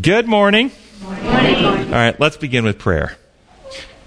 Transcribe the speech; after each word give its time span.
Good 0.00 0.28
morning. 0.28 0.70
morning. 1.02 1.26
All 1.26 1.90
right, 1.90 2.20
let's 2.20 2.36
begin 2.36 2.64
with 2.64 2.78
prayer. 2.78 3.16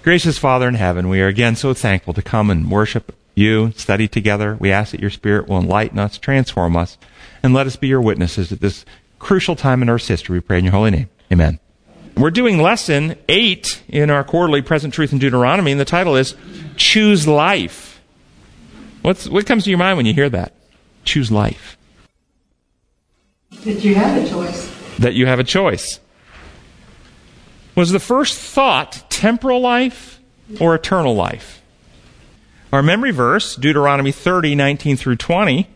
Gracious 0.03 0.37
Father 0.37 0.67
in 0.69 0.75
heaven, 0.75 1.09
we 1.09 1.19
are 1.21 1.27
again 1.27 1.57
so 1.57 1.73
thankful 1.73 2.13
to 2.13 2.21
come 2.21 2.49
and 2.49 2.71
worship 2.71 3.13
you, 3.35 3.73
study 3.75 4.07
together. 4.07 4.55
We 4.57 4.71
ask 4.71 4.91
that 4.91 5.01
your 5.01 5.09
Spirit 5.09 5.49
will 5.49 5.59
enlighten 5.59 5.99
us, 5.99 6.17
transform 6.17 6.77
us, 6.77 6.97
and 7.43 7.53
let 7.53 7.67
us 7.67 7.75
be 7.75 7.89
your 7.89 7.99
witnesses 7.99 8.53
at 8.53 8.61
this 8.61 8.85
crucial 9.19 9.57
time 9.57 9.81
in 9.81 9.89
Earth's 9.89 10.07
history. 10.07 10.37
We 10.37 10.41
pray 10.41 10.59
in 10.59 10.65
your 10.65 10.71
holy 10.71 10.91
name. 10.91 11.09
Amen. 11.29 11.59
We're 12.15 12.31
doing 12.31 12.61
lesson 12.61 13.17
eight 13.27 13.83
in 13.89 14.09
our 14.09 14.23
quarterly 14.23 14.61
Present 14.61 14.93
Truth 14.93 15.11
in 15.11 15.19
Deuteronomy, 15.19 15.71
and 15.71 15.81
the 15.81 15.85
title 15.85 16.15
is 16.15 16.35
Choose 16.77 17.27
Life. 17.27 17.99
What's, 19.01 19.27
what 19.27 19.45
comes 19.45 19.65
to 19.65 19.69
your 19.69 19.79
mind 19.79 19.97
when 19.97 20.05
you 20.05 20.13
hear 20.13 20.29
that? 20.29 20.53
Choose 21.03 21.31
life. 21.31 21.75
That 23.65 23.83
you 23.83 23.95
have 23.95 24.23
a 24.23 24.29
choice. 24.29 24.70
That 24.99 25.13
you 25.13 25.25
have 25.25 25.39
a 25.39 25.43
choice. 25.43 25.99
Was 27.75 27.91
the 27.91 27.99
first 27.99 28.37
thought 28.37 29.03
temporal 29.09 29.61
life 29.61 30.19
or 30.59 30.75
eternal 30.75 31.15
life? 31.15 31.61
Our 32.73 32.83
memory 32.83 33.11
verse, 33.11 33.55
Deuteronomy 33.55 34.11
30, 34.11 34.55
19 34.55 34.97
through 34.97 35.17
20, 35.17 35.67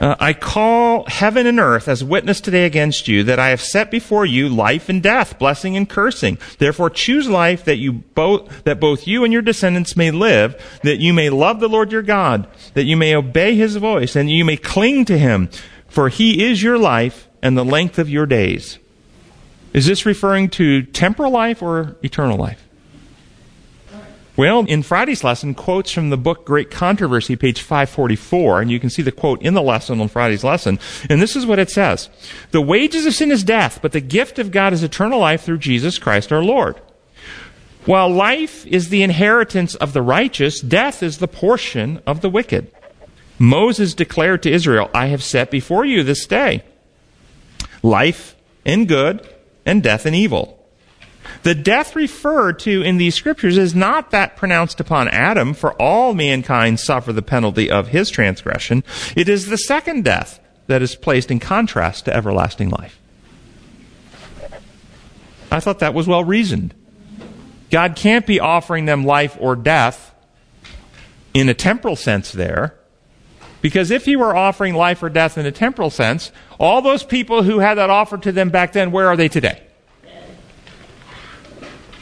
uh, 0.00 0.14
I 0.20 0.32
call 0.32 1.04
heaven 1.08 1.46
and 1.46 1.58
earth 1.58 1.88
as 1.88 2.04
witness 2.04 2.40
today 2.40 2.64
against 2.64 3.08
you 3.08 3.24
that 3.24 3.40
I 3.40 3.48
have 3.48 3.60
set 3.60 3.90
before 3.90 4.24
you 4.24 4.48
life 4.48 4.88
and 4.88 5.02
death, 5.02 5.38
blessing 5.38 5.76
and 5.76 5.88
cursing. 5.88 6.38
Therefore 6.58 6.88
choose 6.88 7.28
life 7.28 7.64
that 7.64 7.78
you 7.78 7.92
both, 7.92 8.64
that 8.64 8.78
both 8.78 9.08
you 9.08 9.24
and 9.24 9.32
your 9.32 9.42
descendants 9.42 9.96
may 9.96 10.10
live, 10.10 10.80
that 10.84 11.00
you 11.00 11.12
may 11.12 11.30
love 11.30 11.58
the 11.58 11.68
Lord 11.68 11.90
your 11.90 12.02
God, 12.02 12.46
that 12.74 12.84
you 12.84 12.96
may 12.96 13.14
obey 13.14 13.56
his 13.56 13.76
voice, 13.76 14.14
and 14.14 14.30
you 14.30 14.44
may 14.44 14.56
cling 14.56 15.04
to 15.06 15.18
him, 15.18 15.48
for 15.88 16.08
he 16.08 16.48
is 16.48 16.62
your 16.62 16.78
life 16.78 17.27
and 17.42 17.56
the 17.56 17.64
length 17.64 17.98
of 17.98 18.08
your 18.08 18.26
days. 18.26 18.78
Is 19.72 19.86
this 19.86 20.06
referring 20.06 20.48
to 20.50 20.82
temporal 20.82 21.30
life 21.30 21.62
or 21.62 21.96
eternal 22.02 22.36
life? 22.36 22.64
Well, 24.38 24.64
in 24.66 24.84
Friday's 24.84 25.24
lesson, 25.24 25.52
quotes 25.52 25.90
from 25.90 26.10
the 26.10 26.16
book 26.16 26.44
Great 26.44 26.70
Controversy, 26.70 27.34
page 27.34 27.60
544, 27.60 28.60
and 28.60 28.70
you 28.70 28.78
can 28.78 28.88
see 28.88 29.02
the 29.02 29.10
quote 29.10 29.42
in 29.42 29.54
the 29.54 29.62
lesson 29.62 30.00
on 30.00 30.06
Friday's 30.06 30.44
lesson. 30.44 30.78
And 31.10 31.20
this 31.20 31.34
is 31.34 31.44
what 31.44 31.58
it 31.58 31.70
says. 31.70 32.08
The 32.52 32.60
wages 32.60 33.04
of 33.04 33.14
sin 33.14 33.32
is 33.32 33.42
death, 33.42 33.80
but 33.82 33.90
the 33.90 34.00
gift 34.00 34.38
of 34.38 34.52
God 34.52 34.72
is 34.72 34.84
eternal 34.84 35.18
life 35.18 35.42
through 35.42 35.58
Jesus 35.58 35.98
Christ 35.98 36.32
our 36.32 36.42
Lord. 36.42 36.80
While 37.84 38.10
life 38.10 38.64
is 38.64 38.90
the 38.90 39.02
inheritance 39.02 39.74
of 39.74 39.92
the 39.92 40.02
righteous, 40.02 40.60
death 40.60 41.02
is 41.02 41.18
the 41.18 41.26
portion 41.26 42.00
of 42.06 42.20
the 42.20 42.30
wicked. 42.30 42.70
Moses 43.40 43.92
declared 43.92 44.44
to 44.44 44.52
Israel, 44.52 44.88
I 44.94 45.06
have 45.06 45.22
set 45.22 45.50
before 45.50 45.84
you 45.84 46.04
this 46.04 46.26
day 46.26 46.62
life 47.82 48.36
and 48.64 48.88
good 48.88 49.26
and 49.64 49.82
death 49.82 50.06
and 50.06 50.14
evil. 50.14 50.54
The 51.42 51.54
death 51.54 51.94
referred 51.94 52.58
to 52.60 52.82
in 52.82 52.96
these 52.96 53.14
scriptures 53.14 53.58
is 53.58 53.74
not 53.74 54.10
that 54.10 54.36
pronounced 54.36 54.80
upon 54.80 55.08
Adam, 55.08 55.54
for 55.54 55.72
all 55.74 56.14
mankind 56.14 56.80
suffer 56.80 57.12
the 57.12 57.22
penalty 57.22 57.70
of 57.70 57.88
his 57.88 58.10
transgression. 58.10 58.82
It 59.14 59.28
is 59.28 59.46
the 59.46 59.58
second 59.58 60.04
death 60.04 60.40
that 60.66 60.82
is 60.82 60.94
placed 60.94 61.30
in 61.30 61.38
contrast 61.38 62.06
to 62.06 62.14
everlasting 62.14 62.70
life. 62.70 62.98
I 65.50 65.60
thought 65.60 65.78
that 65.78 65.94
was 65.94 66.06
well 66.06 66.24
reasoned. 66.24 66.74
God 67.70 67.96
can't 67.96 68.26
be 68.26 68.40
offering 68.40 68.86
them 68.86 69.04
life 69.04 69.36
or 69.40 69.56
death 69.56 70.14
in 71.34 71.48
a 71.48 71.54
temporal 71.54 71.96
sense 71.96 72.32
there. 72.32 72.77
Because 73.60 73.90
if 73.90 74.04
he 74.04 74.16
were 74.16 74.36
offering 74.36 74.74
life 74.74 75.02
or 75.02 75.08
death 75.08 75.36
in 75.36 75.44
a 75.44 75.52
temporal 75.52 75.90
sense, 75.90 76.30
all 76.60 76.80
those 76.80 77.02
people 77.02 77.42
who 77.42 77.58
had 77.58 77.74
that 77.74 77.90
offered 77.90 78.22
to 78.22 78.32
them 78.32 78.50
back 78.50 78.72
then, 78.72 78.92
where 78.92 79.08
are 79.08 79.16
they 79.16 79.28
today? 79.28 79.62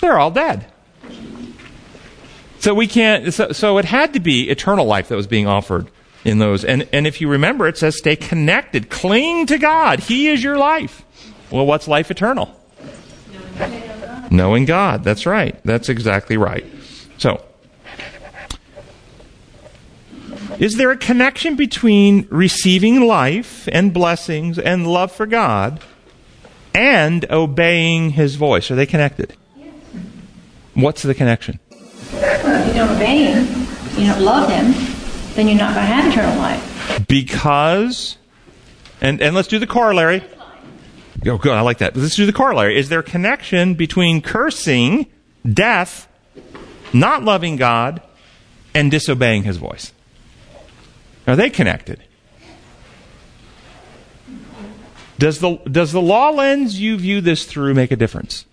They're 0.00 0.18
all 0.18 0.30
dead. 0.30 0.66
So 2.58 2.74
we 2.74 2.86
can't, 2.86 3.32
so, 3.32 3.52
so, 3.52 3.78
it 3.78 3.84
had 3.84 4.14
to 4.14 4.20
be 4.20 4.50
eternal 4.50 4.86
life 4.86 5.08
that 5.08 5.16
was 5.16 5.26
being 5.26 5.46
offered 5.46 5.88
in 6.24 6.38
those. 6.38 6.64
And, 6.64 6.88
and 6.92 7.06
if 7.06 7.20
you 7.20 7.28
remember, 7.28 7.68
it 7.68 7.78
says 7.78 7.96
stay 7.96 8.16
connected, 8.16 8.90
cling 8.90 9.46
to 9.46 9.58
God. 9.58 10.00
He 10.00 10.28
is 10.28 10.42
your 10.42 10.58
life. 10.58 11.04
Well, 11.50 11.64
what's 11.64 11.86
life 11.86 12.10
eternal? 12.10 12.54
Knowing 14.30 14.64
God. 14.64 15.04
That's 15.04 15.26
right. 15.26 15.58
That's 15.64 15.88
exactly 15.88 16.36
right. 16.36 16.64
So, 17.18 17.44
is 20.58 20.76
there 20.76 20.90
a 20.90 20.96
connection 20.96 21.56
between 21.56 22.26
receiving 22.30 23.02
life 23.02 23.68
and 23.72 23.92
blessings 23.92 24.58
and 24.58 24.86
love 24.86 25.12
for 25.12 25.26
God 25.26 25.80
and 26.74 27.30
obeying 27.30 28.10
His 28.10 28.36
voice? 28.36 28.70
Are 28.70 28.74
they 28.74 28.86
connected? 28.86 29.36
Yes. 29.56 29.74
What's 30.74 31.02
the 31.02 31.14
connection? 31.14 31.60
Well, 32.12 32.60
if 32.62 32.68
you 32.68 32.74
don't 32.74 32.96
obey 32.96 33.24
him, 33.24 33.46
you 33.98 34.06
don't 34.06 34.22
love 34.22 34.48
him, 34.48 34.72
then 35.34 35.48
you're 35.48 35.58
not 35.58 35.74
going 35.74 35.86
to 35.86 35.92
have 35.92 36.12
eternal 36.12 36.38
life. 36.38 37.06
Because, 37.08 38.16
and, 39.00 39.20
and 39.20 39.34
let's 39.34 39.48
do 39.48 39.58
the 39.58 39.66
corollary. 39.66 40.22
Oh, 41.26 41.38
good. 41.38 41.52
I 41.52 41.60
like 41.62 41.78
that. 41.78 41.96
Let's 41.96 42.16
do 42.16 42.26
the 42.26 42.32
corollary. 42.32 42.78
Is 42.78 42.88
there 42.88 43.00
a 43.00 43.02
connection 43.02 43.74
between 43.74 44.22
cursing, 44.22 45.06
death, 45.50 46.08
not 46.92 47.24
loving 47.24 47.56
God, 47.56 48.00
and 48.74 48.90
disobeying 48.90 49.42
his 49.42 49.56
voice? 49.56 49.92
Are 51.26 51.36
they 51.36 51.50
connected? 51.50 52.02
Does 55.18 55.40
the, 55.40 55.56
does 55.70 55.92
the 55.92 56.02
law 56.02 56.30
lens 56.30 56.80
you 56.80 56.98
view 56.98 57.20
this 57.20 57.44
through 57.46 57.74
make 57.74 57.90
a 57.90 57.96
difference? 57.96 58.44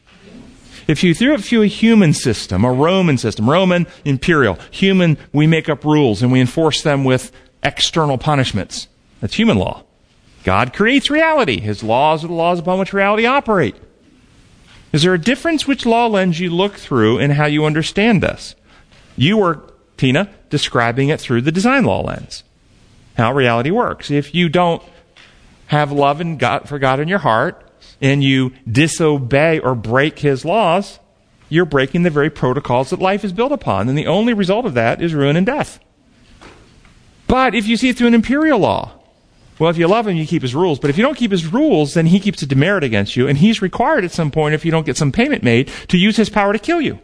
If 0.88 1.03
you 1.03 1.13
threw 1.13 1.35
it 1.35 1.44
through 1.44 1.62
a 1.62 1.67
human 1.67 2.13
system, 2.13 2.66
a 2.66 2.72
Roman 2.72 3.17
system, 3.17 3.50
Roman 3.50 3.88
imperial, 4.03 4.57
human, 4.72 5.17
we 5.31 5.47
make 5.47 5.69
up 5.69 5.85
rules 5.85 6.22
and 6.22 6.31
we 6.31 6.41
enforce 6.41 6.81
them 6.81 7.03
with 7.03 7.31
external 7.62 8.17
punishments. 8.17 8.88
That's 9.22 9.35
human 9.35 9.57
law. 9.57 9.83
God 10.44 10.73
creates 10.73 11.09
reality. 11.09 11.62
His 11.62 11.83
laws 11.83 12.23
are 12.23 12.28
the 12.28 12.33
laws 12.33 12.59
upon 12.59 12.79
which 12.79 12.91
reality 12.91 13.25
operate. 13.25 13.75
Is 14.91 15.03
there 15.03 15.13
a 15.13 15.19
difference 15.19 15.66
which 15.66 15.85
law 15.85 16.07
lens 16.07 16.39
you 16.39 16.50
look 16.50 16.75
through 16.75 17.19
in 17.19 17.31
how 17.31 17.45
you 17.45 17.66
understand 17.66 18.22
this? 18.22 18.56
You 19.16 19.38
were, 19.38 19.62
Tina, 19.95 20.29
describing 20.50 21.09
it 21.09 21.19
through 21.19 21.41
the 21.41 21.51
design 21.51 21.85
law 21.85 22.01
lens. 22.01 22.44
How 23.16 23.34
reality 23.34 23.72
works. 23.72 24.09
If 24.09 24.34
you 24.34 24.50
don't 24.50 24.81
have 25.68 25.91
love 25.91 26.22
and 26.22 26.40
God, 26.40 26.68
for 26.68 26.79
God 26.79 27.00
in 27.00 27.07
your 27.07 27.19
heart, 27.19 27.59
and 28.01 28.24
you 28.24 28.53
disobey 28.69 29.59
or 29.59 29.75
break 29.75 30.19
his 30.19 30.44
laws, 30.44 31.00
you're 31.50 31.66
breaking 31.66 32.03
the 32.03 32.09
very 32.09 32.29
protocols 32.29 32.90
that 32.90 33.00
life 33.00 33.24
is 33.24 33.31
built 33.31 33.51
upon. 33.51 33.88
And 33.88 33.97
the 33.97 34.07
only 34.07 34.34
result 34.34 34.66
of 34.66 34.74
that 34.74 35.01
is 35.01 35.13
ruin 35.13 35.35
and 35.35 35.46
death. 35.46 35.79
But 37.28 37.56
if 37.56 37.68
you 37.68 37.78
see 37.78 37.90
it 37.90 37.97
through 37.97 38.07
an 38.07 38.13
imperial 38.13 38.59
law, 38.59 39.00
well, 39.59 39.69
if 39.69 39.78
you 39.78 39.88
love 39.88 40.07
him, 40.07 40.18
you 40.18 40.25
keep 40.25 40.41
his 40.41 40.56
rules. 40.56 40.80
But 40.80 40.90
if 40.90 40.97
you 40.97 41.03
don't 41.03 41.18
keep 41.18 41.31
his 41.31 41.45
rules, 41.45 41.94
then 41.94 42.07
he 42.07 42.19
keeps 42.19 42.41
a 42.41 42.47
demerit 42.47 42.84
against 42.84 43.16
you. 43.16 43.28
And 43.28 43.38
he's 43.38 43.62
required 43.62 44.03
at 44.03 44.12
some 44.12 44.31
point, 44.31 44.56
if 44.56 44.66
you 44.66 44.72
don't 44.72 44.85
get 44.85 44.97
some 44.97 45.12
payment 45.12 45.44
made, 45.44 45.68
to 45.90 45.97
use 45.97 46.18
his 46.18 46.30
power 46.30 46.53
to 46.53 46.59
kill 46.59 46.81
you. 46.81 47.00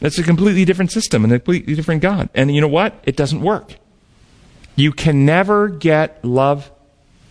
That's 0.00 0.18
a 0.18 0.24
completely 0.24 0.64
different 0.64 0.90
system 0.90 1.22
and 1.22 1.32
a 1.32 1.38
completely 1.38 1.74
different 1.74 2.02
God. 2.02 2.28
And 2.34 2.52
you 2.52 2.60
know 2.60 2.68
what? 2.68 3.00
It 3.04 3.16
doesn't 3.16 3.40
work. 3.40 3.76
You 4.74 4.92
can 4.92 5.24
never 5.24 5.68
get 5.68 6.24
love, 6.24 6.70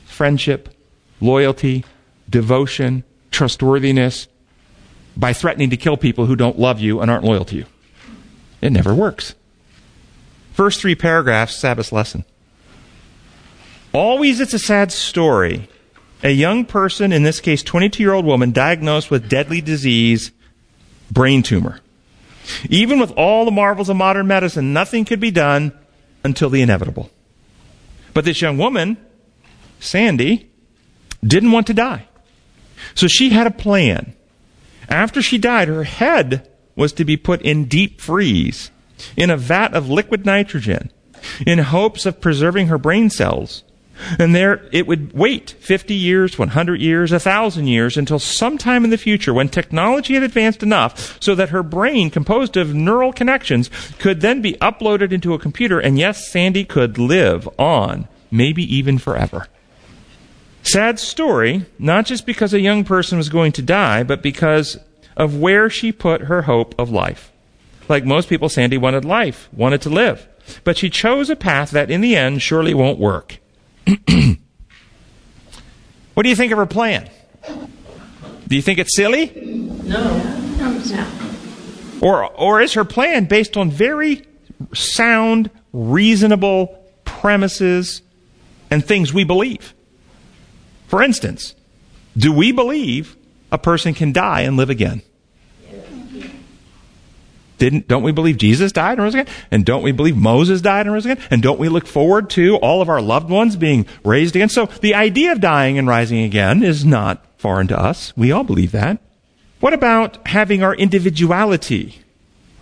friendship, 0.05 0.69
loyalty, 1.19 1.85
devotion, 2.29 3.03
trustworthiness 3.31 4.27
by 5.17 5.33
threatening 5.33 5.69
to 5.71 5.77
kill 5.77 5.97
people 5.97 6.25
who 6.25 6.35
don't 6.35 6.59
love 6.59 6.79
you 6.79 7.01
and 7.01 7.09
aren't 7.09 7.23
loyal 7.23 7.45
to 7.45 7.55
you. 7.55 7.65
It 8.61 8.71
never 8.71 8.93
works. 8.93 9.35
First 10.53 10.81
three 10.81 10.95
paragraphs, 10.95 11.55
Sabbath 11.55 11.91
lesson. 11.91 12.25
Always 13.93 14.39
it's 14.39 14.53
a 14.53 14.59
sad 14.59 14.91
story. 14.91 15.67
A 16.23 16.29
young 16.29 16.65
person, 16.65 17.11
in 17.11 17.23
this 17.23 17.39
case 17.39 17.63
22 17.63 18.03
year 18.03 18.13
old 18.13 18.25
woman, 18.25 18.51
diagnosed 18.51 19.09
with 19.09 19.27
deadly 19.27 19.59
disease, 19.59 20.31
brain 21.09 21.41
tumor. 21.41 21.79
Even 22.69 22.99
with 22.99 23.11
all 23.11 23.45
the 23.45 23.51
marvels 23.51 23.89
of 23.89 23.97
modern 23.97 24.27
medicine, 24.27 24.73
nothing 24.73 25.05
could 25.05 25.19
be 25.19 25.31
done 25.31 25.73
until 26.23 26.49
the 26.49 26.61
inevitable. 26.61 27.09
But 28.13 28.25
this 28.25 28.41
young 28.41 28.57
woman, 28.57 28.97
Sandy, 29.79 30.49
didn't 31.23 31.51
want 31.51 31.67
to 31.67 31.73
die. 31.73 32.07
So 32.95 33.07
she 33.07 33.29
had 33.29 33.47
a 33.47 33.51
plan. 33.51 34.13
After 34.89 35.21
she 35.21 35.37
died, 35.37 35.67
her 35.67 35.83
head 35.83 36.49
was 36.75 36.93
to 36.93 37.05
be 37.05 37.17
put 37.17 37.41
in 37.41 37.65
deep 37.65 38.01
freeze 38.01 38.71
in 39.15 39.29
a 39.29 39.37
vat 39.37 39.73
of 39.73 39.89
liquid 39.89 40.25
nitrogen 40.25 40.91
in 41.45 41.59
hopes 41.59 42.05
of 42.05 42.21
preserving 42.21 42.67
her 42.67 42.77
brain 42.77 43.09
cells. 43.09 43.63
And 44.19 44.35
there 44.35 44.67
it 44.71 44.87
would 44.87 45.13
wait 45.13 45.51
50 45.51 45.93
years, 45.93 46.37
100 46.37 46.81
years, 46.81 47.11
1,000 47.11 47.67
years 47.67 47.97
until 47.97 48.19
sometime 48.19 48.83
in 48.83 48.89
the 48.89 48.97
future 48.97 49.33
when 49.33 49.49
technology 49.49 50.13
had 50.13 50.23
advanced 50.23 50.63
enough 50.63 51.17
so 51.21 51.35
that 51.35 51.49
her 51.49 51.63
brain, 51.63 52.09
composed 52.09 52.57
of 52.57 52.73
neural 52.73 53.13
connections, 53.13 53.69
could 53.99 54.21
then 54.21 54.41
be 54.41 54.53
uploaded 54.53 55.11
into 55.11 55.33
a 55.33 55.39
computer. 55.39 55.79
And 55.79 55.97
yes, 55.97 56.31
Sandy 56.31 56.65
could 56.65 56.97
live 56.97 57.47
on, 57.57 58.07
maybe 58.29 58.63
even 58.63 58.97
forever. 58.97 59.47
Sad 60.63 60.99
story, 60.99 61.65
not 61.79 62.05
just 62.05 62.25
because 62.25 62.53
a 62.53 62.59
young 62.59 62.83
person 62.83 63.17
was 63.17 63.29
going 63.29 63.51
to 63.53 63.61
die, 63.61 64.03
but 64.03 64.21
because 64.21 64.77
of 65.17 65.39
where 65.39 65.69
she 65.69 65.91
put 65.91 66.21
her 66.23 66.43
hope 66.43 66.75
of 66.79 66.89
life. 66.89 67.31
Like 67.89 68.05
most 68.05 68.29
people, 68.29 68.47
Sandy 68.47 68.77
wanted 68.77 69.03
life, 69.03 69.49
wanted 69.51 69.81
to 69.81 69.89
live. 69.89 70.27
But 70.63 70.77
she 70.77 70.89
chose 70.89 71.29
a 71.29 71.35
path 71.35 71.71
that 71.71 71.91
in 71.91 72.01
the 72.01 72.15
end 72.15 72.41
surely 72.41 72.73
won't 72.73 72.99
work. 72.99 73.39
what 76.13 76.23
do 76.23 76.29
you 76.29 76.35
think 76.35 76.51
of 76.51 76.57
her 76.57 76.65
plan? 76.65 77.09
Do 78.47 78.55
you 78.55 78.61
think 78.61 78.79
it's 78.79 78.95
silly? 78.95 79.31
No. 79.83 80.31
Or, 82.01 82.25
or 82.25 82.61
is 82.61 82.73
her 82.73 82.83
plan 82.83 83.25
based 83.25 83.55
on 83.55 83.69
very 83.69 84.23
sound, 84.73 85.49
reasonable 85.71 86.83
premises 87.05 88.01
and 88.69 88.83
things 88.83 89.13
we 89.13 89.23
believe? 89.23 89.73
For 90.87 91.01
instance, 91.01 91.55
do 92.17 92.33
we 92.33 92.51
believe 92.51 93.15
a 93.51 93.57
person 93.57 93.93
can 93.93 94.11
die 94.11 94.41
and 94.41 94.57
live 94.57 94.69
again? 94.69 95.03
Didn't, 97.61 97.87
don't 97.87 98.01
we 98.01 98.11
believe 98.11 98.37
Jesus 98.37 98.71
died 98.71 98.93
and 98.93 99.03
rose 99.03 99.13
again? 99.13 99.31
And 99.51 99.63
don't 99.63 99.83
we 99.83 99.91
believe 99.91 100.17
Moses 100.17 100.61
died 100.61 100.87
and 100.87 100.93
rose 100.93 101.05
again? 101.05 101.23
And 101.29 101.43
don't 101.43 101.59
we 101.59 101.69
look 101.69 101.85
forward 101.85 102.27
to 102.31 102.55
all 102.55 102.81
of 102.81 102.89
our 102.89 102.99
loved 102.99 103.29
ones 103.29 103.55
being 103.55 103.85
raised 104.03 104.35
again? 104.35 104.49
So 104.49 104.65
the 104.65 104.95
idea 104.95 105.31
of 105.31 105.41
dying 105.41 105.77
and 105.77 105.87
rising 105.87 106.23
again 106.23 106.63
is 106.63 106.83
not 106.83 107.23
foreign 107.37 107.67
to 107.67 107.79
us. 107.79 108.17
We 108.17 108.31
all 108.31 108.43
believe 108.43 108.71
that. 108.71 108.97
What 109.59 109.73
about 109.73 110.27
having 110.27 110.63
our 110.63 110.73
individuality, 110.73 111.99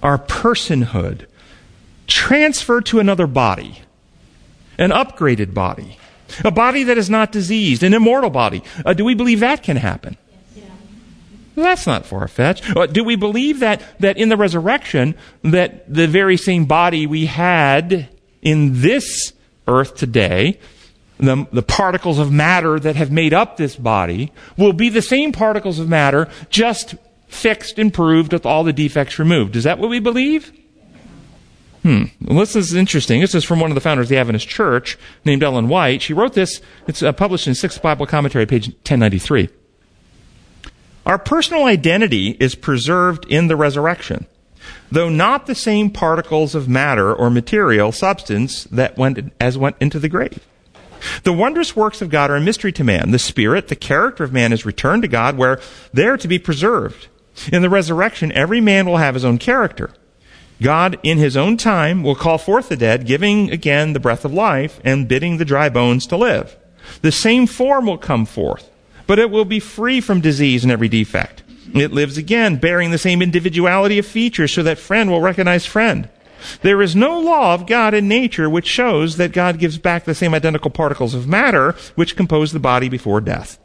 our 0.03 0.17
personhood, 0.17 1.27
transferred 2.05 2.85
to 2.87 2.99
another 2.99 3.25
body? 3.25 3.79
An 4.77 4.89
upgraded 4.89 5.53
body. 5.53 5.97
A 6.43 6.51
body 6.51 6.83
that 6.83 6.97
is 6.97 7.09
not 7.09 7.31
diseased, 7.31 7.83
an 7.83 7.93
immortal 7.93 8.29
body. 8.29 8.63
Uh, 8.85 8.91
do 8.91 9.05
we 9.05 9.15
believe 9.15 9.39
that 9.39 9.63
can 9.63 9.77
happen? 9.77 10.17
That's 11.59 11.87
not 11.87 12.05
far 12.05 12.27
fetched. 12.27 12.75
Uh, 12.75 12.85
do 12.85 13.03
we 13.03 13.15
believe 13.15 13.59
that, 13.59 13.81
that 13.99 14.17
in 14.17 14.29
the 14.29 14.37
resurrection, 14.37 15.15
that 15.43 15.93
the 15.93 16.07
very 16.07 16.37
same 16.37 16.65
body 16.65 17.05
we 17.05 17.25
had 17.25 18.09
in 18.41 18.81
this 18.81 19.33
earth 19.67 19.95
today, 19.95 20.59
the, 21.17 21.47
the 21.51 21.61
particles 21.61 22.19
of 22.19 22.31
matter 22.31 22.79
that 22.79 22.95
have 22.95 23.11
made 23.11 23.33
up 23.33 23.57
this 23.57 23.75
body, 23.75 24.31
will 24.57 24.73
be 24.73 24.89
the 24.89 25.01
same 25.01 25.31
particles 25.31 25.79
of 25.79 25.89
matter, 25.89 26.27
just 26.49 26.95
fixed, 27.27 27.77
improved, 27.77 28.33
with 28.33 28.45
all 28.45 28.63
the 28.63 28.73
defects 28.73 29.19
removed? 29.19 29.55
Is 29.55 29.65
that 29.65 29.79
what 29.79 29.89
we 29.89 29.99
believe? 29.99 30.51
Hmm. 31.83 32.05
Well, 32.21 32.39
this 32.39 32.55
is 32.55 32.73
interesting. 32.73 33.21
This 33.21 33.35
is 33.35 33.45
from 33.45 33.59
one 33.59 33.71
of 33.71 33.75
the 33.75 33.81
founders 33.81 34.05
of 34.05 34.09
the 34.09 34.17
Adventist 34.17 34.47
Church 34.47 34.97
named 35.23 35.43
Ellen 35.43 35.69
White. 35.69 36.01
She 36.01 36.13
wrote 36.13 36.33
this. 36.33 36.61
It's 36.87 37.01
uh, 37.01 37.13
published 37.13 37.47
in 37.47 37.55
Sixth 37.55 37.81
Bible 37.81 38.05
Commentary, 38.05 38.45
page 38.45 38.67
1093. 38.67 39.49
Our 41.09 41.17
personal 41.17 41.65
identity 41.65 42.37
is 42.39 42.53
preserved 42.53 43.25
in 43.25 43.47
the 43.47 43.55
resurrection, 43.55 44.27
though 44.91 45.09
not 45.09 45.47
the 45.47 45.55
same 45.55 45.89
particles 45.89 46.53
of 46.53 46.69
matter 46.69 47.11
or 47.11 47.31
material 47.31 47.91
substance 47.91 48.65
that 48.65 48.95
went 48.95 49.33
as 49.41 49.57
went 49.57 49.77
into 49.79 49.97
the 49.97 50.07
grave. 50.07 50.45
The 51.23 51.33
wondrous 51.33 51.75
works 51.75 52.03
of 52.03 52.11
God 52.11 52.29
are 52.29 52.35
a 52.35 52.41
mystery 52.41 52.71
to 52.73 52.83
man. 52.83 53.09
The 53.09 53.17
spirit, 53.17 53.69
the 53.69 53.75
character 53.75 54.23
of 54.23 54.31
man 54.31 54.53
is 54.53 54.67
returned 54.67 55.01
to 55.01 55.07
God 55.07 55.35
where 55.35 55.59
they're 55.91 56.15
to 56.15 56.27
be 56.27 56.37
preserved. 56.37 57.07
In 57.51 57.63
the 57.63 57.71
resurrection, 57.71 58.31
every 58.33 58.61
man 58.61 58.85
will 58.85 58.97
have 58.97 59.15
his 59.15 59.25
own 59.25 59.39
character. 59.39 59.89
God, 60.61 60.99
in 61.01 61.17
his 61.17 61.35
own 61.35 61.57
time, 61.57 62.03
will 62.03 62.13
call 62.13 62.37
forth 62.37 62.69
the 62.69 62.77
dead, 62.77 63.07
giving 63.07 63.49
again 63.49 63.93
the 63.93 63.99
breath 63.99 64.25
of 64.25 64.33
life 64.33 64.79
and 64.83 65.07
bidding 65.07 65.37
the 65.37 65.45
dry 65.45 65.69
bones 65.69 66.05
to 66.05 66.17
live. 66.17 66.55
The 67.01 67.11
same 67.11 67.47
form 67.47 67.87
will 67.87 67.97
come 67.97 68.27
forth 68.27 68.69
but 69.09 69.17
it 69.17 69.31
will 69.31 69.43
be 69.43 69.59
free 69.59 69.99
from 69.99 70.21
disease 70.21 70.61
and 70.63 70.71
every 70.71 70.87
defect. 70.87 71.41
It 71.73 71.91
lives 71.91 72.15
again, 72.15 72.57
bearing 72.57 72.91
the 72.91 72.99
same 72.99 73.23
individuality 73.23 73.97
of 73.97 74.05
features 74.05 74.53
so 74.53 74.61
that 74.61 74.77
friend 74.77 75.09
will 75.09 75.19
recognize 75.19 75.65
friend. 75.65 76.07
There 76.61 76.79
is 76.79 76.95
no 76.95 77.19
law 77.19 77.55
of 77.55 77.65
God 77.65 77.95
in 77.95 78.07
nature 78.07 78.47
which 78.47 78.67
shows 78.67 79.17
that 79.17 79.31
God 79.31 79.57
gives 79.57 79.79
back 79.79 80.03
the 80.03 80.13
same 80.13 80.35
identical 80.35 80.69
particles 80.69 81.15
of 81.15 81.27
matter 81.27 81.71
which 81.95 82.15
compose 82.15 82.51
the 82.51 82.59
body 82.59 82.87
before 82.87 83.19
death. 83.19 83.57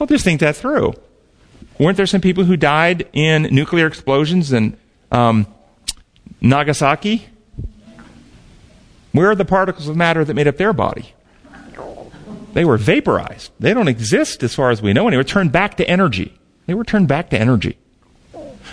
Well, 0.00 0.08
just 0.08 0.24
think 0.24 0.40
that 0.40 0.56
through. 0.56 0.94
Weren't 1.78 1.96
there 1.96 2.06
some 2.06 2.20
people 2.20 2.42
who 2.42 2.56
died 2.56 3.08
in 3.12 3.42
nuclear 3.54 3.86
explosions 3.86 4.52
in 4.52 4.76
um, 5.12 5.46
Nagasaki? 6.40 7.28
Where 9.12 9.30
are 9.30 9.36
the 9.36 9.44
particles 9.44 9.86
of 9.86 9.96
matter 9.96 10.24
that 10.24 10.34
made 10.34 10.48
up 10.48 10.56
their 10.56 10.72
body? 10.72 11.14
They 12.52 12.64
were 12.64 12.76
vaporized. 12.76 13.52
They 13.60 13.74
don't 13.74 13.88
exist 13.88 14.42
as 14.42 14.54
far 14.54 14.70
as 14.70 14.82
we 14.82 14.92
know 14.92 15.06
anymore. 15.06 15.24
Turned 15.24 15.52
back 15.52 15.76
to 15.76 15.88
energy. 15.88 16.38
They 16.66 16.74
were 16.74 16.84
turned 16.84 17.08
back 17.08 17.30
to 17.30 17.38
energy. 17.38 17.78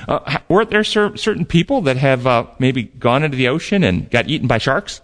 Uh, 0.07 0.37
weren't 0.47 0.69
there 0.69 0.83
cer- 0.83 1.17
certain 1.17 1.45
people 1.45 1.81
that 1.81 1.97
have 1.97 2.25
uh, 2.25 2.45
maybe 2.59 2.83
gone 2.83 3.23
into 3.23 3.35
the 3.35 3.47
ocean 3.47 3.83
and 3.83 4.09
got 4.09 4.27
eaten 4.27 4.47
by 4.47 4.57
sharks? 4.57 5.01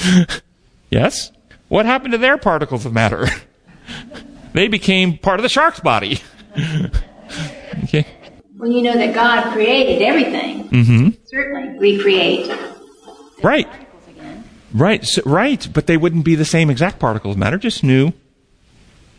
yes. 0.90 1.32
What 1.68 1.86
happened 1.86 2.12
to 2.12 2.18
their 2.18 2.36
particles 2.36 2.84
of 2.84 2.92
matter? 2.92 3.26
they 4.52 4.68
became 4.68 5.18
part 5.18 5.38
of 5.38 5.42
the 5.42 5.48
shark's 5.48 5.80
body. 5.80 6.20
okay. 7.84 8.06
When 8.56 8.72
you 8.72 8.82
know 8.82 8.94
that 8.94 9.14
God 9.14 9.52
created 9.52 10.02
everything, 10.02 10.68
mm-hmm. 10.68 11.08
certainly 11.24 11.78
recreate. 11.78 12.52
Right. 13.42 13.68
Right, 14.74 15.04
so, 15.04 15.22
right, 15.26 15.68
but 15.72 15.86
they 15.86 15.96
wouldn't 15.96 16.24
be 16.24 16.34
the 16.34 16.44
same 16.44 16.70
exact 16.70 16.98
particles 16.98 17.34
of 17.34 17.38
matter, 17.38 17.58
just 17.58 17.84
new. 17.84 18.12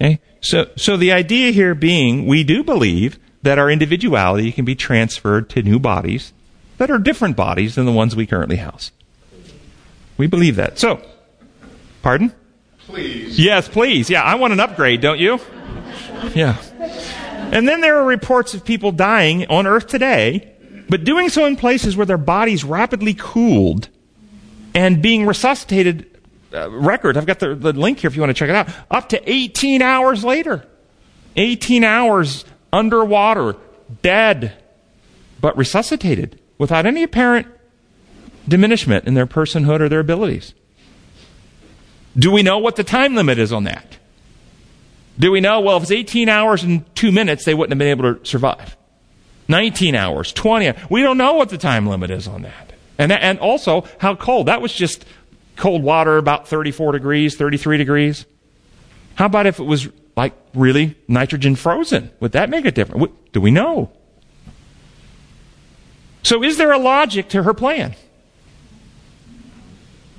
Okay? 0.02 0.20
So, 0.42 0.70
so 0.76 0.98
the 0.98 1.12
idea 1.12 1.52
here 1.52 1.76
being, 1.76 2.26
we 2.26 2.44
do 2.44 2.64
believe 2.64 3.20
that 3.44 3.60
our 3.60 3.70
individuality 3.70 4.52
can 4.52 4.66
be 4.66 4.76
transferred 4.76 5.50
to 5.52 5.62
new 5.62 5.80
bodies 5.80 6.34
that 6.78 6.90
are 6.90 6.98
different 6.98 7.38
bodies 7.38 7.76
than 7.76 7.86
the 7.86 7.92
ones 7.92 8.16
we 8.16 8.26
currently 8.26 8.58
house. 8.58 8.92
We 10.18 10.28
believe 10.28 10.56
that. 10.56 10.80
So, 10.80 11.02
pardon? 12.02 12.34
Please. 12.80 13.40
Yes, 13.40 13.68
please. 13.68 14.10
Yeah, 14.10 14.24
I 14.24 14.36
want 14.36 14.54
an 14.54 14.60
upgrade, 14.60 15.02
don't 15.02 15.20
you? 15.20 15.40
Yeah. 16.34 16.58
And 17.52 17.68
then 17.68 17.82
there 17.82 17.98
are 17.98 18.06
reports 18.06 18.54
of 18.54 18.66
people 18.66 18.92
dying 18.92 19.46
on 19.48 19.68
Earth 19.68 19.88
today, 19.88 20.54
but 20.90 21.04
doing 21.04 21.30
so 21.30 21.46
in 21.46 21.56
places 21.56 21.96
where 21.96 22.06
their 22.06 22.18
bodies 22.18 22.64
rapidly 22.64 23.14
cooled 23.14 23.90
and 24.74 25.02
being 25.02 25.26
resuscitated 25.26 26.10
uh, 26.54 26.70
record. 26.70 27.18
I've 27.18 27.26
got 27.26 27.40
the, 27.40 27.56
the 27.56 27.74
link 27.74 28.00
here 28.00 28.08
if 28.08 28.16
you 28.16 28.22
want 28.22 28.30
to 28.30 28.34
check 28.34 28.50
it 28.50 28.56
out. 28.56 28.70
Up 28.92 29.10
to 29.10 29.32
18 29.32 29.82
hours 29.82 30.24
later. 30.24 30.68
18 31.36 31.84
hours 31.84 32.46
underwater, 32.72 33.56
dead, 34.02 34.54
but 35.42 35.58
resuscitated 35.58 36.40
without 36.58 36.86
any 36.86 37.04
apparent 37.04 37.48
diminishment 38.48 39.06
in 39.06 39.14
their 39.14 39.26
personhood 39.26 39.80
or 39.80 39.90
their 39.90 40.00
abilities. 40.00 40.54
Do 42.18 42.32
we 42.32 42.44
know 42.44 42.60
what 42.60 42.76
the 42.76 42.84
time 42.84 43.16
limit 43.16 43.40
is 43.40 43.52
on 43.52 43.64
that? 43.64 43.98
Do 45.18 45.32
we 45.32 45.42
know, 45.42 45.62
well, 45.62 45.78
if 45.78 45.84
it's 45.84 45.92
18 45.92 46.30
hours 46.30 46.64
and 46.64 46.84
two 46.96 47.12
minutes, 47.12 47.46
they 47.46 47.54
wouldn't 47.54 47.72
have 47.72 47.80
been 47.80 47.88
able 47.88 48.16
to 48.16 48.26
survive? 48.26 48.76
19 49.48 49.96
hours, 49.96 50.32
20 50.32 50.74
We 50.90 51.02
don't 51.02 51.18
know 51.18 51.34
what 51.34 51.50
the 51.50 51.58
time 51.58 51.88
limit 51.88 52.12
is 52.12 52.28
on 52.28 52.44
that. 52.44 52.63
And, 52.98 53.12
and 53.12 53.40
also, 53.40 53.86
how 54.00 54.16
cold? 54.16 54.48
That 54.48 54.62
was 54.62 54.74
just 54.74 55.06
cold 55.56 55.84
water, 55.84 56.18
about 56.18 56.48
34 56.48 56.94
degrees, 56.94 57.36
33 57.36 57.78
degrees. 57.78 58.26
How 59.16 59.26
about 59.26 59.46
if 59.46 59.60
it 59.60 59.64
was 59.64 59.88
like 60.16 60.34
really 60.54 60.96
nitrogen 61.08 61.56
frozen? 61.56 62.12
Would 62.20 62.34
that 62.34 62.50
make 62.50 62.66
a 62.66 62.72
difference? 62.72 63.12
Do 63.32 63.42
we 63.42 63.52
know? 63.52 63.92
So, 66.24 66.44
is 66.44 66.58
there 66.58 66.72
a 66.72 66.78
logic 66.78 67.30
to 67.30 67.44
her 67.44 67.54
plan? 67.54 67.96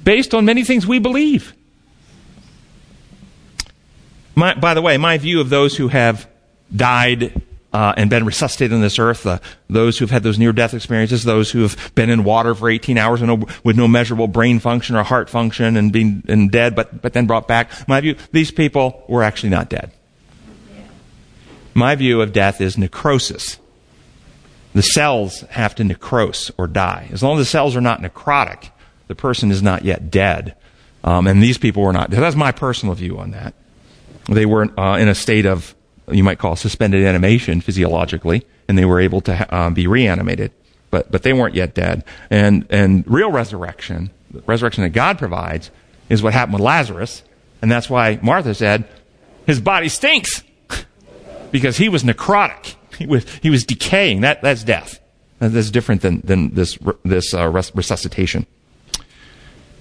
Based 0.02 0.35
on 0.35 0.45
many 0.45 0.62
things 0.64 0.87
we 0.87 0.99
believe. 0.99 1.54
My, 4.35 4.54
by 4.54 4.75
the 4.75 4.83
way, 4.83 4.99
my 4.99 5.16
view 5.16 5.40
of 5.40 5.49
those 5.49 5.76
who 5.76 5.88
have 5.88 6.28
died 6.75 7.40
uh, 7.75 7.93
and 7.97 8.09
been 8.09 8.25
resuscitated 8.25 8.73
on 8.73 8.81
this 8.81 9.00
earth, 9.00 9.26
uh, 9.26 9.40
those 9.69 9.99
who've 9.99 10.11
had 10.11 10.23
those 10.23 10.38
near 10.38 10.52
death 10.52 10.75
experiences, 10.75 11.25
those 11.25 11.50
who 11.50 11.62
have 11.62 11.93
been 11.97 12.09
in 12.09 12.23
water 12.23 12.54
for 12.54 12.71
18 12.71 12.97
hours 12.97 13.21
with 13.21 13.28
no, 13.28 13.47
with 13.64 13.76
no 13.76 13.88
measurable 13.88 14.28
brain 14.28 14.61
function 14.61 14.95
or 14.95 15.02
heart 15.02 15.28
function 15.28 15.76
and 15.76 15.93
being 15.93 16.23
and 16.28 16.52
dead, 16.52 16.76
but, 16.76 17.02
but 17.02 17.12
then 17.14 17.26
brought 17.26 17.49
back. 17.49 17.71
My 17.88 18.00
view, 18.00 18.14
these 18.31 18.52
people 18.52 19.04
were 19.09 19.25
actually 19.25 19.50
not 19.50 19.69
dead. 19.69 19.90
My 21.75 21.97
view 21.97 22.23
of 22.23 22.33
death 22.33 22.61
is 22.61 22.78
necrosis. 22.78 23.59
The 24.73 24.83
cells 24.83 25.40
have 25.50 25.75
to 25.75 25.83
necrose 25.83 26.52
or 26.57 26.69
die. 26.69 27.09
As 27.11 27.25
long 27.25 27.40
as 27.40 27.47
the 27.47 27.50
cells 27.50 27.75
are 27.75 27.81
not 27.81 28.00
necrotic, 28.00 28.71
the 29.09 29.16
person 29.16 29.50
is 29.50 29.62
not 29.62 29.85
yet 29.85 30.12
dead. 30.12 30.54
Um, 31.02 31.26
and 31.26 31.43
these 31.43 31.59
people 31.59 31.83
were 31.83 31.93
not. 31.93 32.11
That's 32.11 32.37
my 32.37 32.52
personal 32.52 32.95
view 32.95 33.19
on 33.19 33.33
that. 33.33 33.54
They 34.28 34.47
were 34.47 34.69
uh, 34.78 34.97
in 34.99 35.09
a 35.09 35.14
state 35.14 35.45
of 35.45 35.75
you 36.11 36.25
might 36.25 36.38
call 36.38 36.56
suspended 36.56 37.04
animation 37.04 37.61
physiologically, 37.61 38.46
and 38.68 38.76
they 38.76 38.84
were 38.84 39.00
able 39.00 39.20
to 39.23 39.54
um, 39.56 39.75
be 39.75 39.87
reanimated, 39.87 40.52
but 40.90 41.11
but 41.11 41.23
they 41.23 41.32
weren't 41.32 41.54
yet 41.54 41.75
dead. 41.75 42.04
And 42.30 42.66
and 42.70 43.04
real 43.06 43.30
resurrection, 43.30 44.11
the 44.30 44.42
resurrection 44.42 44.82
that 44.84 44.90
God 44.90 45.18
provides, 45.18 45.70
is 46.08 46.23
what 46.23 46.32
happened 46.32 46.54
with 46.54 46.62
Lazarus, 46.62 47.23
And 47.62 47.70
that's 47.70 47.88
why 47.88 48.18
Martha 48.23 48.54
said, 48.54 48.84
his 49.46 49.61
body 49.61 49.88
stinks 49.88 50.42
because 51.50 51.76
he 51.76 51.88
was 51.88 52.02
necrotic. 52.02 52.76
He 52.99 53.06
was, 53.06 53.26
he 53.42 53.50
was 53.50 53.64
decaying. 53.64 54.20
That, 54.20 54.42
that's 54.42 54.62
death. 54.64 55.00
That's 55.38 55.70
different 55.70 56.02
than, 56.02 56.20
than 56.20 56.54
this, 56.54 56.78
this 57.04 57.34
uh, 57.34 57.49
resuscitation. 57.49 58.46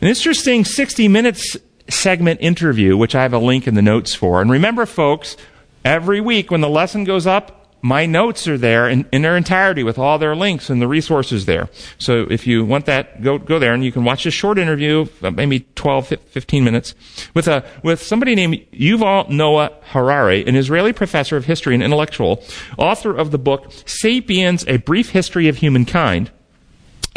An 0.02 0.08
interesting 0.08 0.66
60 0.66 1.08
minutes 1.08 1.56
segment 1.90 2.42
interview, 2.42 2.98
which 2.98 3.16
I 3.16 3.22
have 3.22 3.34
a 3.34 3.38
link 3.38 3.68
in 3.68 3.76
the 3.76 3.82
notes 3.82 4.16
for. 4.16 4.42
And 4.42 4.50
remember, 4.50 4.86
folks, 4.86 5.38
every 5.84 6.22
week 6.22 6.52
when 6.52 6.62
the 6.62 6.70
lesson 6.70 7.04
goes 7.04 7.28
up, 7.28 7.64
my 7.86 8.06
notes 8.06 8.48
are 8.48 8.58
there 8.58 8.88
in, 8.88 9.06
in, 9.12 9.24
their 9.24 9.36
entirety 9.36 9.84
with 9.84 10.00
all 10.00 10.18
their 10.18 10.38
links 10.38 10.70
and 10.70 10.82
the 10.82 10.88
resources 10.88 11.46
there. 11.46 11.68
So 11.98 12.26
if 12.30 12.48
you 12.48 12.64
want 12.64 12.86
that, 12.86 13.22
go, 13.22 13.38
go 13.38 13.60
there 13.60 13.74
and 13.74 13.84
you 13.84 13.92
can 13.92 14.06
watch 14.06 14.26
a 14.26 14.32
short 14.32 14.58
interview, 14.58 15.06
uh, 15.22 15.32
maybe 15.32 15.68
12, 15.76 16.08
15 16.08 16.64
minutes, 16.64 16.96
with 17.34 17.46
a, 17.50 17.66
with 17.84 18.02
somebody 18.02 18.36
named 18.36 18.66
Yuval 18.72 19.30
Noah 19.30 19.74
Harari, 19.88 20.46
an 20.48 20.56
Israeli 20.56 20.94
professor 20.94 21.36
of 21.36 21.44
history 21.44 21.74
and 21.74 21.84
intellectual, 21.84 22.42
author 22.78 23.14
of 23.14 23.32
the 23.32 23.38
book 23.38 23.70
Sapiens, 23.86 24.64
A 24.70 24.78
Brief 24.78 25.10
History 25.10 25.50
of 25.50 25.58
Humankind. 25.58 26.32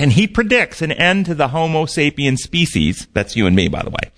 And 0.01 0.13
he 0.13 0.27
predicts 0.27 0.83
an 0.83 0.91
end 0.91 1.27
to 1.27 1.35
the 1.35 1.49
Homo 1.49 1.87
sapiens 1.87 2.43
species. 2.43 3.07
That's 3.15 3.37
you 3.37 3.47
and 3.47 3.55
me, 3.55 3.69
by 3.69 3.83
the 3.83 3.91
way 3.91 4.11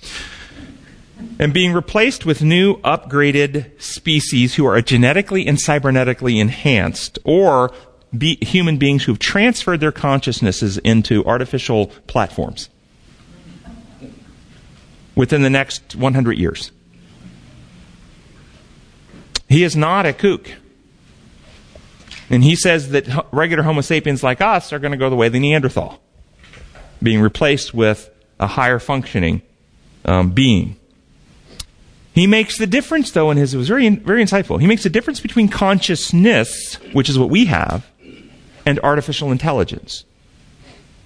and 1.39 1.53
being 1.53 1.73
replaced 1.73 2.25
with 2.25 2.43
new 2.43 2.77
upgraded 2.79 3.81
species 3.81 4.55
who 4.55 4.67
are 4.67 4.81
genetically 4.81 5.47
and 5.47 5.59
cybernetically 5.59 6.41
enhanced 6.41 7.19
or 7.25 7.73
be 8.17 8.37
human 8.45 8.79
beings 8.79 9.05
who've 9.05 9.19
transferred 9.19 9.81
their 9.81 9.93
consciousnesses 9.93 10.79
into 10.79 11.25
artificial 11.25 11.87
platforms 12.07 12.69
within 15.15 15.43
the 15.43 15.51
next 15.51 15.97
100 15.97 16.39
years. 16.39 16.71
He 19.49 19.65
is 19.65 19.75
not 19.77 20.07
a 20.07 20.13
kook. 20.13 20.51
And 22.31 22.45
he 22.45 22.55
says 22.55 22.91
that 22.91 23.27
regular 23.33 23.63
Homo 23.63 23.81
sapiens 23.81 24.23
like 24.23 24.41
us 24.41 24.73
are 24.73 24.79
going 24.79 24.93
to 24.93 24.99
go 24.99 25.09
the 25.09 25.17
way 25.17 25.29
of 25.29 25.33
the 25.33 25.41
Neanderthal, 25.41 26.01
being 27.03 27.21
replaced 27.21 27.73
with 27.73 28.11
a 28.39 28.47
higher 28.47 28.79
functioning 28.79 29.43
um, 30.05 30.31
being. 30.31 30.78
He 32.19 32.27
makes 32.27 32.59
the 32.59 32.67
difference, 32.67 33.13
though, 33.13 33.31
and 33.31 33.39
his 33.39 33.55
it 33.55 33.59
was 33.59 33.69
very, 33.69 33.89
very 33.89 34.25
insightful. 34.25 34.61
He 34.61 34.67
makes 34.67 34.83
the 34.83 34.91
difference 34.91 35.21
between 35.21 35.49
consciousness, 35.49 36.75
which 36.93 37.09
is 37.09 37.17
what 37.17 37.31
we 37.31 37.45
have, 37.45 37.89
and 38.67 38.81
artificial 38.81 39.31
intelligence. 39.31 40.05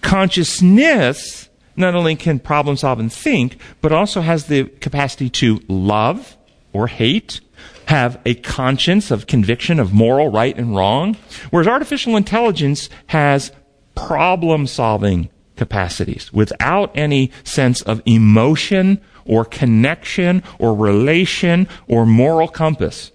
Consciousness 0.01 1.51
not 1.77 1.95
only 1.95 2.17
can 2.17 2.39
problem 2.39 2.79
solve 2.79 2.99
and 2.99 3.13
think, 3.13 3.59
but 3.83 3.93
also 3.93 4.23
has 4.23 4.47
the 4.47 4.65
capacity 4.65 5.29
to 5.29 5.61
love 5.69 6.37
or 6.73 6.87
hate, 6.87 7.43
have 7.87 8.19
a 8.25 8.35
conscience 8.37 9.11
of 9.11 9.27
conviction 9.27 9.79
of 9.79 9.93
moral 9.93 10.29
right 10.29 10.57
and 10.57 10.75
wrong, 10.75 11.19
whereas 11.51 11.69
artificial 11.69 12.17
intelligence 12.17 12.89
has 13.09 13.53
problem 13.95 14.67
solving 14.67 15.29
capacities 15.57 16.33
without 16.33 16.91
any 16.97 17.31
sense 17.45 17.83
of 17.83 18.01
emotion 18.07 18.99
or 19.25 19.45
connection 19.45 20.43
or 20.59 20.75
relation 20.75 21.69
or 21.89 22.07
moral 22.07 22.49
compass. 22.49 23.13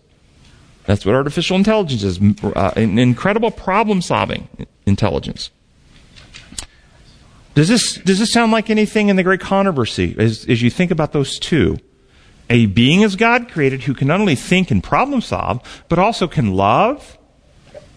That's 0.86 1.06
what 1.06 1.16
artificial 1.16 1.58
intelligence 1.58 2.04
is 2.04 2.20
uh, 2.44 2.72
incredible 2.76 3.52
problem 3.52 4.02
solving 4.02 4.48
intelligence. 4.86 5.52
Does 7.56 7.68
this, 7.68 7.96
does 7.96 8.20
this 8.20 8.32
sound 8.32 8.52
like 8.52 8.70
anything 8.70 9.10
in 9.10 9.16
the 9.16 9.24
great 9.24 9.40
controversy 9.40 10.16
as, 10.18 10.46
as 10.48 10.62
you 10.62 10.70
think 10.70 10.92
about 10.92 11.12
those 11.12 11.40
two? 11.40 11.78
A 12.50 12.68
being 12.68 13.04
as 13.04 13.16
God 13.16 13.50
created 13.50 13.84
who 13.84 13.94
can 13.94 14.08
not 14.08 14.22
only 14.22 14.36
think 14.36 14.72
and 14.72 14.82
problem 14.82 15.22
solve, 15.22 15.84
but 15.90 16.00
also 16.00 16.28
can 16.28 16.54
love, 16.54 17.18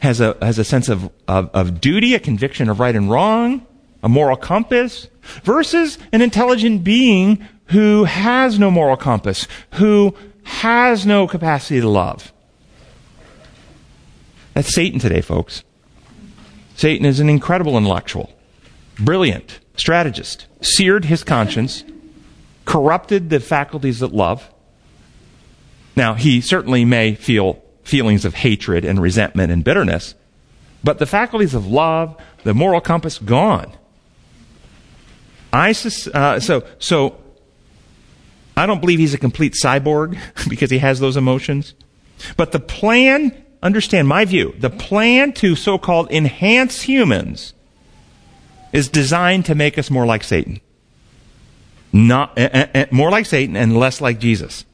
has 0.01 0.21
a, 0.21 0.37
has 0.43 0.59
a 0.59 0.65
sense 0.65 0.89
of, 0.89 1.11
of, 1.29 1.51
of 1.55 1.81
duty, 1.81 2.15
a 2.15 2.19
conviction 2.19 2.69
of 2.69 2.81
right 2.81 2.97
and 2.97 3.11
wrong, 3.11 3.65
a 4.03 4.09
moral 4.09 4.37
compass, 4.37 5.09
versus 5.45 5.99
an 6.11 6.23
intelligent 6.23 6.83
being 6.83 7.47
who 7.71 8.05
has 8.05 8.59
no 8.59 8.71
moral 8.71 8.97
compass, 8.97 9.47
who 9.75 10.15
has 10.43 11.07
no 11.07 11.29
capacity 11.29 11.81
to 11.81 11.89
love. 11.89 12.33
That's 14.55 14.75
Satan 14.75 14.99
today, 14.99 15.21
folks. 15.21 15.63
Satan 16.75 17.07
is 17.07 17.21
an 17.21 17.29
incredible 17.29 17.77
intellectual, 17.77 18.33
brilliant 18.99 19.61
strategist, 19.77 20.47
seared 20.61 21.05
his 21.05 21.23
conscience, 21.23 21.85
corrupted 22.65 23.31
the 23.31 23.39
faculties 23.39 24.01
that 24.01 24.13
love. 24.13 24.51
Now, 25.95 26.15
he 26.15 26.41
certainly 26.41 26.85
may 26.85 27.15
feel 27.15 27.63
feelings 27.85 28.25
of 28.25 28.35
hatred 28.35 28.85
and 28.85 29.01
resentment 29.01 29.53
and 29.53 29.63
bitterness, 29.63 30.15
but 30.83 30.99
the 30.99 31.07
faculties 31.07 31.55
of 31.55 31.67
love, 31.69 32.17
the 32.43 32.55
moral 32.55 32.81
compass, 32.81 33.19
gone. 33.19 33.73
I, 35.53 35.71
uh, 35.71 36.41
so, 36.41 36.65
so 36.79 37.20
I 38.61 38.67
don't 38.67 38.81
believe 38.81 38.99
he's 38.99 39.15
a 39.15 39.19
complete 39.19 39.55
cyborg 39.55 40.19
because 40.49 40.71
he 40.71 40.79
has 40.79 41.01
those 41.01 41.17
emotions. 41.17 41.75
But 42.37 42.53
the 42.53 42.61
plan, 42.61 43.33
understand 43.63 44.07
my 44.07 44.27
view, 44.27 44.55
the 44.59 44.69
plan 44.69 45.33
to 45.35 45.57
so 45.57 45.79
called 45.79 46.11
enhance 46.11 46.83
humans 46.83 47.55
is 48.73 48.89
designed 48.89 49.47
to 49.47 49.55
make 49.55 49.79
us 49.79 49.91
more 49.91 50.05
like 50.05 50.23
Satan. 50.23 50.61
Not, 51.93 52.39
uh, 52.39 52.67
uh, 52.75 52.87
more 52.91 53.11
like 53.11 53.27
Satan 53.27 53.57
and 53.57 53.79
less 53.79 54.01
like 54.01 54.21
Jesus. 54.21 54.65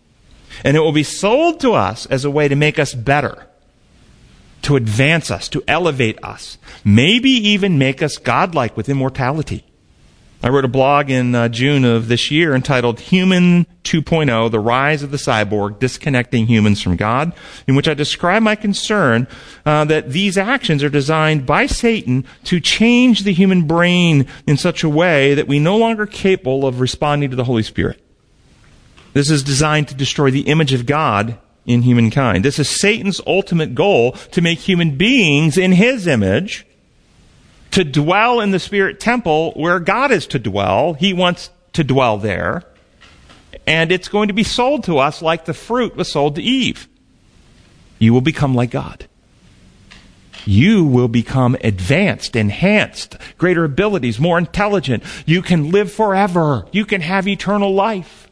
And 0.64 0.76
it 0.76 0.80
will 0.80 0.92
be 0.92 1.02
sold 1.02 1.60
to 1.60 1.72
us 1.72 2.06
as 2.06 2.24
a 2.24 2.30
way 2.30 2.48
to 2.48 2.56
make 2.56 2.78
us 2.78 2.92
better, 2.92 3.46
to 4.62 4.76
advance 4.76 5.30
us, 5.30 5.48
to 5.50 5.62
elevate 5.68 6.18
us, 6.24 6.58
maybe 6.84 7.30
even 7.30 7.78
make 7.78 8.02
us 8.02 8.18
godlike 8.18 8.76
with 8.76 8.88
immortality. 8.88 9.64
I 10.46 10.48
wrote 10.48 10.64
a 10.64 10.68
blog 10.68 11.10
in 11.10 11.34
uh, 11.34 11.48
June 11.48 11.84
of 11.84 12.06
this 12.06 12.30
year 12.30 12.54
entitled 12.54 13.00
Human 13.00 13.66
2.0 13.82 14.48
The 14.52 14.60
Rise 14.60 15.02
of 15.02 15.10
the 15.10 15.16
Cyborg 15.16 15.80
Disconnecting 15.80 16.46
Humans 16.46 16.80
from 16.80 16.94
God, 16.94 17.32
in 17.66 17.74
which 17.74 17.88
I 17.88 17.94
describe 17.94 18.44
my 18.44 18.54
concern 18.54 19.26
uh, 19.64 19.86
that 19.86 20.10
these 20.10 20.38
actions 20.38 20.84
are 20.84 20.88
designed 20.88 21.46
by 21.46 21.66
Satan 21.66 22.24
to 22.44 22.60
change 22.60 23.24
the 23.24 23.32
human 23.32 23.66
brain 23.66 24.28
in 24.46 24.56
such 24.56 24.84
a 24.84 24.88
way 24.88 25.34
that 25.34 25.48
we 25.48 25.58
no 25.58 25.76
longer 25.76 26.06
capable 26.06 26.64
of 26.64 26.78
responding 26.78 27.30
to 27.30 27.36
the 27.36 27.42
Holy 27.42 27.64
Spirit. 27.64 28.00
This 29.14 29.30
is 29.30 29.42
designed 29.42 29.88
to 29.88 29.96
destroy 29.96 30.30
the 30.30 30.42
image 30.42 30.72
of 30.72 30.86
God 30.86 31.40
in 31.64 31.82
humankind. 31.82 32.44
This 32.44 32.60
is 32.60 32.70
Satan's 32.70 33.20
ultimate 33.26 33.74
goal 33.74 34.12
to 34.12 34.40
make 34.40 34.60
human 34.60 34.96
beings 34.96 35.58
in 35.58 35.72
his 35.72 36.06
image 36.06 36.64
to 37.76 37.84
dwell 37.84 38.40
in 38.40 38.52
the 38.52 38.58
spirit 38.58 38.98
temple 38.98 39.52
where 39.52 39.78
God 39.78 40.10
is 40.10 40.26
to 40.28 40.38
dwell. 40.38 40.94
He 40.94 41.12
wants 41.12 41.50
to 41.74 41.84
dwell 41.84 42.16
there. 42.16 42.62
And 43.66 43.92
it's 43.92 44.08
going 44.08 44.28
to 44.28 44.34
be 44.34 44.44
sold 44.44 44.84
to 44.84 44.96
us 44.96 45.20
like 45.20 45.44
the 45.44 45.52
fruit 45.52 45.94
was 45.94 46.10
sold 46.10 46.36
to 46.36 46.42
Eve. 46.42 46.88
You 47.98 48.14
will 48.14 48.22
become 48.22 48.54
like 48.54 48.70
God. 48.70 49.06
You 50.46 50.86
will 50.86 51.08
become 51.08 51.54
advanced, 51.62 52.34
enhanced, 52.34 53.18
greater 53.36 53.64
abilities, 53.64 54.18
more 54.18 54.38
intelligent. 54.38 55.02
You 55.26 55.42
can 55.42 55.70
live 55.70 55.92
forever. 55.92 56.66
You 56.72 56.86
can 56.86 57.02
have 57.02 57.28
eternal 57.28 57.74
life. 57.74 58.30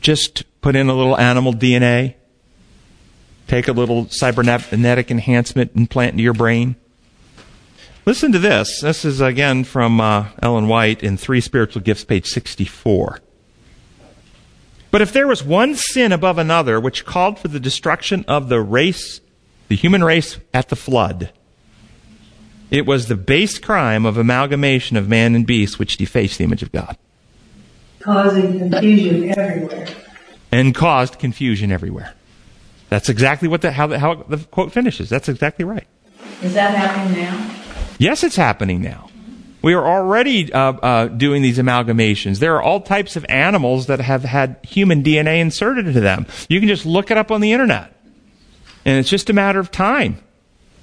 Just 0.00 0.44
put 0.60 0.76
in 0.76 0.88
a 0.88 0.94
little 0.94 1.18
animal 1.18 1.54
DNA, 1.54 2.14
take 3.48 3.66
a 3.66 3.72
little 3.72 4.08
cybernetic 4.10 5.10
enhancement 5.10 5.72
implant 5.74 6.12
into 6.12 6.22
your 6.22 6.34
brain 6.34 6.76
Listen 8.08 8.32
to 8.32 8.38
this. 8.38 8.80
This 8.80 9.04
is 9.04 9.20
again 9.20 9.64
from 9.64 10.00
uh, 10.00 10.28
Ellen 10.40 10.66
White 10.66 11.02
in 11.02 11.18
Three 11.18 11.42
Spiritual 11.42 11.82
Gifts, 11.82 12.04
page 12.04 12.24
64. 12.24 13.20
But 14.90 15.02
if 15.02 15.12
there 15.12 15.28
was 15.28 15.44
one 15.44 15.74
sin 15.74 16.10
above 16.10 16.38
another 16.38 16.80
which 16.80 17.04
called 17.04 17.38
for 17.38 17.48
the 17.48 17.60
destruction 17.60 18.24
of 18.26 18.48
the 18.48 18.62
race, 18.62 19.20
the 19.68 19.76
human 19.76 20.02
race 20.02 20.38
at 20.54 20.70
the 20.70 20.74
flood, 20.74 21.34
it 22.70 22.86
was 22.86 23.08
the 23.08 23.14
base 23.14 23.58
crime 23.58 24.06
of 24.06 24.16
amalgamation 24.16 24.96
of 24.96 25.06
man 25.06 25.34
and 25.34 25.46
beast 25.46 25.78
which 25.78 25.98
defaced 25.98 26.38
the 26.38 26.44
image 26.44 26.62
of 26.62 26.72
God. 26.72 26.96
Causing 28.00 28.70
confusion 28.70 29.38
everywhere. 29.38 29.86
And 30.50 30.74
caused 30.74 31.18
confusion 31.18 31.70
everywhere. 31.70 32.14
That's 32.88 33.10
exactly 33.10 33.48
what 33.48 33.60
the, 33.60 33.72
how, 33.72 33.86
the, 33.86 33.98
how 33.98 34.14
the 34.14 34.38
quote 34.38 34.72
finishes. 34.72 35.10
That's 35.10 35.28
exactly 35.28 35.66
right. 35.66 35.86
Is 36.40 36.54
that 36.54 36.74
happening 36.74 37.20
now? 37.20 37.54
Yes, 37.98 38.24
it's 38.24 38.36
happening 38.36 38.80
now. 38.80 39.10
We 39.60 39.74
are 39.74 39.84
already 39.84 40.52
uh, 40.52 40.72
uh, 40.72 41.06
doing 41.08 41.42
these 41.42 41.58
amalgamations. 41.58 42.38
There 42.38 42.54
are 42.56 42.62
all 42.62 42.80
types 42.80 43.16
of 43.16 43.26
animals 43.28 43.88
that 43.88 44.00
have 44.00 44.22
had 44.22 44.60
human 44.62 45.02
DNA 45.02 45.40
inserted 45.40 45.88
into 45.88 46.00
them. 46.00 46.26
You 46.48 46.60
can 46.60 46.68
just 46.68 46.86
look 46.86 47.10
it 47.10 47.16
up 47.16 47.32
on 47.32 47.40
the 47.40 47.52
internet. 47.52 47.92
And 48.84 48.98
it's 48.98 49.10
just 49.10 49.28
a 49.28 49.32
matter 49.32 49.58
of 49.58 49.72
time 49.72 50.22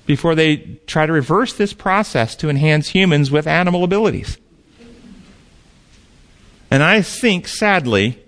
before 0.06 0.36
they 0.36 0.58
try 0.86 1.06
to 1.06 1.14
reverse 1.14 1.54
this 1.54 1.74
process 1.74 2.36
to 2.36 2.50
enhance 2.50 2.90
humans 2.90 3.32
with 3.32 3.48
animal 3.48 3.84
abilities. 3.84 4.38
And 6.70 6.84
I 6.84 7.02
think, 7.02 7.48
sadly, 7.48 8.22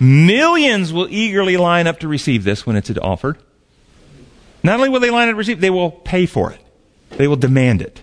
Millions 0.00 0.92
will 0.92 1.08
eagerly 1.08 1.56
line 1.56 1.86
up 1.86 2.00
to 2.00 2.08
receive 2.08 2.44
this 2.44 2.66
when 2.66 2.76
it's 2.76 2.90
offered. 2.98 3.38
Not 4.62 4.76
only 4.76 4.88
will 4.88 5.00
they 5.00 5.10
line 5.10 5.28
up 5.28 5.32
to 5.32 5.36
receive, 5.36 5.60
they 5.60 5.70
will 5.70 5.90
pay 5.90 6.26
for 6.26 6.50
it. 6.52 6.60
They 7.10 7.28
will 7.28 7.36
demand 7.36 7.82
it. 7.82 8.02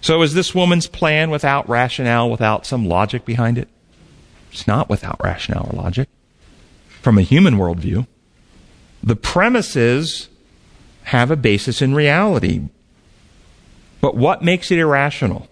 So 0.00 0.22
is 0.22 0.34
this 0.34 0.54
woman's 0.54 0.86
plan 0.86 1.30
without 1.30 1.68
rationale, 1.68 2.30
without 2.30 2.66
some 2.66 2.86
logic 2.86 3.24
behind 3.24 3.58
it? 3.58 3.68
It's 4.50 4.66
not 4.66 4.88
without 4.88 5.20
rationale 5.22 5.68
or 5.72 5.76
logic. 5.76 6.08
From 7.02 7.18
a 7.18 7.22
human 7.22 7.54
worldview, 7.54 8.06
the 9.02 9.16
premises 9.16 10.28
have 11.04 11.30
a 11.30 11.36
basis 11.36 11.80
in 11.82 11.94
reality. 11.94 12.62
But 14.00 14.16
what 14.16 14.42
makes 14.42 14.70
it 14.70 14.78
irrational? 14.78 15.48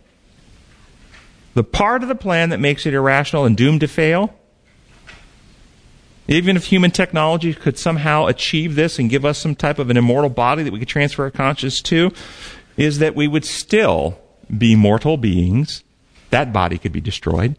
The 1.54 1.64
part 1.64 2.02
of 2.02 2.08
the 2.08 2.14
plan 2.14 2.50
that 2.50 2.60
makes 2.60 2.86
it 2.86 2.94
irrational 2.94 3.44
and 3.44 3.56
doomed 3.56 3.80
to 3.80 3.88
fail, 3.88 4.34
even 6.26 6.56
if 6.56 6.66
human 6.66 6.90
technology 6.90 7.54
could 7.54 7.78
somehow 7.78 8.26
achieve 8.26 8.74
this 8.74 8.98
and 8.98 9.10
give 9.10 9.24
us 9.24 9.38
some 9.38 9.54
type 9.54 9.78
of 9.78 9.90
an 9.90 9.96
immortal 9.96 10.30
body 10.30 10.62
that 10.62 10.72
we 10.72 10.78
could 10.78 10.88
transfer 10.88 11.24
our 11.24 11.30
consciousness 11.30 11.82
to, 11.82 12.12
is 12.76 12.98
that 12.98 13.14
we 13.14 13.26
would 13.26 13.44
still 13.44 14.18
be 14.56 14.76
mortal 14.76 15.16
beings. 15.16 15.84
That 16.30 16.52
body 16.52 16.78
could 16.78 16.92
be 16.92 17.00
destroyed. 17.00 17.56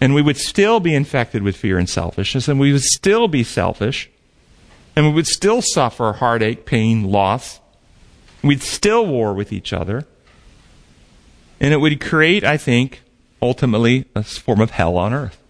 And 0.00 0.14
we 0.14 0.22
would 0.22 0.36
still 0.36 0.80
be 0.80 0.94
infected 0.94 1.42
with 1.42 1.56
fear 1.56 1.78
and 1.78 1.88
selfishness, 1.88 2.48
and 2.48 2.58
we 2.58 2.72
would 2.72 2.82
still 2.82 3.28
be 3.28 3.44
selfish, 3.44 4.10
and 4.96 5.06
we 5.06 5.12
would 5.12 5.26
still 5.26 5.62
suffer 5.62 6.14
heartache, 6.14 6.66
pain, 6.66 7.04
loss. 7.04 7.60
We'd 8.42 8.62
still 8.62 9.06
war 9.06 9.32
with 9.32 9.52
each 9.52 9.72
other. 9.72 10.06
And 11.60 11.72
it 11.72 11.76
would 11.76 12.00
create, 12.00 12.42
I 12.42 12.56
think, 12.56 13.02
ultimately 13.40 14.06
a 14.16 14.24
form 14.24 14.60
of 14.60 14.72
hell 14.72 14.96
on 14.96 15.14
earth. 15.14 15.41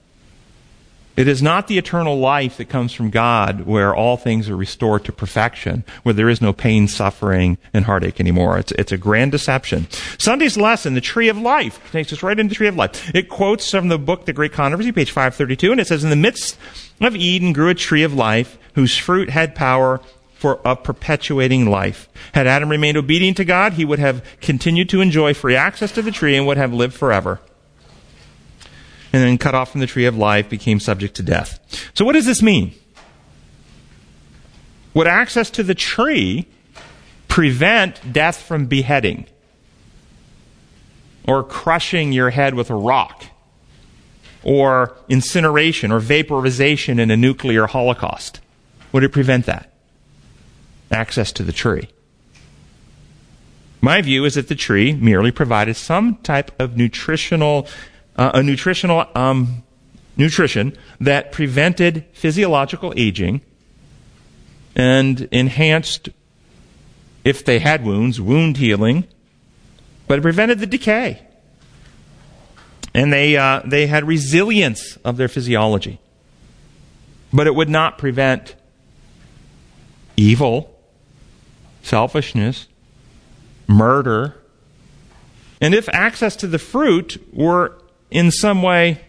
It 1.15 1.29
is 1.29 1.43
not 1.43 1.69
the 1.69 1.77
eternal 1.77 2.19
life 2.19 2.57
that 2.57 2.71
comes 2.71 2.93
from 2.93 3.11
God 3.11 3.67
where 3.67 3.95
all 3.95 4.17
things 4.17 4.49
are 4.49 4.57
restored 4.57 5.05
to 5.05 5.13
perfection, 5.13 5.85
where 6.03 6.15
there 6.15 6.31
is 6.31 6.41
no 6.41 6.55
pain, 6.55 6.89
suffering, 6.89 7.59
and 7.75 7.85
heartache 7.85 8.19
anymore. 8.19 8.59
It's, 8.59 8.73
it's 8.73 8.93
a 8.93 8.99
grand 8.99 9.33
deception. 9.33 9.89
Sunday's 10.17 10.57
lesson, 10.57 10.95
the 10.95 11.03
tree 11.03 11.29
of 11.29 11.37
life, 11.37 11.93
takes 11.93 12.15
us 12.15 12.23
right 12.23 12.39
into 12.39 12.49
the 12.49 12.55
tree 12.55 12.69
of 12.69 12.77
life. 12.77 13.15
It 13.15 13.29
quotes 13.29 13.71
from 13.71 13.89
the 13.89 13.99
book 13.99 14.25
The 14.25 14.33
Great 14.33 14.55
Controversy, 14.55 14.91
page 14.91 15.11
532, 15.11 15.73
and 15.73 15.81
it 15.81 15.87
says, 15.87 16.03
In 16.03 16.11
the 16.11 16.17
midst 16.17 16.57
of 17.03 17.15
Eden 17.15 17.53
grew 17.53 17.69
a 17.69 17.75
tree 17.75 18.05
of 18.05 18.15
life 18.15 18.57
whose 18.75 18.97
fruit 18.97 19.29
had 19.29 19.55
power 19.55 20.01
for 20.33 20.61
a 20.65 20.75
perpetuating 20.75 21.71
life. 21.71 22.09
Had 22.33 22.47
Adam 22.47 22.71
remained 22.71 22.97
obedient 22.97 23.37
to 23.37 23.45
God, 23.45 23.75
he 23.75 23.85
would 23.85 23.99
have 23.99 24.25
continued 24.41 24.89
to 24.89 25.03
enjoy 25.03 25.35
free 25.35 25.57
access 25.57 25.93
to 25.93 26.03
the 26.03 26.11
tree 26.11 26.37
and 26.37 26.47
would 26.47 26.57
have 26.57 26.73
lived 26.73 26.95
forever 26.95 27.39
and 29.13 29.23
then 29.23 29.39
cut 29.39 29.55
off 29.55 29.73
from 29.73 29.81
the 29.81 29.87
tree 29.87 30.07
of 30.07 30.17
life, 30.17 30.49
became 30.49 30.81
subject 30.81 31.15
to 31.17 31.23
death. 31.23 31.61
So 31.95 32.05
what 32.05 32.13
does 32.13 32.27
this 32.27 32.43
mean? 32.43 32.75
Would 34.95 35.07
access 35.07 35.51
to 35.51 35.63
the 35.63 35.75
tree 35.75 36.49
prevent 37.29 38.13
death 38.13 38.41
from 38.41 38.67
beheading? 38.67 39.27
Or 41.27 41.45
crushing 41.45 42.13
your 42.13 42.31
head 42.31 42.55
with 42.55 42.71
a 42.71 42.75
rock? 42.75 43.25
Or 44.43 44.97
incineration 45.09 45.93
or 45.93 46.01
vaporization 46.01 46.99
in 46.99 47.11
a 47.11 47.17
nuclear 47.17 47.67
holocaust? 47.67 48.41
Would 48.93 49.05
it 49.05 49.11
prevent 49.11 49.47
that? 49.47 49.73
Access 50.91 51.33
to 51.33 51.43
the 51.43 51.53
tree. 51.53 51.89
My 53.81 54.01
view 54.01 54.25
is 54.25 54.35
that 54.35 54.49
the 54.49 54.55
tree 54.55 54.93
merely 54.93 55.31
provided 55.31 55.75
some 55.75 56.17
type 56.17 56.51
of 56.61 56.77
nutritional 56.77 57.67
uh, 58.17 58.33
a 58.35 58.43
nutritional 58.43 59.07
um, 59.15 59.63
nutrition 60.17 60.77
that 61.01 61.33
prevented 61.33 62.05
physiological 62.13 62.93
aging 62.97 63.41
and 64.75 65.23
enhanced, 65.31 66.09
if 67.25 67.45
they 67.45 67.59
had 67.59 67.85
wounds, 67.85 68.21
wound 68.21 68.57
healing, 68.57 69.07
but 70.07 70.19
it 70.19 70.23
prevented 70.23 70.59
the 70.59 70.67
decay. 70.67 71.27
And 72.95 73.13
they, 73.13 73.37
uh, 73.37 73.63
they 73.65 73.87
had 73.87 74.07
resilience 74.07 74.97
of 74.99 75.17
their 75.17 75.29
physiology. 75.29 75.99
But 77.33 77.47
it 77.47 77.55
would 77.55 77.71
not 77.71 77.97
prevent 77.97 78.55
evil, 80.17 80.79
selfishness, 81.83 82.69
murder. 83.67 84.37
And 85.61 85.75
if 85.75 85.89
access 85.89 86.37
to 86.37 86.47
the 86.47 86.59
fruit 86.59 87.27
were 87.33 87.82
in 88.13 88.31
some 88.31 88.63
way 88.63 89.01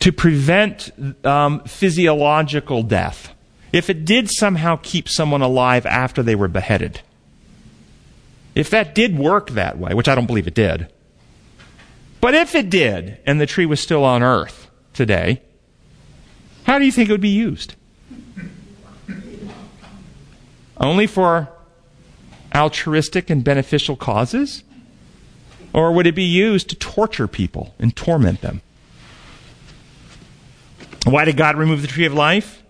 to 0.00 0.12
prevent 0.12 0.90
um, 1.24 1.60
physiological 1.60 2.82
death. 2.82 3.32
If 3.72 3.88
it 3.88 4.04
did 4.04 4.28
somehow 4.28 4.80
keep 4.82 5.08
someone 5.08 5.42
alive 5.42 5.86
after 5.86 6.22
they 6.22 6.34
were 6.34 6.48
beheaded, 6.48 7.00
if 8.54 8.68
that 8.70 8.94
did 8.94 9.16
work 9.16 9.50
that 9.50 9.78
way, 9.78 9.94
which 9.94 10.08
I 10.08 10.14
don't 10.14 10.26
believe 10.26 10.48
it 10.48 10.54
did, 10.54 10.92
but 12.20 12.34
if 12.34 12.54
it 12.54 12.68
did, 12.68 13.18
and 13.24 13.40
the 13.40 13.46
tree 13.46 13.64
was 13.64 13.80
still 13.80 14.04
on 14.04 14.22
earth 14.22 14.68
today, 14.92 15.40
how 16.64 16.78
do 16.78 16.84
you 16.84 16.92
think 16.92 17.08
it 17.08 17.12
would 17.12 17.20
be 17.20 17.28
used? 17.28 17.76
Only 20.76 21.06
for 21.06 21.48
altruistic 22.54 23.30
and 23.30 23.44
beneficial 23.44 23.94
causes? 23.94 24.64
Or 25.74 25.92
would 25.92 26.06
it 26.06 26.14
be 26.14 26.24
used 26.24 26.68
to 26.70 26.76
torture 26.76 27.26
people 27.26 27.74
and 27.78 27.94
torment 27.94 28.40
them? 28.40 28.60
Why 31.04 31.24
did 31.24 31.36
God 31.36 31.56
remove 31.56 31.82
the 31.82 31.88
tree 31.88 32.04
of 32.04 32.14
life? 32.14 32.62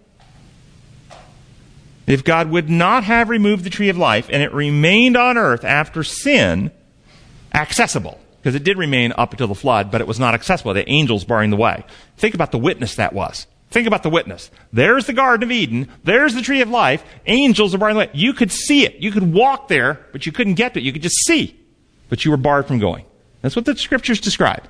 If 2.06 2.24
God 2.24 2.50
would 2.50 2.68
not 2.68 3.04
have 3.04 3.28
removed 3.28 3.64
the 3.64 3.70
tree 3.70 3.88
of 3.88 3.96
life 3.96 4.28
and 4.30 4.42
it 4.42 4.52
remained 4.52 5.16
on 5.16 5.38
earth 5.38 5.64
after 5.64 6.02
sin, 6.02 6.70
accessible, 7.54 8.18
because 8.40 8.54
it 8.54 8.64
did 8.64 8.76
remain 8.78 9.12
up 9.16 9.32
until 9.32 9.46
the 9.46 9.54
flood, 9.54 9.90
but 9.90 10.00
it 10.00 10.06
was 10.06 10.18
not 10.18 10.34
accessible. 10.34 10.74
The 10.74 10.88
angels 10.88 11.24
barring 11.24 11.50
the 11.50 11.56
way. 11.56 11.84
Think 12.16 12.34
about 12.34 12.50
the 12.50 12.58
witness 12.58 12.96
that 12.96 13.12
was. 13.12 13.46
Think 13.70 13.86
about 13.86 14.02
the 14.02 14.10
witness. 14.10 14.50
There's 14.72 15.06
the 15.06 15.12
Garden 15.12 15.44
of 15.44 15.52
Eden. 15.52 15.88
There's 16.04 16.34
the 16.34 16.42
tree 16.42 16.60
of 16.60 16.68
life. 16.68 17.04
Angels 17.26 17.74
are 17.74 17.78
barring 17.78 17.94
the 17.94 18.00
way. 18.00 18.10
You 18.12 18.32
could 18.32 18.52
see 18.52 18.84
it. 18.84 18.96
You 18.96 19.12
could 19.12 19.32
walk 19.32 19.68
there, 19.68 20.04
but 20.12 20.26
you 20.26 20.32
couldn't 20.32 20.54
get 20.54 20.74
to 20.74 20.80
it. 20.80 20.82
You 20.82 20.92
could 20.92 21.02
just 21.02 21.24
see 21.24 21.61
but 22.12 22.26
you 22.26 22.30
were 22.30 22.36
barred 22.36 22.66
from 22.66 22.78
going. 22.78 23.06
That's 23.40 23.56
what 23.56 23.64
the 23.64 23.74
scriptures 23.74 24.20
describe. 24.20 24.64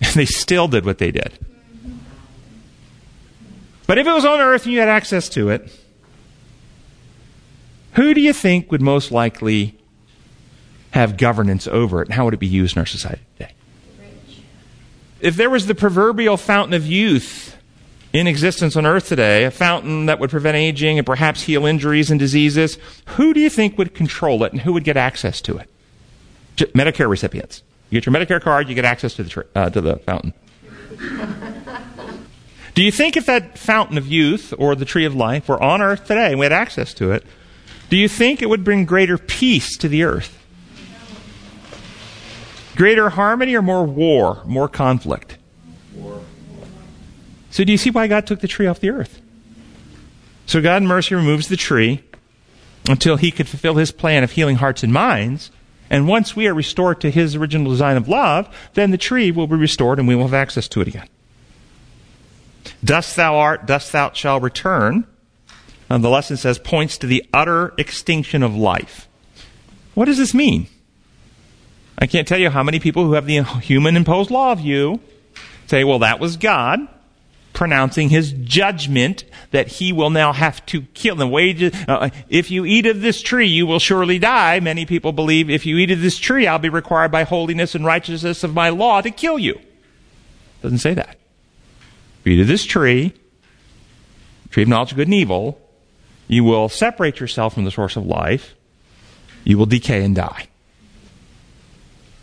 And 0.00 0.14
they 0.14 0.26
still 0.26 0.68
did 0.68 0.84
what 0.84 0.98
they 0.98 1.10
did. 1.10 1.36
But 3.88 3.98
if 3.98 4.06
it 4.06 4.12
was 4.12 4.24
on 4.24 4.38
earth 4.38 4.62
and 4.62 4.72
you 4.72 4.78
had 4.78 4.88
access 4.88 5.28
to 5.30 5.48
it, 5.48 5.76
who 7.94 8.14
do 8.14 8.20
you 8.20 8.32
think 8.32 8.70
would 8.70 8.80
most 8.80 9.10
likely 9.10 9.76
have 10.92 11.16
governance 11.16 11.66
over 11.66 12.00
it, 12.00 12.06
and 12.06 12.14
how 12.14 12.26
would 12.26 12.34
it 12.34 12.40
be 12.40 12.46
used 12.46 12.76
in 12.76 12.80
our 12.80 12.86
society 12.86 13.22
today? 13.36 13.52
If 15.20 15.34
there 15.34 15.50
was 15.50 15.66
the 15.66 15.74
proverbial 15.74 16.36
fountain 16.36 16.74
of 16.74 16.86
youth 16.86 17.56
in 18.12 18.28
existence 18.28 18.76
on 18.76 18.86
earth 18.86 19.08
today, 19.08 19.44
a 19.44 19.50
fountain 19.50 20.06
that 20.06 20.20
would 20.20 20.30
prevent 20.30 20.56
aging 20.56 20.98
and 20.98 21.06
perhaps 21.06 21.42
heal 21.42 21.66
injuries 21.66 22.08
and 22.08 22.20
diseases, 22.20 22.78
who 23.16 23.34
do 23.34 23.40
you 23.40 23.50
think 23.50 23.76
would 23.78 23.96
control 23.96 24.44
it 24.44 24.52
and 24.52 24.60
who 24.60 24.72
would 24.72 24.84
get 24.84 24.96
access 24.96 25.40
to 25.40 25.56
it? 25.58 25.68
Medicare 26.56 27.08
recipients. 27.08 27.62
You 27.90 28.00
get 28.00 28.06
your 28.06 28.14
Medicare 28.14 28.40
card, 28.40 28.68
you 28.68 28.74
get 28.74 28.84
access 28.84 29.14
to 29.14 29.22
the, 29.22 29.46
uh, 29.54 29.70
to 29.70 29.80
the 29.80 29.96
fountain. 29.96 30.32
Do 32.74 32.82
you 32.82 32.90
think 32.90 33.16
if 33.16 33.26
that 33.26 33.58
fountain 33.58 33.98
of 33.98 34.06
youth 34.06 34.54
or 34.56 34.74
the 34.74 34.86
tree 34.86 35.04
of 35.04 35.14
life 35.14 35.48
were 35.48 35.62
on 35.62 35.82
earth 35.82 36.06
today 36.06 36.30
and 36.30 36.38
we 36.38 36.46
had 36.46 36.52
access 36.52 36.94
to 36.94 37.12
it, 37.12 37.24
do 37.90 37.98
you 37.98 38.08
think 38.08 38.40
it 38.40 38.48
would 38.48 38.64
bring 38.64 38.86
greater 38.86 39.18
peace 39.18 39.76
to 39.76 39.88
the 39.88 40.04
earth? 40.04 40.38
Greater 42.74 43.10
harmony 43.10 43.54
or 43.54 43.60
more 43.60 43.84
war, 43.84 44.40
more 44.46 44.68
conflict? 44.68 45.36
War. 45.94 46.22
So 47.50 47.64
do 47.64 47.72
you 47.72 47.76
see 47.76 47.90
why 47.90 48.06
God 48.06 48.26
took 48.26 48.40
the 48.40 48.48
tree 48.48 48.66
off 48.66 48.80
the 48.80 48.88
earth? 48.88 49.20
So 50.46 50.62
God 50.62 50.80
in 50.80 50.88
mercy 50.88 51.14
removes 51.14 51.48
the 51.48 51.58
tree 51.58 52.02
until 52.88 53.16
he 53.16 53.30
could 53.30 53.46
fulfill 53.46 53.74
his 53.74 53.92
plan 53.92 54.24
of 54.24 54.30
healing 54.30 54.56
hearts 54.56 54.82
and 54.82 54.90
minds 54.90 55.50
and 55.92 56.08
once 56.08 56.34
we 56.34 56.48
are 56.48 56.54
restored 56.54 57.02
to 57.02 57.10
his 57.10 57.36
original 57.36 57.70
design 57.70 57.98
of 57.98 58.08
love, 58.08 58.48
then 58.72 58.92
the 58.92 58.96
tree 58.96 59.30
will 59.30 59.46
be 59.46 59.56
restored 59.56 59.98
and 59.98 60.08
we 60.08 60.16
will 60.16 60.22
have 60.22 60.32
access 60.32 60.66
to 60.68 60.80
it 60.80 60.88
again. 60.88 61.06
Dust 62.82 63.14
thou 63.14 63.36
art, 63.36 63.66
dust 63.66 63.92
thou 63.92 64.10
shall 64.12 64.40
return. 64.40 65.06
And 65.90 66.02
the 66.02 66.08
lesson 66.08 66.38
says 66.38 66.58
points 66.58 66.96
to 66.98 67.06
the 67.06 67.22
utter 67.34 67.74
extinction 67.76 68.42
of 68.42 68.56
life. 68.56 69.06
What 69.92 70.06
does 70.06 70.16
this 70.16 70.32
mean? 70.32 70.66
I 71.98 72.06
can't 72.06 72.26
tell 72.26 72.38
you 72.38 72.48
how 72.48 72.62
many 72.62 72.80
people 72.80 73.04
who 73.04 73.12
have 73.12 73.26
the 73.26 73.42
human 73.42 73.94
imposed 73.94 74.30
law 74.30 74.50
of 74.50 74.60
you 74.60 74.98
say, 75.66 75.84
well, 75.84 75.98
that 75.98 76.18
was 76.18 76.38
God 76.38 76.88
pronouncing 77.52 78.08
his 78.08 78.32
judgment 78.32 79.24
that 79.50 79.68
he 79.68 79.92
will 79.92 80.10
now 80.10 80.32
have 80.32 80.64
to 80.66 80.82
kill 80.94 81.16
them. 81.16 81.30
Wages, 81.30 81.74
uh, 81.86 82.08
if 82.28 82.50
you 82.50 82.64
eat 82.64 82.86
of 82.86 83.00
this 83.00 83.20
tree, 83.20 83.46
you 83.46 83.66
will 83.66 83.78
surely 83.78 84.18
die. 84.18 84.60
Many 84.60 84.86
people 84.86 85.12
believe 85.12 85.50
if 85.50 85.66
you 85.66 85.76
eat 85.76 85.90
of 85.90 86.00
this 86.00 86.18
tree, 86.18 86.46
I'll 86.46 86.58
be 86.58 86.68
required 86.68 87.10
by 87.10 87.24
holiness 87.24 87.74
and 87.74 87.84
righteousness 87.84 88.42
of 88.42 88.54
my 88.54 88.70
law 88.70 89.00
to 89.00 89.10
kill 89.10 89.38
you. 89.38 89.60
Doesn't 90.62 90.78
say 90.78 90.94
that. 90.94 91.18
Eat 92.24 92.40
of 92.40 92.46
this 92.46 92.64
tree, 92.64 93.12
tree 94.50 94.62
of 94.62 94.68
knowledge 94.68 94.92
of 94.92 94.96
good 94.96 95.08
and 95.08 95.14
evil, 95.14 95.60
you 96.28 96.44
will 96.44 96.68
separate 96.68 97.20
yourself 97.20 97.54
from 97.54 97.64
the 97.64 97.70
source 97.70 97.96
of 97.96 98.06
life. 98.06 98.54
You 99.44 99.58
will 99.58 99.66
decay 99.66 100.04
and 100.04 100.14
die. 100.14 100.46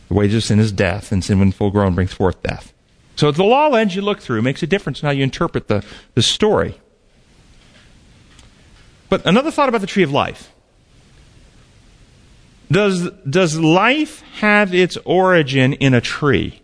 The 0.08 0.14
wages 0.14 0.36
of 0.36 0.44
sin 0.46 0.60
is 0.60 0.72
death, 0.72 1.12
and 1.12 1.24
sin, 1.24 1.38
when 1.38 1.52
full 1.52 1.70
grown, 1.70 1.94
brings 1.94 2.14
forth 2.14 2.42
death. 2.42 2.74
So 3.20 3.32
the 3.32 3.44
law 3.44 3.68
lens 3.68 3.98
you 3.98 4.02
look 4.02 4.22
through 4.22 4.44
makes 4.44 4.64
a 4.64 4.68
difference 4.68 5.02
in 5.02 5.06
how 5.06 5.12
you 5.12 5.24
interpret 5.24 5.68
the, 5.68 5.84
the 6.14 6.22
story. 6.22 6.80
But 9.10 9.26
another 9.26 9.52
thought 9.52 9.68
about 9.68 9.82
the 9.82 9.88
tree 9.88 10.04
of 10.04 10.12
life. 10.14 10.54
Does, 12.72 13.10
does 13.30 13.60
life 13.60 14.22
have 14.36 14.74
its 14.74 14.98
origin 15.04 15.74
in 15.74 15.94
a 15.94 16.00
tree? 16.00 16.62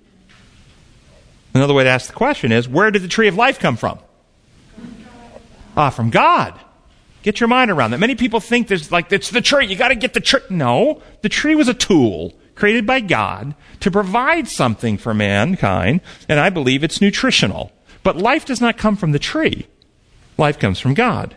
Another 1.53 1.73
way 1.73 1.83
to 1.83 1.89
ask 1.89 2.07
the 2.07 2.13
question 2.13 2.53
is 2.53 2.69
where 2.69 2.89
did 2.89 3.01
the 3.01 3.09
tree 3.09 3.27
of 3.27 3.35
life 3.35 3.59
come 3.59 3.75
from? 3.75 3.99
Ah, 5.75 5.89
from 5.89 6.09
God. 6.09 6.57
Get 7.21 7.41
your 7.41 7.49
mind 7.49 7.69
around 7.69 7.91
that. 7.91 7.99
Many 7.99 8.15
people 8.15 8.39
think 8.39 8.69
there's 8.69 8.93
like 8.93 9.11
it's 9.11 9.29
the 9.29 9.41
tree. 9.41 9.65
You 9.65 9.75
got 9.75 9.89
to 9.89 9.95
get 9.95 10.13
the 10.13 10.21
tree. 10.21 10.39
No, 10.49 11.01
the 11.21 11.27
tree 11.27 11.55
was 11.55 11.67
a 11.67 11.73
tool 11.73 12.33
created 12.55 12.85
by 12.85 13.01
God 13.01 13.53
to 13.81 13.91
provide 13.91 14.47
something 14.47 14.97
for 14.97 15.13
mankind, 15.13 16.01
and 16.27 16.39
I 16.39 16.49
believe 16.49 16.83
it's 16.83 17.01
nutritional. 17.01 17.71
But 18.03 18.17
life 18.17 18.45
does 18.45 18.61
not 18.61 18.77
come 18.77 18.95
from 18.95 19.11
the 19.11 19.19
tree. 19.19 19.67
Life 20.37 20.59
comes 20.59 20.79
from 20.79 20.93
God. 20.93 21.35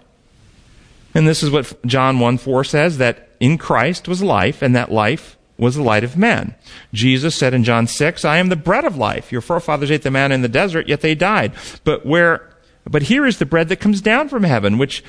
And 1.14 1.26
this 1.26 1.42
is 1.42 1.50
what 1.50 1.84
John 1.84 2.18
1 2.18 2.38
4 2.38 2.64
says 2.64 2.98
that 2.98 3.30
in 3.40 3.58
Christ 3.58 4.08
was 4.08 4.22
life, 4.22 4.62
and 4.62 4.74
that 4.74 4.92
life 4.92 5.36
was 5.56 5.74
the 5.74 5.82
light 5.82 6.04
of 6.04 6.16
men. 6.16 6.54
Jesus 6.92 7.34
said 7.34 7.52
in 7.52 7.64
John 7.64 7.86
6, 7.86 8.24
I 8.24 8.36
am 8.38 8.48
the 8.48 8.56
bread 8.56 8.84
of 8.84 8.96
life. 8.96 9.32
Your 9.32 9.40
forefathers 9.40 9.90
ate 9.90 10.02
the 10.02 10.10
manna 10.10 10.34
in 10.34 10.42
the 10.42 10.48
desert, 10.48 10.88
yet 10.88 11.00
they 11.00 11.14
died. 11.14 11.52
But 11.84 12.06
where, 12.06 12.48
but 12.84 13.02
here 13.02 13.26
is 13.26 13.38
the 13.38 13.46
bread 13.46 13.68
that 13.68 13.80
comes 13.80 14.00
down 14.00 14.28
from 14.28 14.44
heaven, 14.44 14.78
which 14.78 15.02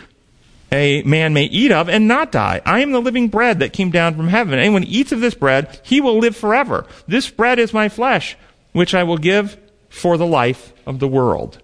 a 0.72 1.02
man 1.04 1.34
may 1.34 1.46
eat 1.46 1.72
of 1.72 1.90
and 1.90 2.08
not 2.08 2.32
die. 2.32 2.62
I 2.66 2.82
am 2.82 2.92
the 2.92 3.02
living 3.02 3.28
bread 3.28 3.60
that 3.60 3.74
came 3.74 3.92
down 3.92 4.16
from 4.16 4.28
heaven. 4.28 4.60
Anyone 4.60 4.84
eats 4.84 5.12
of 5.12 5.22
this 5.22 5.34
bread, 5.34 5.80
he 5.84 6.02
will 6.02 6.20
live 6.20 6.36
forever. 6.36 6.86
This 7.08 7.30
bread 7.30 7.60
is 7.60 7.74
my 7.74 7.90
flesh, 7.90 8.38
which 8.72 8.94
I 8.94 9.04
will 9.04 9.18
give 9.18 9.58
for 9.90 10.18
the 10.18 10.28
life 10.28 10.74
of 10.86 11.00
the 11.00 11.08
world. 11.08 11.62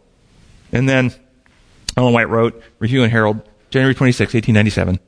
And 0.71 0.89
then 0.89 1.13
Ellen 1.95 2.13
White 2.13 2.29
wrote, 2.29 2.61
Review 2.79 3.03
and 3.03 3.11
Herald, 3.11 3.41
January 3.69 3.95
26, 3.95 4.33
1897. 4.33 4.99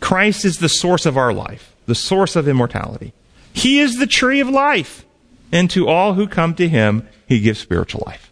Christ 0.00 0.44
is 0.44 0.58
the 0.58 0.68
source 0.68 1.06
of 1.06 1.16
our 1.16 1.32
life 1.32 1.76
the 1.86 1.94
source 1.94 2.36
of 2.36 2.48
immortality. 2.48 3.12
He 3.52 3.78
is 3.78 3.98
the 3.98 4.06
tree 4.06 4.40
of 4.40 4.48
life, 4.48 5.06
and 5.50 5.70
to 5.70 5.88
all 5.88 6.14
who 6.14 6.26
come 6.26 6.54
to 6.56 6.68
him, 6.68 7.08
he 7.26 7.40
gives 7.40 7.60
spiritual 7.60 8.02
life. 8.04 8.30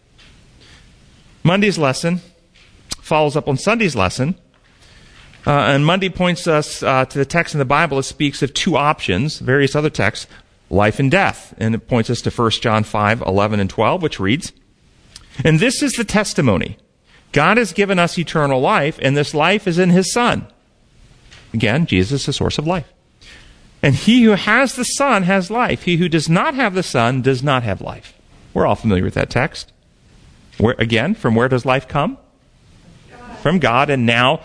Monday's 1.43 1.77
lesson 1.77 2.21
follows 2.99 3.35
up 3.35 3.47
on 3.47 3.57
Sunday's 3.57 3.95
lesson. 3.95 4.35
Uh, 5.45 5.51
and 5.51 5.85
Monday 5.85 6.09
points 6.09 6.47
us 6.47 6.81
uh, 6.81 7.05
to 7.05 7.17
the 7.17 7.25
text 7.25 7.53
in 7.53 7.59
the 7.59 7.65
Bible 7.65 7.97
that 7.97 8.03
speaks 8.03 8.41
of 8.41 8.53
two 8.53 8.75
options, 8.75 9.39
various 9.39 9.75
other 9.75 9.91
texts, 9.91 10.27
life 10.69 10.99
and 10.99 11.11
death. 11.11 11.53
And 11.57 11.75
it 11.75 11.87
points 11.87 12.09
us 12.09 12.21
to 12.21 12.31
1 12.31 12.51
John 12.51 12.83
5, 12.83 13.21
11 13.21 13.59
and 13.59 13.69
12, 13.69 14.01
which 14.01 14.19
reads, 14.19 14.53
And 15.43 15.59
this 15.59 15.83
is 15.83 15.93
the 15.93 16.03
testimony. 16.03 16.77
God 17.31 17.57
has 17.57 17.73
given 17.73 17.99
us 17.99 18.17
eternal 18.17 18.59
life, 18.59 18.97
and 19.01 19.15
this 19.15 19.33
life 19.33 19.67
is 19.67 19.77
in 19.77 19.91
his 19.91 20.11
Son. 20.11 20.47
Again, 21.53 21.85
Jesus 21.85 22.21
is 22.21 22.25
the 22.25 22.33
source 22.33 22.57
of 22.57 22.65
life. 22.65 22.91
And 23.83 23.93
he 23.93 24.23
who 24.23 24.31
has 24.31 24.75
the 24.75 24.85
Son 24.85 25.23
has 25.23 25.51
life. 25.51 25.83
He 25.83 25.97
who 25.97 26.09
does 26.09 26.27
not 26.27 26.55
have 26.55 26.73
the 26.73 26.81
Son 26.81 27.21
does 27.21 27.43
not 27.43 27.61
have 27.61 27.81
life. 27.81 28.17
We're 28.53 28.65
all 28.65 28.75
familiar 28.75 29.03
with 29.03 29.13
that 29.13 29.29
text. 29.29 29.71
Where, 30.57 30.75
again, 30.79 31.13
from 31.13 31.35
where 31.35 31.49
does 31.49 31.65
life 31.65 31.87
come? 31.87 32.17
From 33.41 33.59
God, 33.59 33.91
and 33.91 34.05
now 34.05 34.41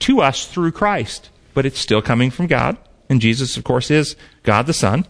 to 0.00 0.20
us 0.20 0.46
through 0.46 0.72
Christ. 0.72 1.30
But 1.54 1.66
it's 1.66 1.78
still 1.78 2.02
coming 2.02 2.30
from 2.30 2.46
God. 2.46 2.76
And 3.08 3.20
Jesus, 3.20 3.56
of 3.56 3.64
course, 3.64 3.90
is 3.90 4.16
God 4.42 4.66
the 4.66 4.72
Son. 4.72 5.06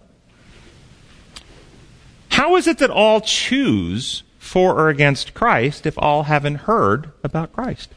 How 2.31 2.57
is 2.57 2.67
it 2.67 2.79
that 2.79 2.91
all 2.91 3.21
choose 3.21 4.23
for 4.39 4.75
or 4.75 4.89
against 4.89 5.35
Christ 5.35 5.85
if 5.85 5.99
all 5.99 6.25
haven't 6.25 6.55
heard 6.57 7.11
about 7.23 7.53
Christ? 7.53 7.93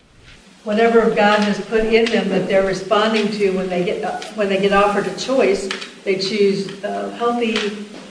whatever 0.63 1.13
God 1.13 1.39
has 1.39 1.59
put 1.65 1.85
in 1.85 2.05
them 2.05 2.29
that 2.29 2.47
they're 2.47 2.65
responding 2.65 3.29
to 3.31 3.51
when 3.51 3.67
they 3.69 3.83
get 3.83 4.23
when 4.35 4.49
they 4.49 4.61
get 4.61 4.71
offered 4.71 5.07
a 5.07 5.15
choice, 5.17 5.69
they 6.03 6.15
choose 6.15 6.83
a 6.83 7.11
healthy, 7.15 7.55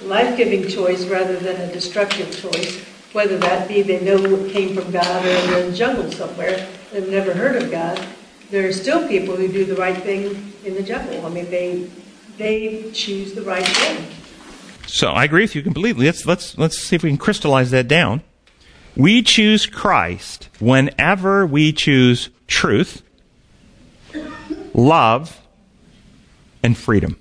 life-giving 0.05 0.69
choice 0.69 1.07
rather 1.07 1.37
than 1.37 1.57
a 1.57 1.73
destructive 1.73 2.31
choice. 2.37 2.85
Whether 3.13 3.39
that 3.39 3.69
be 3.69 3.83
they 3.83 4.01
know 4.01 4.17
it 4.17 4.53
came 4.53 4.75
from 4.75 4.91
God 4.91 5.25
or 5.25 5.29
they're 5.29 5.65
in 5.65 5.71
the 5.71 5.77
jungle 5.77 6.11
somewhere, 6.13 6.67
they've 6.93 7.09
never 7.09 7.35
heard 7.35 7.63
of 7.63 7.71
God. 7.71 7.99
There 8.53 8.69
are 8.69 8.73
still 8.73 9.09
people 9.09 9.35
who 9.35 9.49
do 9.49 9.65
the 9.65 9.77
right 9.77 9.97
thing 9.97 10.53
in 10.63 10.75
the 10.75 10.83
jungle. 10.83 11.25
I 11.25 11.31
mean, 11.31 11.51
they 11.51 11.89
they 12.37 12.91
choose 12.93 13.33
the 13.33 13.41
right 13.41 13.67
thing. 13.67 14.07
So 14.87 15.09
I 15.13 15.25
agree 15.25 15.45
with 15.45 15.55
you 15.55 15.63
completely. 15.63 16.05
Let's 16.05 16.27
let's 16.27 16.59
let's 16.59 16.77
see 16.77 16.97
if 16.97 17.03
we 17.03 17.09
can 17.09 17.17
crystallize 17.17 17.71
that 17.71 17.89
down. 17.89 18.21
We 18.95 19.23
choose 19.23 19.65
Christ 19.65 20.51
whenever 20.61 21.47
we 21.47 21.73
choose 21.73 22.29
truth, 22.47 23.03
love, 24.75 25.41
and 26.63 26.77
freedom. 26.77 27.19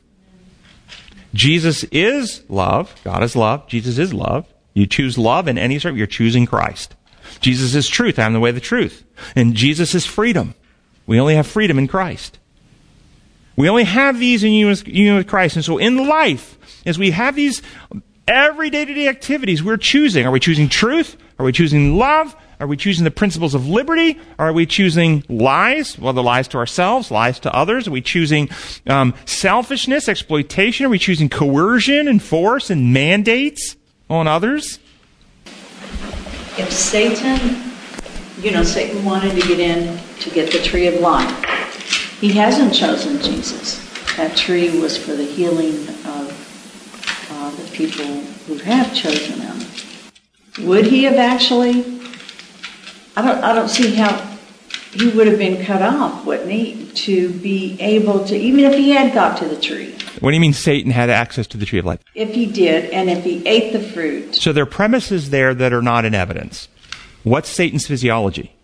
Jesus 1.34 1.86
is 1.94 2.44
love. 2.50 2.94
God 3.06 3.24
is 3.24 3.38
love. 3.38 3.68
Jesus 3.68 3.98
is 3.98 4.14
love. 4.14 4.54
You 4.74 4.86
choose 4.86 5.18
love 5.18 5.48
in 5.48 5.58
any 5.58 5.80
sort, 5.80 5.96
you're 5.96 6.08
choosing 6.08 6.46
Christ. 6.46 6.94
Jesus 7.40 7.74
is 7.74 7.88
truth. 7.88 8.20
I'm 8.20 8.34
the 8.34 8.42
way, 8.42 8.52
the 8.52 8.60
truth. 8.60 9.06
And 9.34 9.56
Jesus 9.56 9.96
is 9.96 10.06
freedom. 10.06 10.56
We 11.06 11.20
only 11.20 11.36
have 11.36 11.48
freedom 11.48 11.78
in 11.78 11.88
Christ. 11.88 12.40
We 13.56 13.70
only 13.70 13.84
have 13.84 14.20
these 14.20 14.44
in 14.44 14.52
union 14.52 15.16
with 15.16 15.28
Christ. 15.28 15.56
And 15.56 15.66
so 15.66 15.78
in 15.78 16.08
life, 16.08 16.58
as 16.86 16.98
we 16.98 17.12
have 17.12 17.36
these 17.36 17.62
every 18.28 18.70
day 18.70 18.86
to 18.86 18.94
day 18.94 19.08
activities, 19.08 19.64
we're 19.64 19.78
choosing. 19.78 20.26
Are 20.26 20.32
we 20.32 20.40
choosing 20.40 20.70
truth? 20.70 21.18
Are 21.38 21.46
we 21.46 21.52
choosing 21.52 21.98
love? 21.98 22.36
Are 22.60 22.68
we 22.68 22.78
choosing 22.78 23.04
the 23.04 23.12
principles 23.12 23.56
of 23.56 23.68
liberty? 23.68 24.20
Are 24.38 24.54
we 24.54 24.68
choosing 24.68 25.24
lies? 25.28 25.98
Well, 25.98 26.14
the 26.14 26.22
lies 26.22 26.48
to 26.50 26.58
ourselves, 26.58 27.10
lies 27.10 27.40
to 27.40 27.54
others? 27.54 27.88
Are 27.88 27.92
we 27.92 28.02
choosing 28.02 28.50
um, 28.86 29.16
selfishness, 29.26 30.08
exploitation? 30.08 30.86
Are 30.86 30.90
we 30.90 31.00
choosing 31.00 31.28
coercion 31.28 32.08
and 32.08 32.22
force 32.22 32.70
and 32.70 32.94
mandates 32.94 33.76
on 34.10 34.28
others? 34.28 34.78
If 36.58 36.72
Satan, 36.72 37.71
you 38.42 38.52
know, 38.52 38.64
Satan 38.64 39.04
wanted 39.06 39.40
to 39.40 39.48
get 39.48 39.60
in 39.60 40.00
to 40.20 40.30
get 40.30 40.52
the 40.52 40.60
tree 40.60 40.88
of 40.88 40.96
life, 40.96 42.20
he 42.20 42.32
hasn't 42.32 42.74
chosen 42.74 43.22
Jesus. 43.22 43.80
That 44.18 44.36
tree 44.36 44.80
was 44.80 44.98
for 44.98 45.14
the 45.14 45.24
healing 45.24 45.88
of 46.06 47.28
uh, 47.32 47.52
the 47.52 47.70
people 47.72 48.06
who 48.46 48.58
have 48.58 48.94
chosen 48.94 49.40
him. 49.40 50.68
Would 50.68 50.86
he 50.86 51.04
have 51.04 51.16
actually 51.16 52.02
I 53.16 53.22
don't, 53.22 53.44
I 53.44 53.54
don't 53.54 53.70
see 53.70 53.94
how 53.94 54.16
he 54.94 55.10
would 55.10 55.28
have 55.28 55.38
been 55.38 55.64
cut 55.66 55.82
off, 55.82 56.26
wouldn't 56.26 56.50
he, 56.50 56.90
to 56.94 57.30
be 57.30 57.80
able 57.80 58.26
to, 58.26 58.36
even 58.36 58.64
if 58.66 58.74
he 58.74 58.92
had 58.92 59.14
got 59.14 59.38
to 59.40 59.46
the 59.46 59.60
tree. 59.60 59.96
What 60.20 60.32
do 60.32 60.36
you 60.36 60.42
mean 60.42 60.54
Satan 60.54 60.92
had 60.92 61.10
access 61.10 61.48
to 61.48 61.58
the 61.58 61.66
tree 61.66 61.80
of 61.80 61.86
life? 61.86 62.00
If 62.16 62.34
he 62.34 62.46
did, 62.46 62.90
and 62.92 63.10
if 63.10 63.24
he 63.24 63.46
ate 63.48 63.74
the 63.74 63.80
fruit. 63.80 64.36
So 64.36 64.54
there 64.54 64.64
are 64.64 64.68
premises 64.68 65.30
there 65.30 65.54
that 65.54 65.74
are 65.74 65.82
not 65.82 66.06
in 66.06 66.14
evidence. 66.14 66.68
What's 67.24 67.50
Satan's 67.50 67.86
physiology? 67.86 68.56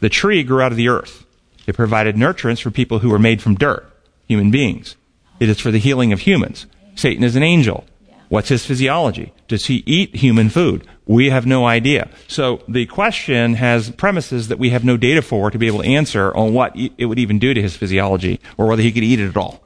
The 0.00 0.08
tree 0.08 0.44
grew 0.44 0.60
out 0.60 0.70
of 0.70 0.78
the 0.78 0.88
earth. 0.88 1.26
It 1.66 1.74
provided 1.74 2.14
nurturance 2.14 2.62
for 2.62 2.70
people 2.70 3.00
who 3.00 3.10
were 3.10 3.18
made 3.18 3.42
from 3.42 3.56
dirt, 3.56 3.90
human 4.28 4.50
beings. 4.52 4.94
It 5.40 5.48
is 5.48 5.58
for 5.58 5.70
the 5.72 5.78
healing 5.78 6.12
of 6.12 6.20
humans. 6.20 6.66
Satan 6.94 7.24
is 7.24 7.34
an 7.34 7.42
angel. 7.42 7.84
What's 8.28 8.50
his 8.50 8.64
physiology? 8.64 9.32
Does 9.48 9.66
he 9.66 9.82
eat 9.86 10.14
human 10.14 10.48
food? 10.48 10.86
We 11.06 11.30
have 11.30 11.46
no 11.46 11.66
idea. 11.66 12.08
So 12.28 12.62
the 12.68 12.86
question 12.86 13.54
has 13.54 13.90
premises 13.90 14.48
that 14.48 14.58
we 14.58 14.70
have 14.70 14.84
no 14.84 14.96
data 14.96 15.22
for 15.22 15.50
to 15.50 15.58
be 15.58 15.66
able 15.66 15.82
to 15.82 15.88
answer 15.88 16.34
on 16.36 16.52
what 16.52 16.76
it 16.76 17.06
would 17.06 17.18
even 17.18 17.38
do 17.38 17.54
to 17.54 17.62
his 17.62 17.76
physiology 17.76 18.40
or 18.56 18.66
whether 18.66 18.82
he 18.82 18.92
could 18.92 19.02
eat 19.02 19.18
it 19.18 19.28
at 19.28 19.36
all. 19.36 19.62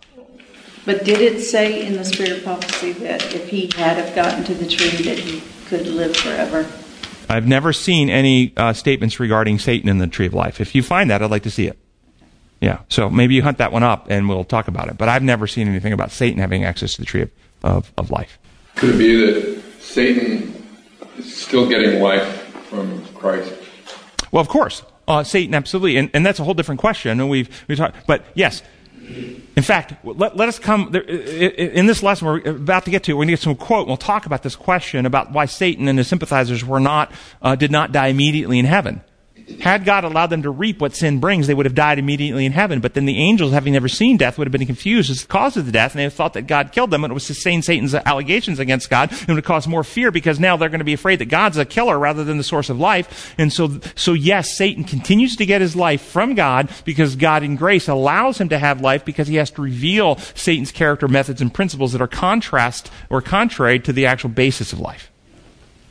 But 0.85 1.05
did 1.05 1.21
it 1.21 1.41
say 1.41 1.87
in 1.87 1.95
the 1.95 2.05
spirit 2.05 2.33
of 2.33 2.45
prophecy 2.45 2.93
that 2.93 3.35
if 3.35 3.49
he 3.49 3.71
had 3.77 3.99
have 3.99 4.15
gotten 4.15 4.43
to 4.45 4.55
the 4.55 4.67
tree 4.67 5.03
that 5.05 5.19
he 5.19 5.43
could 5.67 5.87
live 5.87 6.17
forever? 6.17 6.67
I've 7.33 7.49
never 7.49 7.73
seen 7.73 8.11
any 8.11 8.53
uh, 8.59 8.75
statements 8.75 9.19
regarding 9.19 9.59
Satan 9.59 9.89
in 9.89 9.97
the 9.97 10.07
tree 10.07 10.27
of 10.27 10.35
life. 10.35 10.61
If 10.61 10.75
you 10.75 10.83
find 10.83 11.09
that, 11.11 11.23
I'd 11.23 11.31
like 11.31 11.45
to 11.45 11.51
see 11.51 11.67
it. 11.67 11.79
Yeah, 12.61 12.81
so 12.91 13.09
maybe 13.09 13.35
you 13.35 13.43
hunt 13.43 13.57
that 13.59 13.73
one 13.73 13.83
up 13.83 14.09
and 14.11 14.29
we'll 14.29 14.45
talk 14.45 14.69
about 14.69 14.89
it. 14.89 14.99
But 14.99 15.09
I've 15.09 15.23
never 15.23 15.47
seen 15.47 15.67
anything 15.67 15.95
about 15.95 16.11
Satan 16.11 16.39
having 16.39 16.65
access 16.65 16.95
to 16.95 17.01
the 17.01 17.07
tree 17.07 17.23
of, 17.23 17.31
of, 17.65 17.93
of 17.97 18.11
life. 18.11 18.39
Could 18.77 18.91
it 18.91 18.99
be 18.99 19.17
that 19.17 19.63
Satan 19.81 20.63
is 21.17 21.35
still 21.35 21.67
getting 21.67 22.03
life 22.03 22.27
from 22.69 23.03
Christ? 23.15 23.53
Well, 24.31 24.43
of 24.43 24.49
course. 24.49 24.83
Uh, 25.09 25.25
Satan, 25.25 25.55
absolutely. 25.55 25.97
And, 25.97 26.11
and 26.13 26.25
that's 26.25 26.39
a 26.39 26.45
whole 26.45 26.55
different 26.55 26.81
question. 26.81 27.19
And 27.19 27.31
we've, 27.31 27.65
we've 27.67 27.79
talked, 27.79 28.07
but 28.07 28.27
yes, 28.35 28.63
In 29.55 29.63
fact, 29.63 29.95
let, 30.05 30.37
let 30.37 30.49
us 30.49 30.59
come, 30.59 30.95
in 30.95 31.87
this 31.87 32.03
lesson 32.03 32.27
we're 32.27 32.41
about 32.49 32.85
to 32.87 32.91
get 32.91 33.05
to, 33.05 33.13
we're 33.13 33.19
going 33.19 33.29
to 33.29 33.33
get 33.33 33.41
some 33.41 33.55
quote, 33.55 33.81
and 33.81 33.89
we'll 33.89 33.97
talk 33.97 34.27
about 34.27 34.43
this 34.43 34.57
question 34.57 35.07
about 35.07 35.33
why 35.33 35.45
Satan 35.45 35.89
and 35.89 35.99
his 35.99 36.09
sympathizers 36.09 36.65
were 36.65 36.81
not, 36.81 37.13
uh, 37.43 37.55
did 37.55 37.71
not 37.71 37.93
die 37.93 38.09
immediately 38.09 38.59
in 38.59 38.65
heaven. 38.65 39.03
Had 39.61 39.85
God 39.85 40.05
allowed 40.05 40.29
them 40.29 40.43
to 40.43 40.51
reap 40.51 40.81
what 40.81 40.95
sin 40.95 41.21
brings, 41.21 41.47
they 41.47 41.55
would 41.55 41.67
have 41.67 41.75
died 41.75 41.99
immediately 41.99 42.45
in 42.45 42.53
heaven. 42.53 42.81
But 42.81 42.95
then 42.95 43.07
the 43.07 43.19
angels, 43.19 43.53
having 43.53 43.73
never 43.73 43.89
seen 43.89 44.17
death, 44.17 44.39
would 44.39 44.47
have 44.47 44.53
been 44.53 44.67
confused 44.67 45.11
as 45.11 45.23
the 45.23 45.29
cause 45.29 45.57
of 45.57 45.67
the 45.67 45.73
death, 45.73 45.95
and 45.95 46.01
they 46.01 46.11
thought 46.11 46.33
that 46.35 46.47
God 46.47 46.73
killed 46.73 46.91
them, 46.91 47.05
and 47.05 47.11
it 47.11 47.15
was 47.15 47.25
sustain 47.25 47.63
Satan's 47.63 47.95
allegations 47.95 48.59
against 48.59 48.91
God, 48.91 49.11
and 49.11 49.31
it 49.31 49.35
would 49.35 49.45
cause 49.45 49.67
more 49.67 49.85
fear 49.85 50.11
because 50.11 50.41
now 50.41 50.57
they're 50.57 50.69
going 50.69 50.81
to 50.81 50.85
be 50.85 50.93
afraid 50.93 51.19
that 51.21 51.27
God's 51.27 51.57
a 51.59 51.65
killer 51.65 51.99
rather 51.99 52.25
than 52.25 52.39
the 52.39 52.45
source 52.45 52.71
of 52.71 52.79
life. 52.79 53.35
And 53.39 53.53
so, 53.53 53.81
so 53.95 54.13
yes, 54.13 54.57
Satan 54.57 54.85
continues 54.85 55.37
to 55.37 55.47
get 55.47 55.61
his 55.61 55.77
life 55.77 56.03
from 56.03 56.35
God 56.35 56.71
because 56.85 57.17
God 57.17 57.43
in 57.43 57.57
grace 57.57 57.89
allows 57.89 58.41
him 58.41 58.49
to 58.51 58.59
have 58.59 58.81
life 58.81 59.05
because 59.05 59.29
he 59.29 59.37
has 59.37 59.51
to 59.53 59.63
reveal 59.63 60.17
Satan's 60.35 60.73
character, 60.73 61.09
methods, 61.09 61.41
and 61.41 61.53
principles 61.53 61.93
that 61.93 62.03
are 62.03 62.09
contrast 62.09 62.91
or 63.11 63.23
contrary 63.23 63.79
to 63.81 63.93
the 63.93 64.07
actual 64.07 64.31
basis 64.31 64.73
of 64.73 64.81
life. 64.81 65.11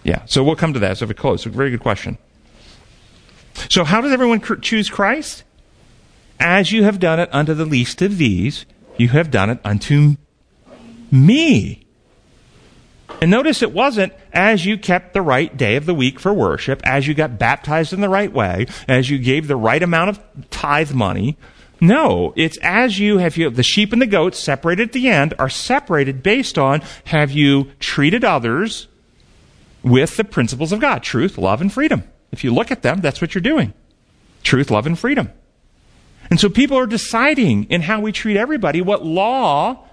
Yeah, 0.04 0.26
so 0.26 0.44
we'll 0.44 0.56
come 0.56 0.74
to 0.74 0.80
that 0.80 0.92
as 0.92 1.06
we 1.06 1.14
close. 1.14 1.46
A 1.46 1.50
very 1.50 1.70
good 1.70 1.82
question. 1.82 2.18
So, 3.70 3.84
how 3.84 4.02
does 4.02 4.12
everyone 4.12 4.40
cr- 4.40 4.56
choose 4.56 4.90
Christ? 4.90 5.44
As 6.40 6.72
you 6.72 6.84
have 6.84 7.00
done 7.00 7.20
it 7.20 7.30
unto 7.32 7.54
the 7.54 7.66
least 7.66 8.02
of 8.02 8.18
these, 8.18 8.66
you 8.98 9.10
have 9.10 9.30
done 9.30 9.50
it 9.50 9.60
unto 9.64 10.16
me. 11.12 11.86
And 13.22 13.30
notice 13.30 13.62
it 13.62 13.72
wasn't 13.72 14.14
as 14.34 14.66
you 14.66 14.78
kept 14.78 15.14
the 15.14 15.22
right 15.22 15.56
day 15.56 15.76
of 15.76 15.86
the 15.86 15.94
week 15.94 16.20
for 16.20 16.34
worship, 16.34 16.82
as 16.84 17.08
you 17.08 17.14
got 17.14 17.38
baptized 17.38 17.94
in 17.94 18.02
the 18.02 18.10
right 18.10 18.34
way, 18.34 18.66
as 18.88 19.10
you 19.12 19.20
gave 19.20 19.48
the 19.48 19.56
right 19.56 19.84
amount 19.84 20.10
of 20.10 20.50
tithe 20.50 20.94
money. 20.94 21.38
No, 21.80 22.34
it's 22.36 22.58
as 22.62 23.00
you 23.00 23.20
have 23.20 23.38
you, 23.38 23.50
the 23.50 23.64
sheep 23.64 23.94
and 23.94 24.02
the 24.02 24.08
goats 24.08 24.40
separated 24.40 24.90
at 24.90 24.94
the 24.94 25.08
end 25.08 25.34
are 25.38 25.50
separated 25.50 26.24
based 26.24 26.58
on 26.58 26.82
have 27.06 27.32
you 27.32 27.72
treated 27.80 28.24
others 28.24 28.88
with 29.84 30.18
the 30.18 30.24
principles 30.24 30.72
of 30.72 30.80
God, 30.80 31.04
truth, 31.04 31.38
love, 31.38 31.62
and 31.62 31.72
freedom. 31.72 32.04
If 32.32 32.44
you 32.44 32.54
look 32.54 32.72
at 32.72 32.82
them, 32.82 33.02
that's 33.02 33.22
what 33.22 33.36
you're 33.36 33.42
doing 33.42 33.74
truth, 34.44 34.72
love, 34.72 34.88
and 34.88 34.98
freedom. 34.98 35.30
And 36.32 36.40
so 36.40 36.50
people 36.50 36.78
are 36.78 36.88
deciding 36.88 37.66
in 37.66 37.82
how 37.82 38.00
we 38.00 38.12
treat 38.12 38.38
everybody 38.38 38.82
what 38.82 39.06
law, 39.06 39.86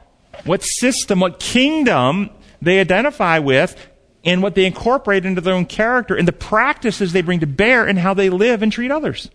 what 0.45 0.63
system, 0.63 1.21
what 1.21 1.39
kingdom 1.41 2.31
they 2.63 2.81
identify 2.81 3.41
with, 3.41 3.77
and 4.25 4.43
what 4.43 4.55
they 4.55 4.65
incorporate 4.65 5.25
into 5.25 5.41
their 5.41 5.55
own 5.55 5.67
character, 5.67 6.15
and 6.15 6.27
the 6.27 6.33
practices 6.33 7.13
they 7.13 7.23
bring 7.23 7.41
to 7.41 7.47
bear 7.47 7.87
in 7.87 7.97
how 7.97 8.15
they 8.15 8.31
live 8.31 8.63
and 8.63 8.73
treat 8.73 8.91
others. 8.91 9.31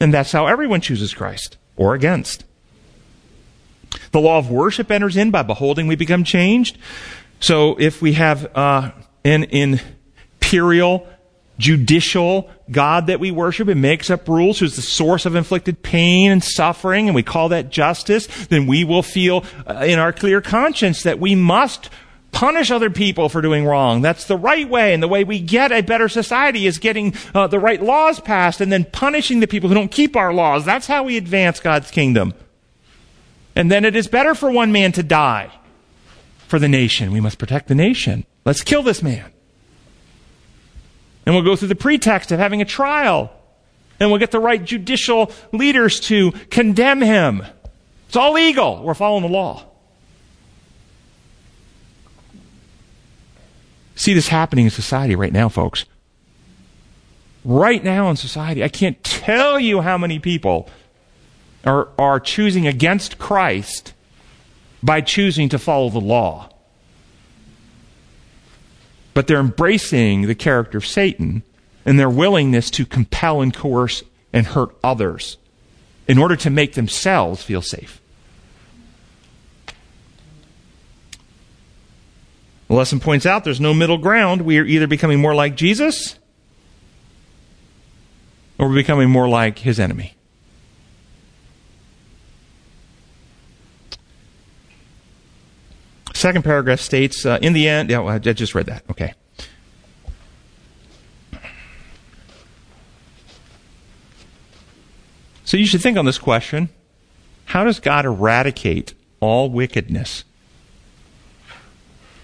And 0.00 0.12
that's 0.12 0.32
how 0.32 0.46
everyone 0.46 0.80
chooses 0.80 1.12
Christ 1.12 1.56
or 1.76 1.94
against. 1.94 2.44
The 4.12 4.20
law 4.20 4.38
of 4.38 4.50
worship 4.50 4.90
enters 4.90 5.16
in 5.16 5.30
by 5.30 5.42
beholding 5.42 5.86
we 5.86 5.96
become 5.96 6.24
changed. 6.24 6.78
So 7.40 7.76
if 7.78 8.02
we 8.02 8.14
have 8.14 8.54
uh, 8.56 8.92
an 9.24 9.44
imperial 9.44 11.06
judicial 11.58 12.48
God 12.70 13.08
that 13.08 13.20
we 13.20 13.30
worship 13.30 13.68
and 13.68 13.82
makes 13.82 14.10
up 14.10 14.28
rules 14.28 14.58
who's 14.58 14.76
the 14.76 14.82
source 14.82 15.26
of 15.26 15.34
inflicted 15.34 15.82
pain 15.82 16.30
and 16.30 16.42
suffering, 16.42 17.08
and 17.08 17.14
we 17.14 17.22
call 17.22 17.48
that 17.50 17.70
justice, 17.70 18.26
then 18.46 18.66
we 18.66 18.84
will 18.84 19.02
feel 19.02 19.44
uh, 19.66 19.84
in 19.86 19.98
our 19.98 20.12
clear 20.12 20.40
conscience 20.40 21.02
that 21.02 21.18
we 21.18 21.34
must 21.34 21.90
punish 22.30 22.70
other 22.70 22.90
people 22.90 23.28
for 23.28 23.40
doing 23.40 23.64
wrong. 23.64 24.02
That's 24.02 24.24
the 24.24 24.36
right 24.36 24.68
way, 24.68 24.94
and 24.94 25.02
the 25.02 25.08
way 25.08 25.24
we 25.24 25.40
get 25.40 25.72
a 25.72 25.82
better 25.82 26.08
society 26.08 26.66
is 26.66 26.78
getting 26.78 27.14
uh, 27.34 27.46
the 27.46 27.58
right 27.58 27.82
laws 27.82 28.20
passed 28.20 28.60
and 28.60 28.70
then 28.70 28.84
punishing 28.84 29.40
the 29.40 29.46
people 29.46 29.68
who 29.68 29.74
don't 29.74 29.90
keep 29.90 30.16
our 30.16 30.32
laws. 30.32 30.64
That's 30.64 30.86
how 30.86 31.04
we 31.04 31.16
advance 31.16 31.60
God's 31.60 31.90
kingdom. 31.90 32.34
And 33.56 33.72
then 33.72 33.84
it 33.84 33.96
is 33.96 34.06
better 34.06 34.34
for 34.34 34.50
one 34.50 34.70
man 34.70 34.92
to 34.92 35.02
die 35.02 35.50
for 36.46 36.58
the 36.58 36.68
nation. 36.68 37.12
We 37.12 37.20
must 37.20 37.38
protect 37.38 37.66
the 37.66 37.74
nation. 37.74 38.24
Let's 38.44 38.62
kill 38.62 38.82
this 38.82 39.02
man. 39.02 39.32
And 41.28 41.34
we'll 41.34 41.44
go 41.44 41.56
through 41.56 41.68
the 41.68 41.74
pretext 41.74 42.32
of 42.32 42.38
having 42.38 42.62
a 42.62 42.64
trial. 42.64 43.30
And 44.00 44.08
we'll 44.08 44.18
get 44.18 44.30
the 44.30 44.40
right 44.40 44.64
judicial 44.64 45.30
leaders 45.52 46.00
to 46.08 46.32
condemn 46.48 47.02
him. 47.02 47.42
It's 48.06 48.16
all 48.16 48.32
legal. 48.32 48.82
We're 48.82 48.94
following 48.94 49.24
the 49.24 49.28
law. 49.28 49.66
See 53.94 54.14
this 54.14 54.28
happening 54.28 54.64
in 54.64 54.70
society 54.70 55.16
right 55.16 55.30
now, 55.30 55.50
folks. 55.50 55.84
Right 57.44 57.84
now 57.84 58.08
in 58.08 58.16
society, 58.16 58.64
I 58.64 58.68
can't 58.68 59.04
tell 59.04 59.60
you 59.60 59.82
how 59.82 59.98
many 59.98 60.18
people 60.18 60.70
are, 61.62 61.90
are 61.98 62.20
choosing 62.20 62.66
against 62.66 63.18
Christ 63.18 63.92
by 64.82 65.02
choosing 65.02 65.50
to 65.50 65.58
follow 65.58 65.90
the 65.90 66.00
law 66.00 66.48
but 69.18 69.26
they're 69.26 69.40
embracing 69.40 70.28
the 70.28 70.34
character 70.36 70.78
of 70.78 70.86
Satan 70.86 71.42
and 71.84 71.98
their 71.98 72.08
willingness 72.08 72.70
to 72.70 72.86
compel 72.86 73.40
and 73.40 73.52
coerce 73.52 74.04
and 74.32 74.46
hurt 74.46 74.70
others 74.84 75.38
in 76.06 76.18
order 76.18 76.36
to 76.36 76.48
make 76.48 76.74
themselves 76.74 77.42
feel 77.42 77.60
safe. 77.60 78.00
The 82.68 82.74
lesson 82.74 83.00
points 83.00 83.26
out 83.26 83.42
there's 83.42 83.60
no 83.60 83.74
middle 83.74 83.98
ground. 83.98 84.42
We 84.42 84.56
are 84.60 84.64
either 84.64 84.86
becoming 84.86 85.20
more 85.20 85.34
like 85.34 85.56
Jesus 85.56 86.16
or 88.56 88.68
we're 88.68 88.76
becoming 88.76 89.10
more 89.10 89.28
like 89.28 89.58
his 89.58 89.80
enemy. 89.80 90.14
Second 96.18 96.42
paragraph 96.42 96.80
states, 96.80 97.24
uh, 97.24 97.38
in 97.40 97.52
the 97.52 97.68
end, 97.68 97.90
yeah, 97.90 98.00
well, 98.00 98.12
I 98.12 98.18
just 98.18 98.52
read 98.52 98.66
that. 98.66 98.82
Okay. 98.90 99.14
So 105.44 105.56
you 105.56 105.64
should 105.64 105.80
think 105.80 105.96
on 105.96 106.06
this 106.06 106.18
question 106.18 106.70
how 107.44 107.62
does 107.62 107.78
God 107.78 108.04
eradicate 108.04 108.94
all 109.20 109.48
wickedness 109.48 110.24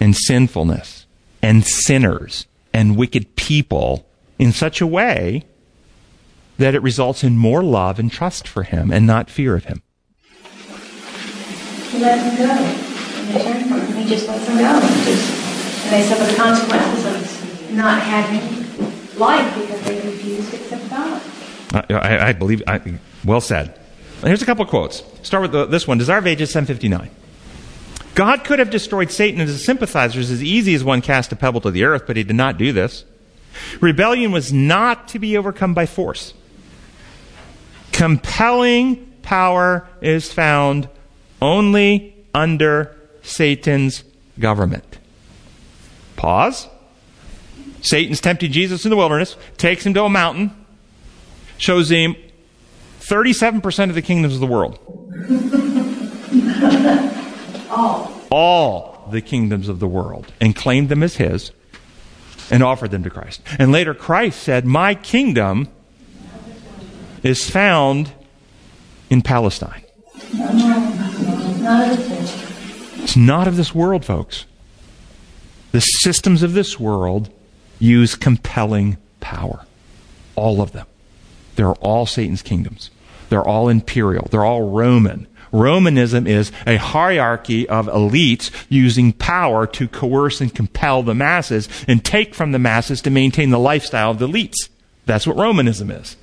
and 0.00 0.16
sinfulness 0.16 1.06
and 1.40 1.64
sinners 1.64 2.48
and 2.72 2.96
wicked 2.96 3.36
people 3.36 4.08
in 4.40 4.50
such 4.50 4.80
a 4.80 4.88
way 4.88 5.44
that 6.58 6.74
it 6.74 6.82
results 6.82 7.22
in 7.22 7.36
more 7.36 7.62
love 7.62 8.00
and 8.00 8.10
trust 8.10 8.48
for 8.48 8.64
Him 8.64 8.90
and 8.90 9.06
not 9.06 9.30
fear 9.30 9.54
of 9.54 9.66
Him? 9.66 9.84
Let 11.92 12.36
go 12.36 13.63
and. 14.04 14.10
He 14.10 14.14
just 14.14 14.28
lets 14.28 14.46
them 14.46 14.58
go. 14.58 14.80
Just, 15.04 15.84
and 15.84 15.92
they 15.92 16.02
suffer 16.02 16.30
the 16.30 16.36
consequences 16.36 17.04
of 17.06 17.72
not 17.72 18.02
having 18.02 19.18
life 19.18 19.54
because 19.54 19.82
they 19.82 20.00
refuse 20.00 20.50
to 20.50 20.56
accept 20.56 20.90
God. 20.90 21.22
I, 21.90 22.28
I 22.28 22.32
believe, 22.32 22.62
I, 22.66 22.98
well 23.24 23.40
said. 23.40 23.78
Here's 24.22 24.42
a 24.42 24.46
couple 24.46 24.64
quotes. 24.66 25.02
Start 25.22 25.42
with 25.42 25.52
the, 25.52 25.66
this 25.66 25.86
one 25.86 25.98
Desire 25.98 26.18
of 26.18 26.26
Ages 26.26 26.50
759. 26.50 27.10
God 28.14 28.44
could 28.44 28.60
have 28.60 28.70
destroyed 28.70 29.10
Satan 29.10 29.40
and 29.40 29.48
his 29.48 29.64
sympathizers 29.64 30.30
as 30.30 30.42
easy 30.42 30.74
as 30.74 30.84
one 30.84 31.02
cast 31.02 31.32
a 31.32 31.36
pebble 31.36 31.60
to 31.62 31.70
the 31.70 31.84
earth, 31.84 32.04
but 32.06 32.16
he 32.16 32.22
did 32.22 32.36
not 32.36 32.56
do 32.56 32.72
this. 32.72 33.04
Rebellion 33.80 34.30
was 34.30 34.52
not 34.52 35.08
to 35.08 35.18
be 35.18 35.36
overcome 35.36 35.74
by 35.74 35.86
force. 35.86 36.32
Compelling 37.92 39.12
power 39.22 39.88
is 40.00 40.32
found 40.32 40.88
only 41.42 42.14
under 42.32 42.96
Satan's 43.24 44.04
government. 44.38 44.98
Pause. 46.16 46.68
Satan's 47.80 48.20
tempting 48.20 48.52
Jesus 48.52 48.84
in 48.84 48.90
the 48.90 48.96
wilderness, 48.96 49.36
takes 49.56 49.84
him 49.84 49.92
to 49.94 50.04
a 50.04 50.08
mountain, 50.08 50.52
shows 51.58 51.90
him 51.90 52.16
37% 53.00 53.88
of 53.88 53.94
the 53.94 54.02
kingdoms 54.02 54.34
of 54.34 54.40
the 54.40 54.46
world. 54.46 54.78
All. 57.70 58.20
All 58.30 59.08
the 59.10 59.20
kingdoms 59.20 59.68
of 59.68 59.80
the 59.80 59.88
world, 59.88 60.32
and 60.40 60.56
claimed 60.56 60.88
them 60.88 61.02
as 61.02 61.16
his, 61.16 61.50
and 62.50 62.62
offered 62.62 62.90
them 62.90 63.02
to 63.02 63.10
Christ. 63.10 63.42
And 63.58 63.72
later, 63.72 63.92
Christ 63.94 64.42
said, 64.42 64.64
My 64.64 64.94
kingdom 64.94 65.68
is 67.22 67.48
found 67.48 68.12
in 69.10 69.22
Palestine. 69.22 69.82
It's 73.14 73.20
not 73.20 73.46
of 73.46 73.54
this 73.54 73.72
world, 73.72 74.04
folks. 74.04 74.44
The 75.70 75.78
systems 75.78 76.42
of 76.42 76.52
this 76.52 76.80
world 76.80 77.30
use 77.78 78.16
compelling 78.16 78.96
power. 79.20 79.66
All 80.34 80.60
of 80.60 80.72
them. 80.72 80.88
They're 81.54 81.74
all 81.74 82.06
Satan's 82.06 82.42
kingdoms. 82.42 82.90
They're 83.28 83.46
all 83.46 83.68
imperial. 83.68 84.26
They're 84.32 84.44
all 84.44 84.68
Roman. 84.68 85.28
Romanism 85.52 86.26
is 86.26 86.50
a 86.66 86.74
hierarchy 86.74 87.68
of 87.68 87.86
elites 87.86 88.50
using 88.68 89.12
power 89.12 89.64
to 89.68 89.86
coerce 89.86 90.40
and 90.40 90.52
compel 90.52 91.04
the 91.04 91.14
masses 91.14 91.68
and 91.86 92.04
take 92.04 92.34
from 92.34 92.50
the 92.50 92.58
masses 92.58 93.00
to 93.02 93.10
maintain 93.10 93.50
the 93.50 93.60
lifestyle 93.60 94.10
of 94.10 94.18
the 94.18 94.26
elites. 94.26 94.68
That's 95.06 95.24
what 95.24 95.36
Romanism 95.36 95.92
is. 95.92 96.16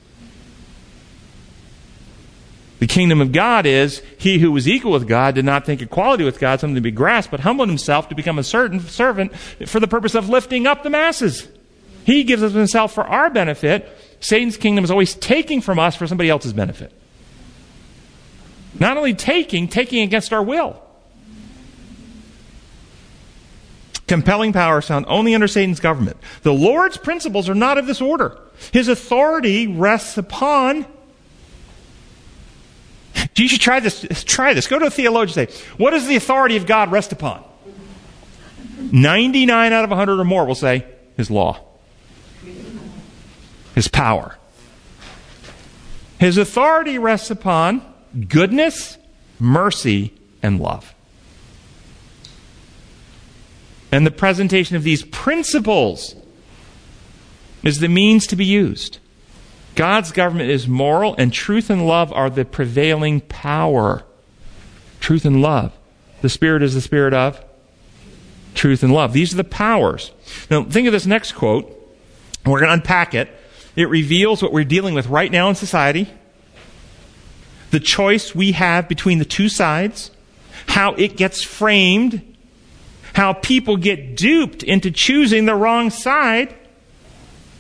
The 2.82 2.88
kingdom 2.88 3.22
of 3.22 3.32
God 3.32 3.68
is 3.68 4.02
he 4.18 4.40
who 4.40 4.52
was 4.52 4.68
equal 4.68 4.92
with 4.92 5.08
God 5.08 5.36
did 5.36 5.46
not 5.46 5.68
think 5.68 5.84
equality 5.84 6.24
with 6.24 6.40
God 6.40 6.60
something 6.60 6.74
to 6.74 6.82
be 6.82 6.90
grasped, 6.90 7.30
but 7.30 7.42
humbled 7.42 7.70
himself 7.70 8.10
to 8.10 8.16
become 8.16 8.40
a 8.40 8.44
certain 8.44 8.80
servant 8.80 9.38
for 9.68 9.80
the 9.80 9.88
purpose 9.88 10.16
of 10.16 10.30
lifting 10.30 10.66
up 10.66 10.82
the 10.82 10.90
masses. 10.90 11.48
He 12.06 12.24
gives 12.24 12.42
us 12.42 12.54
himself 12.54 12.92
for 12.92 13.04
our 13.04 13.30
benefit. 13.30 13.88
Satan's 14.20 14.58
kingdom 14.58 14.84
is 14.84 14.90
always 14.90 15.14
taking 15.14 15.62
from 15.62 15.78
us 15.78 15.96
for 15.96 16.08
somebody 16.08 16.32
else's 16.32 16.54
benefit. 16.54 16.92
Not 18.80 18.98
only 18.98 19.14
taking, 19.14 19.68
taking 19.68 20.02
against 20.02 20.34
our 20.34 20.42
will. 20.42 20.82
Compelling 24.08 24.54
power 24.54 24.82
found 24.82 25.06
only 25.08 25.36
under 25.36 25.48
Satan's 25.48 25.80
government. 25.80 26.18
The 26.42 26.52
Lord's 26.52 26.98
principles 26.98 27.48
are 27.48 27.54
not 27.54 27.78
of 27.78 27.86
this 27.86 28.02
order. 28.02 28.40
His 28.72 28.88
authority 28.88 29.68
rests 29.68 30.18
upon 30.18 30.88
you 33.36 33.48
should 33.48 33.62
try 33.62 33.80
this. 33.80 34.24
Try 34.24 34.54
this. 34.54 34.68
Go 34.68 34.80
to 34.80 34.86
a 34.86 34.90
theologian 34.90 35.40
and 35.40 35.50
say, 35.50 35.64
What 35.78 35.92
does 35.92 36.08
the 36.08 36.16
authority 36.16 36.58
of 36.58 36.66
God 36.66 36.92
rest 36.92 37.12
upon? 37.12 37.44
99 38.92 39.74
out 39.74 39.84
of 39.84 39.90
100 39.90 40.20
or 40.20 40.24
more 40.24 40.46
will 40.46 40.56
say, 40.56 40.86
His 41.18 41.30
law, 41.30 41.60
His 43.76 43.88
power. 43.88 44.38
His 46.20 46.38
authority 46.38 47.00
rests 47.00 47.32
upon 47.32 47.82
goodness, 48.28 48.98
mercy, 49.40 50.14
and 50.44 50.60
love. 50.60 50.94
And 53.92 54.06
the 54.06 54.12
presentation 54.12 54.76
of 54.76 54.84
these 54.84 55.04
principles 55.04 56.16
is 57.64 57.80
the 57.80 57.90
means 57.90 58.28
to 58.28 58.36
be 58.36 58.46
used. 58.46 59.00
God's 59.76 60.12
government 60.12 60.50
is 60.50 60.68
moral, 60.68 61.16
and 61.18 61.32
truth 61.32 61.70
and 61.70 61.88
love 61.88 62.12
are 62.14 62.30
the 62.30 62.46
prevailing 62.46 63.22
power. 63.22 64.04
Truth 65.00 65.26
and 65.26 65.42
love. 65.42 65.74
The 66.22 66.30
Spirit 66.30 66.62
is 66.62 66.74
the 66.74 66.82
Spirit 66.82 67.14
of 67.14 67.44
truth 68.54 68.84
and 68.84 68.94
love. 68.94 69.14
These 69.14 69.34
are 69.34 69.38
the 69.38 69.44
powers. 69.44 70.12
Now, 70.50 70.64
think 70.64 70.88
of 70.88 70.94
this 70.94 71.06
next 71.06 71.32
quote. 71.34 71.78
We're 72.46 72.60
going 72.60 72.70
to 72.70 72.74
unpack 72.74 73.14
it. 73.14 73.30
It 73.76 73.90
reveals 73.90 74.44
what 74.44 74.52
we're 74.52 74.66
dealing 74.66 74.94
with 74.94 75.08
right 75.08 75.32
now 75.32 75.48
in 75.50 75.56
society, 75.56 76.10
the 77.72 77.80
choice 77.80 78.36
we 78.36 78.52
have 78.52 78.90
between 78.90 79.20
the 79.20 79.26
two 79.26 79.48
sides, 79.48 80.12
how 80.68 80.94
it 80.96 81.16
gets 81.16 81.42
framed, 81.42 82.36
how 83.14 83.34
people 83.34 83.78
get 83.78 84.18
duped 84.18 84.64
into 84.64 84.92
choosing 84.92 85.46
the 85.46 85.56
wrong 85.56 85.90
side 85.90 86.54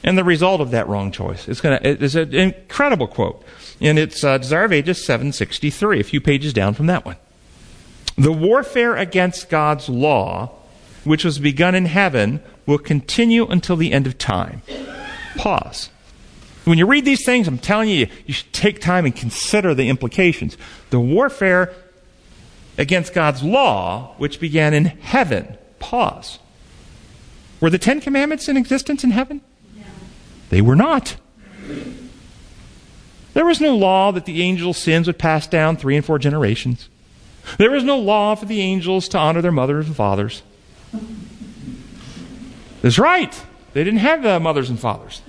and 0.03 0.17
the 0.17 0.23
result 0.23 0.61
of 0.61 0.71
that 0.71 0.87
wrong 0.87 1.11
choice. 1.11 1.47
It's, 1.47 1.61
gonna, 1.61 1.79
it's 1.83 2.15
an 2.15 2.33
incredible 2.33 3.07
quote. 3.07 3.43
And 3.79 3.97
it's 3.99 4.23
uh, 4.23 4.37
Desire 4.37 4.65
of 4.65 4.73
Ages 4.73 5.03
763, 5.03 5.99
a 5.99 6.03
few 6.03 6.21
pages 6.21 6.53
down 6.53 6.73
from 6.73 6.87
that 6.87 7.05
one. 7.05 7.17
The 8.17 8.31
warfare 8.31 8.95
against 8.95 9.49
God's 9.49 9.89
law, 9.89 10.51
which 11.03 11.23
was 11.23 11.39
begun 11.39 11.75
in 11.75 11.85
heaven, 11.85 12.41
will 12.65 12.77
continue 12.77 13.47
until 13.47 13.75
the 13.75 13.91
end 13.91 14.07
of 14.07 14.17
time. 14.17 14.61
Pause. 15.37 15.89
When 16.65 16.77
you 16.77 16.85
read 16.85 17.05
these 17.05 17.25
things, 17.25 17.47
I'm 17.47 17.57
telling 17.57 17.89
you, 17.89 18.07
you 18.25 18.33
should 18.33 18.53
take 18.53 18.81
time 18.81 19.05
and 19.05 19.15
consider 19.15 19.73
the 19.73 19.89
implications. 19.89 20.57
The 20.91 20.99
warfare 20.99 21.73
against 22.77 23.13
God's 23.13 23.41
law, 23.41 24.13
which 24.17 24.39
began 24.39 24.73
in 24.73 24.85
heaven. 24.85 25.57
Pause. 25.79 26.39
Were 27.59 27.69
the 27.69 27.79
Ten 27.79 28.01
Commandments 28.01 28.47
in 28.47 28.57
existence 28.57 29.03
in 29.03 29.11
heaven? 29.11 29.41
They 30.51 30.61
were 30.61 30.75
not. 30.75 31.15
There 33.33 33.45
was 33.45 33.61
no 33.61 33.73
law 33.73 34.11
that 34.11 34.25
the 34.25 34.41
angels' 34.41 34.77
sins 34.77 35.07
would 35.07 35.17
pass 35.17 35.47
down 35.47 35.77
three 35.77 35.95
and 35.95 36.05
four 36.05 36.19
generations. 36.19 36.89
There 37.57 37.71
was 37.71 37.85
no 37.85 37.97
law 37.97 38.35
for 38.35 38.45
the 38.45 38.59
angels 38.59 39.07
to 39.09 39.17
honor 39.17 39.41
their 39.41 39.53
mothers 39.53 39.87
and 39.87 39.95
fathers. 39.95 40.43
That's 42.81 42.99
right. 42.99 43.33
They 43.71 43.85
didn't 43.85 44.01
have 44.01 44.25
uh, 44.25 44.39
mothers 44.41 44.69
and 44.69 44.77
fathers. 44.77 45.21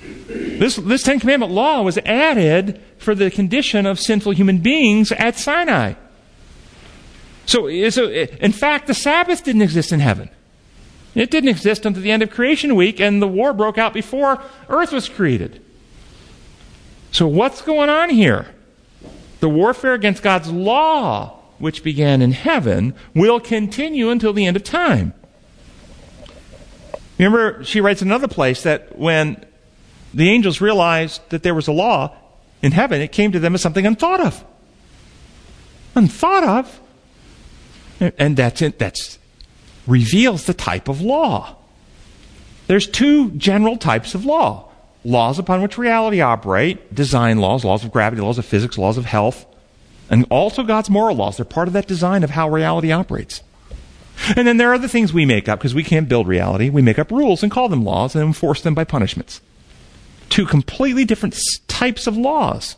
This, 0.00 0.76
this 0.76 1.02
Ten 1.02 1.20
Commandment 1.20 1.52
law 1.52 1.82
was 1.82 1.98
added 1.98 2.80
for 2.96 3.14
the 3.14 3.30
condition 3.30 3.84
of 3.84 4.00
sinful 4.00 4.32
human 4.32 4.58
beings 4.58 5.12
at 5.12 5.36
Sinai. 5.36 5.92
So, 7.44 7.90
so, 7.90 8.08
in 8.08 8.52
fact, 8.52 8.86
the 8.86 8.94
Sabbath 8.94 9.44
didn't 9.44 9.62
exist 9.62 9.92
in 9.92 10.00
heaven. 10.00 10.30
It 11.14 11.30
didn't 11.30 11.50
exist 11.50 11.84
until 11.84 12.02
the 12.02 12.12
end 12.12 12.22
of 12.22 12.30
creation 12.30 12.76
week, 12.76 13.00
and 13.00 13.20
the 13.20 13.28
war 13.28 13.52
broke 13.52 13.78
out 13.78 13.92
before 13.92 14.42
earth 14.68 14.92
was 14.92 15.08
created. 15.08 15.62
So, 17.12 17.26
what's 17.26 17.62
going 17.62 17.88
on 17.90 18.10
here? 18.10 18.46
The 19.40 19.48
warfare 19.48 19.94
against 19.94 20.22
God's 20.22 20.50
law, 20.50 21.40
which 21.58 21.82
began 21.82 22.22
in 22.22 22.32
heaven, 22.32 22.94
will 23.14 23.40
continue 23.40 24.10
until 24.10 24.32
the 24.32 24.46
end 24.46 24.56
of 24.56 24.62
time. 24.62 25.14
Remember, 27.18 27.64
she 27.64 27.80
writes 27.80 28.02
another 28.02 28.28
place 28.28 28.62
that 28.62 28.96
when 28.98 29.44
the 30.14 30.30
angels 30.30 30.60
realized 30.60 31.20
that 31.30 31.42
there 31.42 31.54
was 31.54 31.68
a 31.68 31.72
law 31.72 32.16
in 32.62 32.72
heaven, 32.72 33.00
it 33.00 33.12
came 33.12 33.32
to 33.32 33.38
them 33.38 33.54
as 33.54 33.60
something 33.60 33.86
unthought 33.86 34.20
of. 34.20 34.44
Unthought 35.94 36.44
of? 36.44 36.80
And 38.18 38.36
that's 38.36 38.62
it. 38.62 38.78
That's 38.78 39.18
reveals 39.90 40.46
the 40.46 40.54
type 40.54 40.88
of 40.88 41.00
law. 41.00 41.56
There's 42.66 42.86
two 42.86 43.32
general 43.32 43.76
types 43.76 44.14
of 44.14 44.24
law 44.24 44.68
laws 45.02 45.38
upon 45.38 45.62
which 45.62 45.78
reality 45.78 46.20
operate, 46.20 46.94
design 46.94 47.38
laws, 47.38 47.64
laws 47.64 47.84
of 47.84 47.90
gravity, 47.90 48.20
laws 48.20 48.38
of 48.38 48.44
physics, 48.44 48.76
laws 48.76 48.98
of 48.98 49.06
health, 49.06 49.46
and 50.10 50.26
also 50.30 50.62
God's 50.62 50.90
moral 50.90 51.16
laws. 51.16 51.36
They're 51.36 51.44
part 51.46 51.68
of 51.68 51.74
that 51.74 51.88
design 51.88 52.22
of 52.22 52.30
how 52.30 52.50
reality 52.50 52.92
operates. 52.92 53.42
And 54.36 54.46
then 54.46 54.58
there 54.58 54.72
are 54.72 54.78
the 54.78 54.88
things 54.88 55.12
we 55.12 55.24
make 55.24 55.48
up 55.48 55.58
because 55.58 55.74
we 55.74 55.82
can't 55.82 56.08
build 56.08 56.28
reality. 56.28 56.68
We 56.68 56.82
make 56.82 56.98
up 56.98 57.10
rules 57.10 57.42
and 57.42 57.50
call 57.50 57.70
them 57.70 57.84
laws 57.84 58.14
and 58.14 58.22
enforce 58.22 58.60
them 58.60 58.74
by 58.74 58.84
punishments. 58.84 59.40
Two 60.28 60.44
completely 60.44 61.06
different 61.06 61.38
types 61.66 62.06
of 62.06 62.16
laws. 62.16 62.76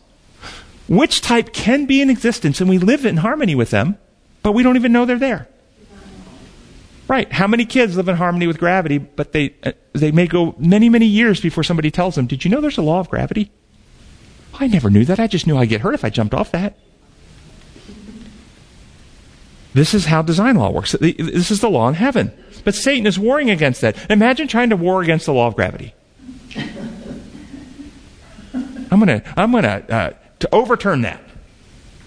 Which 0.87 1.21
type 1.21 1.51
can 1.51 1.85
be 1.85 2.01
in 2.01 2.09
existence 2.09 2.61
and 2.61 2.69
we 2.69 2.77
live 2.77 3.05
in 3.05 3.17
harmony 3.17 3.55
with 3.55 3.71
them, 3.71 3.97
but 4.41 4.53
we 4.53 4.63
don't 4.63 4.77
even 4.77 4.93
know 4.93 5.05
they're 5.05 5.19
there. 5.19 5.49
Right. 7.07 7.31
How 7.31 7.47
many 7.47 7.65
kids 7.65 7.97
live 7.97 8.07
in 8.07 8.15
harmony 8.15 8.47
with 8.47 8.57
gravity, 8.57 8.97
but 8.97 9.33
they, 9.33 9.55
uh, 9.63 9.73
they 9.91 10.11
may 10.11 10.25
go 10.25 10.55
many, 10.57 10.87
many 10.89 11.05
years 11.05 11.41
before 11.41 11.63
somebody 11.63 11.91
tells 11.91 12.15
them, 12.15 12.27
Did 12.27 12.45
you 12.45 12.51
know 12.51 12.61
there's 12.61 12.77
a 12.77 12.81
law 12.81 12.99
of 12.99 13.09
gravity? 13.09 13.51
I 14.53 14.67
never 14.67 14.89
knew 14.89 15.03
that. 15.05 15.19
I 15.19 15.27
just 15.27 15.47
knew 15.47 15.57
I'd 15.57 15.69
get 15.69 15.81
hurt 15.81 15.95
if 15.95 16.05
I 16.05 16.09
jumped 16.09 16.33
off 16.33 16.51
that. 16.51 16.77
This 19.73 19.93
is 19.93 20.05
how 20.05 20.21
design 20.21 20.55
law 20.55 20.71
works. 20.71 20.91
This 20.91 21.49
is 21.49 21.59
the 21.59 21.69
law 21.69 21.87
in 21.89 21.95
heaven. 21.95 22.31
But 22.63 22.75
Satan 22.75 23.07
is 23.07 23.17
warring 23.17 23.49
against 23.49 23.81
that. 23.81 24.09
Imagine 24.09 24.47
trying 24.47 24.69
to 24.69 24.77
war 24.77 25.01
against 25.01 25.25
the 25.25 25.33
law 25.33 25.47
of 25.47 25.55
gravity. 25.55 25.93
I'm 28.91 28.99
to 29.07 29.23
I'm 29.35 29.51
to 29.51 29.93
uh, 29.93 30.13
to 30.39 30.49
overturn 30.53 31.01
that. 31.01 31.19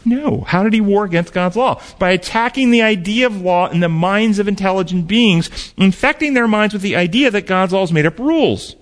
No. 0.07 0.43
How 0.43 0.63
did 0.63 0.73
he 0.73 0.81
war 0.81 1.05
against 1.05 1.35
God's 1.35 1.57
law? 1.57 1.83
By 1.99 2.13
attacking 2.13 2.71
the 2.71 2.81
idea 2.81 3.27
of 3.27 3.41
law 3.41 3.69
in 3.69 3.81
the 3.81 3.89
minds 3.89 4.39
of 4.39 4.47
intelligent 4.47 5.09
beings, 5.09 5.75
infecting 5.77 6.33
their 6.33 6.47
minds 6.47 6.73
with 6.73 6.83
the 6.83 6.95
idea 6.95 7.31
that 7.33 7.47
God's 7.47 7.73
law 7.73 7.83
is 7.83 7.93
made 7.93 8.07
up 8.07 8.19
rules. 8.19 8.77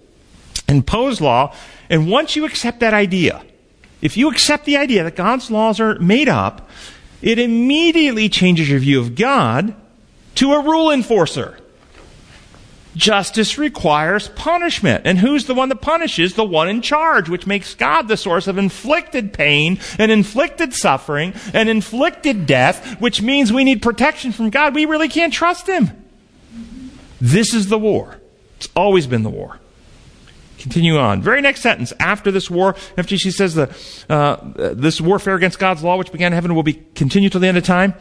Impose 0.68 1.22
law, 1.22 1.54
and 1.88 2.10
once 2.10 2.36
you 2.36 2.44
accept 2.44 2.80
that 2.80 2.92
idea, 2.92 3.42
if 4.02 4.18
you 4.18 4.30
accept 4.30 4.66
the 4.66 4.76
idea 4.76 5.02
that 5.04 5.16
God's 5.16 5.50
laws 5.50 5.80
are 5.80 5.98
made 5.98 6.28
up, 6.28 6.68
it 7.22 7.38
immediately 7.38 8.28
changes 8.28 8.68
your 8.68 8.78
view 8.78 9.00
of 9.00 9.14
God 9.14 9.74
to 10.34 10.52
a 10.52 10.62
rule 10.62 10.90
enforcer. 10.90 11.58
Justice 12.96 13.58
requires 13.58 14.28
punishment. 14.28 15.06
And 15.06 15.18
who's 15.18 15.46
the 15.46 15.54
one 15.54 15.68
that 15.68 15.80
punishes? 15.80 16.34
The 16.34 16.44
one 16.44 16.68
in 16.68 16.80
charge, 16.80 17.28
which 17.28 17.46
makes 17.46 17.74
God 17.74 18.08
the 18.08 18.16
source 18.16 18.46
of 18.46 18.58
inflicted 18.58 19.32
pain 19.32 19.80
and 19.98 20.12
inflicted 20.12 20.72
suffering 20.74 21.34
and 21.52 21.68
inflicted 21.68 22.46
death, 22.46 23.00
which 23.00 23.20
means 23.20 23.52
we 23.52 23.64
need 23.64 23.82
protection 23.82 24.32
from 24.32 24.50
God. 24.50 24.74
We 24.74 24.86
really 24.86 25.08
can't 25.08 25.32
trust 25.32 25.66
Him. 25.66 25.90
This 27.20 27.54
is 27.54 27.68
the 27.68 27.78
war. 27.78 28.20
It's 28.56 28.68
always 28.76 29.06
been 29.06 29.22
the 29.22 29.30
war. 29.30 29.58
Continue 30.58 30.96
on. 30.96 31.20
Very 31.20 31.40
next 31.40 31.60
sentence. 31.60 31.92
After 32.00 32.30
this 32.30 32.50
war, 32.50 32.76
after 32.96 33.18
she 33.18 33.30
says 33.30 33.54
the, 33.54 33.74
uh, 34.08 34.72
this 34.74 35.00
warfare 35.00 35.34
against 35.34 35.58
God's 35.58 35.82
law, 35.82 35.96
which 35.96 36.12
began 36.12 36.28
in 36.28 36.32
heaven, 36.34 36.54
will 36.54 36.62
be 36.62 36.82
continued 36.94 37.32
till 37.32 37.40
the 37.40 37.48
end 37.48 37.58
of 37.58 37.64
time. 37.64 37.94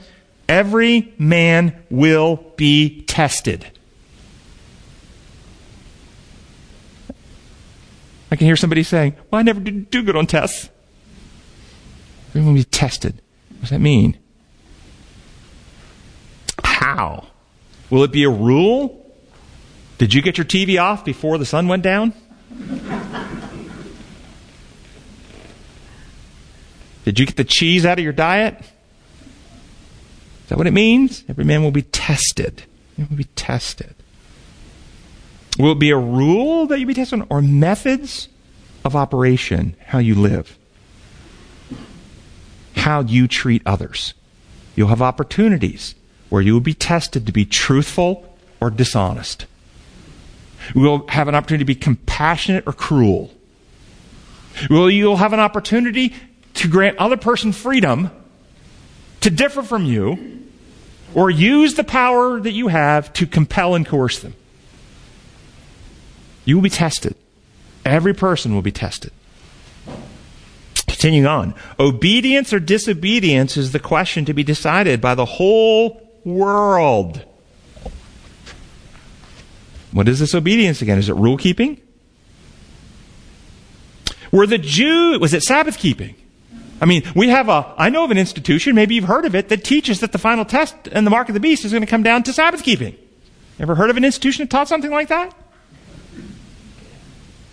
Every 0.47 1.13
man 1.17 1.83
will 1.89 2.37
be 2.55 3.03
tested. 3.03 3.69
I 8.33 8.35
can 8.35 8.47
hear 8.47 8.55
somebody 8.55 8.81
saying, 8.81 9.15
Well, 9.29 9.37
I 9.37 9.43
never 9.43 9.59
did 9.59 9.91
do 9.91 10.01
good 10.01 10.15
on 10.15 10.25
tests. 10.25 10.71
We're 12.33 12.41
going 12.41 12.55
to 12.55 12.61
be 12.61 12.63
tested. 12.63 13.21
What 13.49 13.61
does 13.61 13.69
that 13.69 13.79
mean? 13.79 14.17
How? 16.63 17.27
Will 17.91 18.03
it 18.03 18.11
be 18.11 18.23
a 18.23 18.29
rule? 18.31 19.05
Did 19.99 20.15
you 20.15 20.23
get 20.23 20.39
your 20.39 20.45
TV 20.45 20.81
off 20.81 21.05
before 21.05 21.37
the 21.37 21.45
sun 21.45 21.67
went 21.67 21.83
down? 21.83 22.11
Did 27.05 27.19
you 27.19 27.27
get 27.27 27.35
the 27.35 27.43
cheese 27.43 27.85
out 27.85 27.99
of 27.99 28.03
your 28.03 28.13
diet? 28.13 28.57
Is 28.59 30.49
that 30.49 30.57
what 30.57 30.65
it 30.65 30.73
means? 30.73 31.23
Every 31.29 31.45
man 31.45 31.61
will 31.61 31.69
be 31.69 31.83
tested. 31.83 32.63
It 32.97 33.11
will 33.11 33.17
be 33.17 33.25
tested. 33.35 33.93
Will 35.57 35.73
it 35.73 35.79
be 35.79 35.91
a 35.91 35.97
rule 35.97 36.65
that 36.67 36.79
you 36.79 36.85
be 36.85 36.93
tested 36.93 37.21
on, 37.21 37.27
or 37.29 37.41
methods 37.41 38.27
of 38.83 38.95
operation, 38.95 39.75
how 39.85 39.99
you 39.99 40.15
live, 40.15 40.57
how 42.75 43.01
you 43.01 43.27
treat 43.27 43.61
others? 43.65 44.13
You'll 44.75 44.87
have 44.87 45.01
opportunities 45.01 45.93
where 46.29 46.41
you 46.41 46.53
will 46.53 46.59
be 46.59 46.73
tested 46.73 47.27
to 47.27 47.31
be 47.31 47.45
truthful 47.45 48.35
or 48.59 48.71
dishonest. 48.71 49.45
We'll 50.73 51.05
have 51.09 51.27
an 51.27 51.35
opportunity 51.35 51.63
to 51.63 51.65
be 51.65 51.75
compassionate 51.75 52.63
or 52.65 52.73
cruel. 52.73 53.31
Well, 54.69 54.89
you'll 54.89 55.17
have 55.17 55.33
an 55.33 55.39
opportunity 55.39 56.13
to 56.55 56.67
grant 56.67 56.97
other 56.97 57.17
person 57.17 57.51
freedom 57.51 58.09
to 59.21 59.29
differ 59.29 59.61
from 59.61 59.85
you 59.85 60.43
or 61.13 61.29
use 61.29 61.75
the 61.75 61.83
power 61.83 62.39
that 62.39 62.51
you 62.53 62.69
have 62.69 63.13
to 63.13 63.27
compel 63.27 63.75
and 63.75 63.85
coerce 63.85 64.19
them. 64.19 64.35
You 66.45 66.55
will 66.55 66.63
be 66.63 66.69
tested. 66.69 67.15
Every 67.85 68.13
person 68.13 68.53
will 68.53 68.61
be 68.61 68.71
tested. 68.71 69.11
Continuing 70.87 71.27
on. 71.27 71.55
Obedience 71.79 72.53
or 72.53 72.59
disobedience 72.59 73.57
is 73.57 73.71
the 73.71 73.79
question 73.79 74.25
to 74.25 74.33
be 74.33 74.43
decided 74.43 75.01
by 75.01 75.15
the 75.15 75.25
whole 75.25 76.01
world. 76.23 77.23
What 79.91 80.07
is 80.07 80.19
this 80.19 80.33
obedience 80.33 80.81
again? 80.81 80.97
Is 80.97 81.09
it 81.09 81.15
rule 81.15 81.37
keeping? 81.37 81.79
Were 84.31 84.47
the 84.47 84.57
Jew, 84.57 85.19
was 85.19 85.33
it 85.33 85.43
Sabbath 85.43 85.77
keeping? 85.77 86.15
I 86.81 86.85
mean, 86.85 87.03
we 87.15 87.29
have 87.29 87.49
a, 87.49 87.73
I 87.77 87.89
know 87.89 88.03
of 88.03 88.11
an 88.11 88.17
institution, 88.17 88.75
maybe 88.75 88.95
you've 88.95 89.05
heard 89.05 89.25
of 89.25 89.35
it, 89.35 89.49
that 89.49 89.63
teaches 89.63 89.99
that 89.99 90.11
the 90.11 90.17
final 90.17 90.43
test 90.43 90.75
and 90.91 91.05
the 91.05 91.11
mark 91.11 91.29
of 91.29 91.33
the 91.33 91.39
beast 91.39 91.63
is 91.63 91.71
going 91.71 91.83
to 91.83 91.87
come 91.87 92.03
down 92.03 92.23
to 92.23 92.33
Sabbath 92.33 92.63
keeping. 92.63 92.95
Ever 93.59 93.75
heard 93.75 93.91
of 93.91 93.97
an 93.97 94.03
institution 94.03 94.43
that 94.43 94.49
taught 94.49 94.67
something 94.67 94.91
like 94.91 95.09
that? 95.09 95.33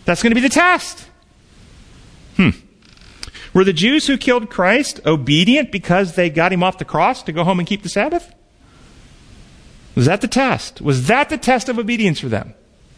That's 0.05 0.23
going 0.23 0.31
to 0.31 0.35
be 0.35 0.41
the 0.41 0.49
test. 0.49 1.09
Hmm. 2.37 2.51
Were 3.53 3.65
the 3.65 3.73
Jews 3.73 4.07
who 4.07 4.17
killed 4.17 4.49
Christ 4.49 5.01
obedient 5.05 5.73
because 5.73 6.15
they 6.15 6.31
got 6.31 6.53
him 6.53 6.63
off 6.63 6.79
the 6.79 6.85
cross 6.85 7.23
to 7.25 7.33
go 7.33 7.45
home 7.45 7.59
and 7.59 7.67
keep 7.67 7.83
the 7.83 7.89
Sabbath? 7.89 8.33
Was 9.95 10.07
that 10.07 10.21
the 10.21 10.29
test? 10.29 10.81
Was 10.81 11.09
that 11.09 11.29
the 11.29 11.39
test 11.39 11.69
of 11.69 11.79
obedience 11.79 12.21
for 12.21 12.29
them? 12.29 12.55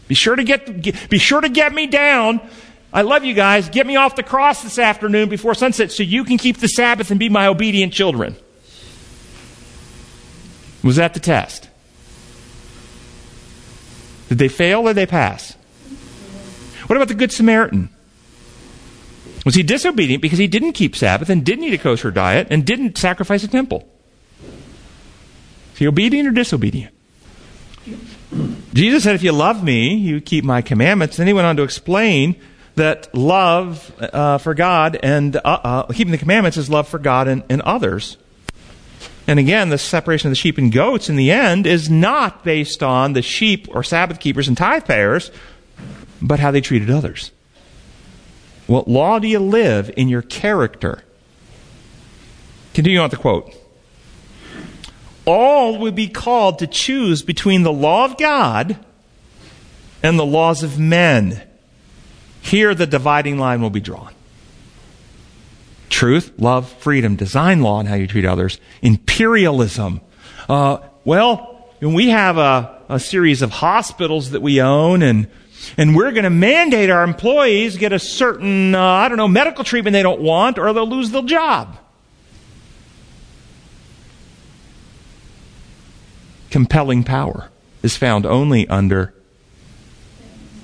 Be 0.07 0.15
sure 0.15 0.35
to 0.35 0.43
get, 0.43 0.81
get 0.81 1.09
be 1.09 1.17
sure 1.17 1.41
to 1.41 1.49
get 1.49 1.73
me 1.73 1.87
down. 1.87 2.39
I 2.93 3.01
love 3.01 3.25
you 3.25 3.33
guys. 3.33 3.69
Get 3.69 3.87
me 3.87 3.95
off 3.95 4.15
the 4.15 4.23
cross 4.23 4.61
this 4.61 4.77
afternoon 4.77 5.29
before 5.29 5.55
sunset 5.55 5.91
so 5.91 6.03
you 6.03 6.23
can 6.23 6.37
keep 6.37 6.57
the 6.57 6.67
Sabbath 6.67 7.09
and 7.09 7.19
be 7.19 7.29
my 7.29 7.47
obedient 7.47 7.93
children. 7.93 8.35
Was 10.83 10.97
that 10.97 11.15
the 11.15 11.19
test? 11.19 11.69
Did 14.29 14.37
they 14.37 14.47
fail 14.47 14.81
or 14.81 14.89
did 14.89 14.97
they 14.97 15.05
pass? 15.05 15.55
What 16.87 16.95
about 16.95 17.07
the 17.07 17.15
Good 17.15 17.31
Samaritan? 17.31 17.89
Was 19.45 19.55
he 19.55 19.63
disobedient 19.63 20.21
because 20.21 20.39
he 20.39 20.47
didn't 20.47 20.73
keep 20.73 20.95
Sabbath 20.95 21.29
and 21.29 21.45
didn't 21.45 21.65
eat 21.65 21.73
a 21.73 21.77
kosher 21.77 22.11
diet 22.11 22.47
and 22.49 22.65
didn't 22.65 22.97
sacrifice 22.97 23.43
a 23.43 23.47
temple? 23.47 23.87
Is 25.73 25.79
he 25.79 25.87
obedient 25.87 26.27
or 26.27 26.31
disobedient? 26.31 26.93
Jesus 28.73 29.03
said, 29.03 29.15
If 29.15 29.23
you 29.23 29.31
love 29.31 29.63
me, 29.63 29.95
you 29.95 30.21
keep 30.21 30.43
my 30.43 30.61
commandments. 30.61 31.17
Then 31.17 31.27
he 31.27 31.33
went 31.33 31.45
on 31.45 31.57
to 31.57 31.63
explain 31.63 32.39
that 32.75 33.13
love 33.13 33.93
uh, 33.99 34.37
for 34.39 34.53
God 34.53 34.97
and 35.03 35.35
uh, 35.35 35.39
uh, 35.43 35.83
keeping 35.87 36.11
the 36.11 36.17
commandments 36.17 36.57
is 36.57 36.69
love 36.69 36.87
for 36.87 36.97
God 36.97 37.27
and, 37.27 37.43
and 37.49 37.61
others. 37.61 38.17
And 39.27 39.39
again, 39.39 39.69
the 39.69 39.77
separation 39.77 40.27
of 40.27 40.31
the 40.31 40.35
sheep 40.35 40.57
and 40.57 40.71
goats 40.71 41.07
in 41.07 41.15
the 41.15 41.31
end 41.31 41.65
is 41.65 41.89
not 41.89 42.43
based 42.43 42.83
on 42.83 43.13
the 43.13 43.21
sheep 43.21 43.67
or 43.71 43.83
Sabbath 43.83 44.19
keepers 44.19 44.47
and 44.47 44.57
tithe 44.57 44.85
payers, 44.85 45.31
but 46.23 46.39
how 46.39 46.49
they 46.49 46.61
treated 46.61 46.89
others. 46.89 47.31
What 48.65 48.87
law 48.87 49.19
do 49.19 49.27
you 49.27 49.39
live 49.39 49.91
in 49.97 50.07
your 50.07 50.21
character? 50.21 51.03
Continue 52.73 52.99
on 52.99 53.09
the 53.09 53.17
quote. 53.17 53.53
All 55.25 55.77
will 55.77 55.91
be 55.91 56.07
called 56.07 56.59
to 56.59 56.67
choose 56.67 57.21
between 57.21 57.63
the 57.63 57.73
law 57.73 58.05
of 58.05 58.17
God 58.17 58.83
and 60.01 60.17
the 60.17 60.25
laws 60.25 60.63
of 60.63 60.79
men. 60.79 61.41
Here, 62.41 62.73
the 62.73 62.87
dividing 62.87 63.37
line 63.37 63.61
will 63.61 63.69
be 63.69 63.79
drawn. 63.79 64.13
Truth, 65.89 66.33
love, 66.37 66.71
freedom, 66.73 67.15
design 67.15 67.61
law, 67.61 67.79
and 67.79 67.87
how 67.87 67.95
you 67.95 68.07
treat 68.07 68.25
others. 68.25 68.59
Imperialism. 68.81 70.01
Uh, 70.49 70.77
well, 71.05 71.69
we 71.79 72.09
have 72.09 72.37
a, 72.37 72.81
a 72.89 72.99
series 72.99 73.41
of 73.41 73.51
hospitals 73.51 74.31
that 74.31 74.41
we 74.41 74.61
own, 74.61 75.01
and 75.03 75.27
and 75.77 75.95
we're 75.95 76.11
going 76.11 76.23
to 76.23 76.29
mandate 76.29 76.89
our 76.89 77.03
employees 77.03 77.77
get 77.77 77.93
a 77.93 77.99
certain, 77.99 78.75
uh, 78.75 78.81
I 78.81 79.07
don't 79.07 79.17
know, 79.17 79.27
medical 79.27 79.63
treatment 79.63 79.93
they 79.93 80.03
don't 80.03 80.21
want, 80.21 80.57
or 80.57 80.71
they'll 80.73 80.87
lose 80.87 81.11
their 81.11 81.23
job. 81.23 81.77
Compelling 86.49 87.03
power 87.03 87.49
is 87.81 87.97
found 87.97 88.25
only 88.25 88.67
under 88.67 89.13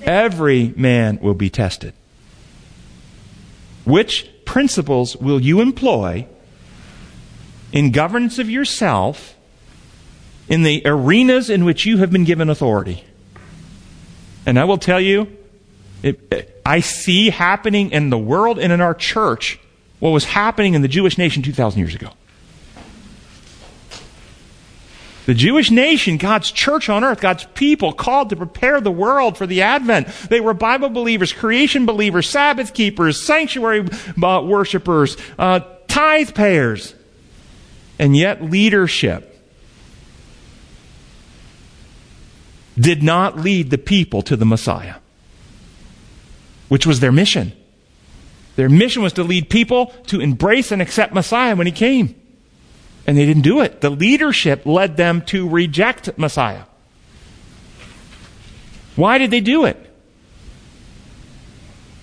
every 0.02 0.72
man 0.76 1.18
will 1.20 1.34
be 1.34 1.50
tested. 1.50 1.94
Which 3.84 4.28
principles 4.44 5.16
will 5.16 5.40
you 5.40 5.60
employ 5.60 6.26
in 7.72 7.90
governance 7.90 8.38
of 8.38 8.48
yourself 8.48 9.36
in 10.48 10.62
the 10.62 10.82
arenas 10.84 11.50
in 11.50 11.64
which 11.64 11.86
you 11.86 11.98
have 11.98 12.10
been 12.10 12.24
given 12.24 12.48
authority? 12.48 13.04
And 14.46 14.58
I 14.58 14.64
will 14.64 14.78
tell 14.78 15.00
you, 15.00 15.36
it, 16.02 16.60
I 16.64 16.80
see 16.80 17.30
happening 17.30 17.90
in 17.90 18.10
the 18.10 18.18
world 18.18 18.58
and 18.58 18.72
in 18.72 18.80
our 18.80 18.94
church 18.94 19.58
what 19.98 20.10
was 20.10 20.24
happening 20.24 20.74
in 20.74 20.82
the 20.82 20.88
Jewish 20.88 21.18
nation 21.18 21.42
2,000 21.42 21.78
years 21.78 21.94
ago. 21.94 22.10
The 25.26 25.34
Jewish 25.34 25.70
nation, 25.70 26.16
God's 26.16 26.50
church 26.50 26.88
on 26.88 27.04
earth, 27.04 27.20
God's 27.20 27.44
people 27.54 27.92
called 27.92 28.30
to 28.30 28.36
prepare 28.36 28.80
the 28.80 28.90
world 28.90 29.36
for 29.36 29.46
the 29.46 29.62
Advent. 29.62 30.08
They 30.28 30.40
were 30.40 30.54
Bible 30.54 30.88
believers, 30.88 31.32
creation 31.32 31.86
believers, 31.86 32.28
Sabbath 32.28 32.72
keepers, 32.72 33.20
sanctuary 33.20 33.86
uh, 34.20 34.42
worshipers, 34.42 35.16
uh, 35.38 35.60
tithe 35.86 36.34
payers, 36.34 36.94
and 37.98 38.16
yet 38.16 38.42
leadership 38.42 39.29
did 42.80 43.02
not 43.02 43.38
lead 43.38 43.70
the 43.70 43.78
people 43.78 44.22
to 44.22 44.36
the 44.36 44.46
Messiah, 44.46 44.96
which 46.68 46.86
was 46.86 47.00
their 47.00 47.12
mission. 47.12 47.52
Their 48.56 48.68
mission 48.68 49.02
was 49.02 49.12
to 49.14 49.22
lead 49.22 49.48
people 49.50 49.86
to 50.06 50.20
embrace 50.20 50.72
and 50.72 50.82
accept 50.82 51.12
Messiah 51.12 51.54
when 51.56 51.66
he 51.66 51.72
came. 51.72 52.14
And 53.06 53.16
they 53.16 53.26
didn't 53.26 53.42
do 53.42 53.60
it. 53.60 53.80
The 53.80 53.90
leadership 53.90 54.66
led 54.66 54.96
them 54.96 55.22
to 55.26 55.48
reject 55.48 56.16
Messiah. 56.18 56.64
Why 58.96 59.18
did 59.18 59.30
they 59.30 59.40
do 59.40 59.64
it? 59.64 59.78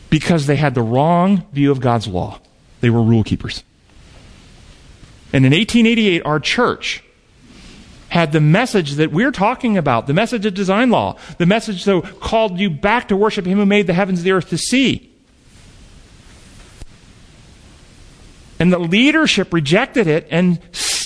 Because 0.10 0.48
they 0.48 0.56
had 0.56 0.74
the 0.74 0.82
wrong 0.82 1.46
view 1.52 1.72
of 1.72 1.80
God's 1.80 2.08
law. 2.08 2.40
They 2.82 2.90
were 2.90 3.02
rule 3.02 3.24
keepers. 3.24 3.64
And 5.34 5.46
in 5.46 5.52
1888, 5.52 6.22
our 6.26 6.40
church 6.40 7.04
had 8.10 8.32
the 8.32 8.40
message 8.40 8.94
that 8.94 9.12
we're 9.12 9.32
talking 9.32 9.78
about, 9.78 10.08
the 10.08 10.14
message 10.14 10.46
of 10.46 10.54
design 10.54 10.90
law, 10.90 11.18
the 11.38 11.46
message 11.46 11.84
that 11.84 12.20
called 12.20 12.60
you 12.60 12.70
back 12.70 13.10
to 13.10 13.18
worship 13.18 13.46
Him 13.46 13.58
who 13.58 13.66
made 13.66 13.88
the 13.88 13.94
heavens, 13.94 14.20
and 14.20 14.26
the 14.26 14.32
earth, 14.32 14.50
the 14.50 14.58
sea. 14.58 15.14
And 18.60 18.74
the 18.74 18.80
leadership 18.80 19.54
rejected 19.54 20.08
it 20.08 20.28
and, 20.32 20.60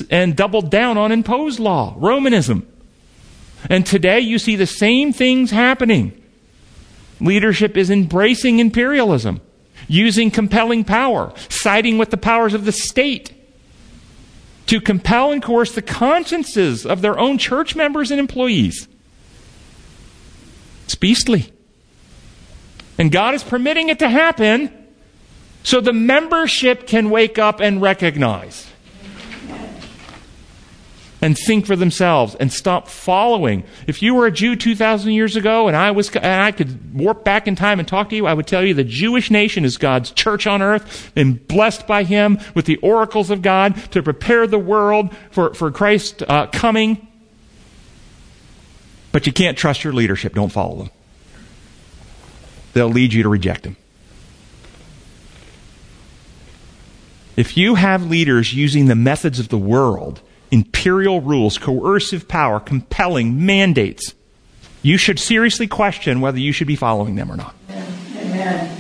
and 0.10 0.36
doubled 0.36 0.72
down 0.72 0.98
on 0.98 1.12
imposed 1.12 1.60
law, 1.60 1.96
Romanism. 1.98 2.68
And 3.70 3.86
today 3.86 4.20
you 4.22 4.40
see 4.40 4.56
the 4.56 4.66
same 4.66 5.12
things 5.12 5.52
happening. 5.52 6.20
Leadership 7.20 7.78
is 7.78 7.90
embracing 7.90 8.60
imperialism, 8.60 9.42
using 9.88 10.32
compelling 10.32 10.84
power, 10.84 11.34
siding 11.50 11.98
with 11.98 12.10
the 12.10 12.18
powers 12.18 12.54
of 12.54 12.66
the 12.66 12.72
state 12.72 13.41
to 14.72 14.80
compel 14.80 15.34
and 15.34 15.44
coerce 15.44 15.76
the 15.76 15.82
consciences 15.82 16.86
of 16.86 17.02
their 17.02 17.20
own 17.20 17.38
church 17.38 17.76
members 17.76 18.10
and 18.10 18.22
employees. 18.22 18.88
It's 20.86 20.96
beastly. 20.96 21.52
And 22.98 23.12
God 23.12 23.36
is 23.36 23.44
permitting 23.44 23.90
it 23.90 24.00
to 24.00 24.08
happen 24.08 24.72
so 25.64 25.82
the 25.82 25.92
membership 25.92 26.88
can 26.88 27.10
wake 27.10 27.38
up 27.38 27.60
and 27.60 27.82
recognize. 27.82 28.71
And 31.22 31.38
think 31.38 31.68
for 31.68 31.76
themselves 31.76 32.36
and 32.36 32.52
stop 32.52 32.88
following. 32.88 33.64
If 33.86 34.02
you 34.02 34.16
were 34.16 34.26
a 34.26 34.32
Jew 34.32 34.56
2,000 34.56 35.12
years 35.12 35.36
ago 35.36 35.68
and 35.68 35.78
I, 35.78 35.92
was, 35.92 36.10
and 36.16 36.42
I 36.42 36.52
could 36.52 36.94
warp 36.98 37.24
back 37.24 37.48
in 37.48 37.56
time 37.56 37.80
and 37.80 37.88
talk 37.88 38.10
to 38.10 38.16
you, 38.16 38.26
I 38.26 38.34
would 38.34 38.48
tell 38.48 38.66
you 38.66 38.74
the 38.74 38.84
Jewish 38.84 39.30
nation 39.30 39.64
is 39.64 39.78
God's 39.78 40.12
church 40.12 40.48
on 40.48 40.62
earth 40.62 41.12
and 41.16 41.48
blessed 41.48 41.86
by 41.86 42.04
Him 42.04 42.40
with 42.56 42.66
the 42.66 42.78
oracles 42.78 43.30
of 43.30 43.44
God 43.44 43.76
to 43.92 44.02
prepare 44.02 44.48
the 44.48 44.60
world 44.60 45.16
for, 45.30 45.54
for 45.54 45.72
Christ's 45.72 46.24
uh, 46.28 46.48
coming. 46.48 47.08
But 49.12 49.28
you 49.28 49.34
can't 49.34 49.58
trust 49.58 49.84
your 49.84 49.94
leadership. 49.94 50.34
Don't 50.34 50.52
follow 50.52 50.78
them. 50.78 50.90
They'll 52.74 52.88
lead 52.88 53.14
you 53.14 53.24
to 53.24 53.30
reject 53.30 53.66
Him. 53.66 53.76
If 57.36 57.58
you 57.58 57.76
have 57.76 58.06
leaders 58.06 58.54
using 58.54 58.88
the 58.88 58.96
methods 58.96 59.40
of 59.40 59.50
the 59.50 59.58
world, 59.58 60.22
imperial 60.52 61.22
rules, 61.22 61.58
coercive 61.58 62.28
power, 62.28 62.60
compelling 62.60 63.46
mandates, 63.46 64.14
you 64.84 64.98
should 64.98 65.20
seriously 65.20 65.68
question 65.68 66.22
whether 66.22 66.40
you 66.40 66.52
should 66.52 66.68
be 66.68 66.76
following 66.76 67.16
them 67.16 67.32
or 67.32 67.38
not. 67.38 67.56
Amen. 67.70 68.78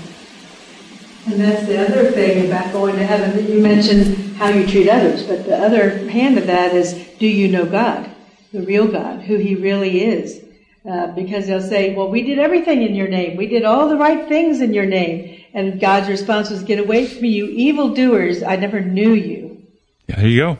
And 1.27 1.39
that's 1.39 1.67
the 1.67 1.79
other 1.85 2.11
thing 2.11 2.47
about 2.47 2.73
going 2.73 2.95
to 2.95 3.05
heaven 3.05 3.35
that 3.35 3.49
you 3.49 3.61
mentioned 3.61 4.35
how 4.35 4.49
you 4.49 4.65
treat 4.65 4.89
others, 4.89 5.23
but 5.23 5.45
the 5.45 5.55
other 5.55 6.09
hand 6.09 6.37
of 6.37 6.47
that 6.47 6.73
is 6.73 6.93
do 7.19 7.27
you 7.27 7.47
know 7.47 7.65
God, 7.65 8.09
the 8.51 8.61
real 8.61 8.87
God, 8.87 9.21
who 9.21 9.37
He 9.37 9.55
really 9.55 10.03
is? 10.03 10.43
Uh, 10.83 11.07
because 11.07 11.45
they'll 11.45 11.61
say, 11.61 11.93
well, 11.93 12.09
we 12.09 12.23
did 12.23 12.39
everything 12.39 12.81
in 12.81 12.95
your 12.95 13.07
name. 13.07 13.37
We 13.37 13.45
did 13.45 13.63
all 13.63 13.87
the 13.87 13.97
right 13.97 14.27
things 14.27 14.61
in 14.61 14.73
your 14.73 14.87
name. 14.87 15.43
And 15.53 15.79
God's 15.79 16.09
response 16.09 16.49
was, 16.49 16.63
get 16.63 16.79
away 16.79 17.05
from 17.05 17.21
me, 17.21 17.29
you 17.29 17.45
evildoers. 17.45 18.41
I 18.41 18.55
never 18.55 18.81
knew 18.81 19.13
you. 19.13 19.61
Yeah, 20.07 20.15
there 20.15 20.27
you 20.27 20.39
go. 20.39 20.59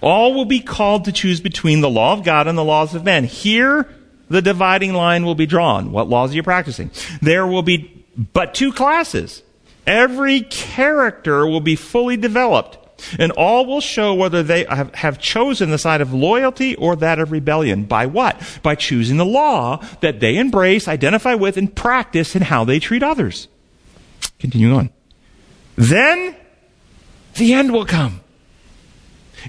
All 0.00 0.34
will 0.34 0.44
be 0.44 0.60
called 0.60 1.04
to 1.04 1.12
choose 1.12 1.40
between 1.40 1.80
the 1.80 1.90
law 1.90 2.12
of 2.12 2.24
God 2.24 2.46
and 2.46 2.56
the 2.56 2.64
laws 2.64 2.94
of 2.94 3.04
men. 3.04 3.24
Here, 3.24 3.88
the 4.28 4.42
dividing 4.42 4.94
line 4.94 5.24
will 5.24 5.34
be 5.34 5.46
drawn. 5.46 5.92
What 5.92 6.08
laws 6.08 6.32
are 6.32 6.36
you 6.36 6.42
practicing? 6.42 6.90
There 7.20 7.46
will 7.46 7.62
be 7.62 8.04
but 8.32 8.54
two 8.54 8.72
classes. 8.72 9.42
Every 9.86 10.40
character 10.40 11.46
will 11.46 11.60
be 11.60 11.76
fully 11.76 12.16
developed 12.16 12.78
and 13.18 13.32
all 13.32 13.66
will 13.66 13.80
show 13.80 14.14
whether 14.14 14.42
they 14.42 14.64
have, 14.64 14.94
have 14.94 15.18
chosen 15.18 15.70
the 15.70 15.78
side 15.78 16.00
of 16.00 16.12
loyalty 16.12 16.74
or 16.76 16.96
that 16.96 17.18
of 17.18 17.32
rebellion. 17.32 17.84
By 17.84 18.06
what? 18.06 18.40
By 18.62 18.74
choosing 18.74 19.16
the 19.16 19.24
law 19.24 19.84
that 20.00 20.20
they 20.20 20.36
embrace, 20.36 20.88
identify 20.88 21.34
with, 21.34 21.56
and 21.56 21.74
practice 21.74 22.34
in 22.34 22.42
how 22.42 22.64
they 22.64 22.78
treat 22.78 23.02
others. 23.02 23.48
Continuing 24.38 24.74
on. 24.74 24.90
Then 25.76 26.36
the 27.34 27.52
end 27.52 27.72
will 27.72 27.86
come. 27.86 28.20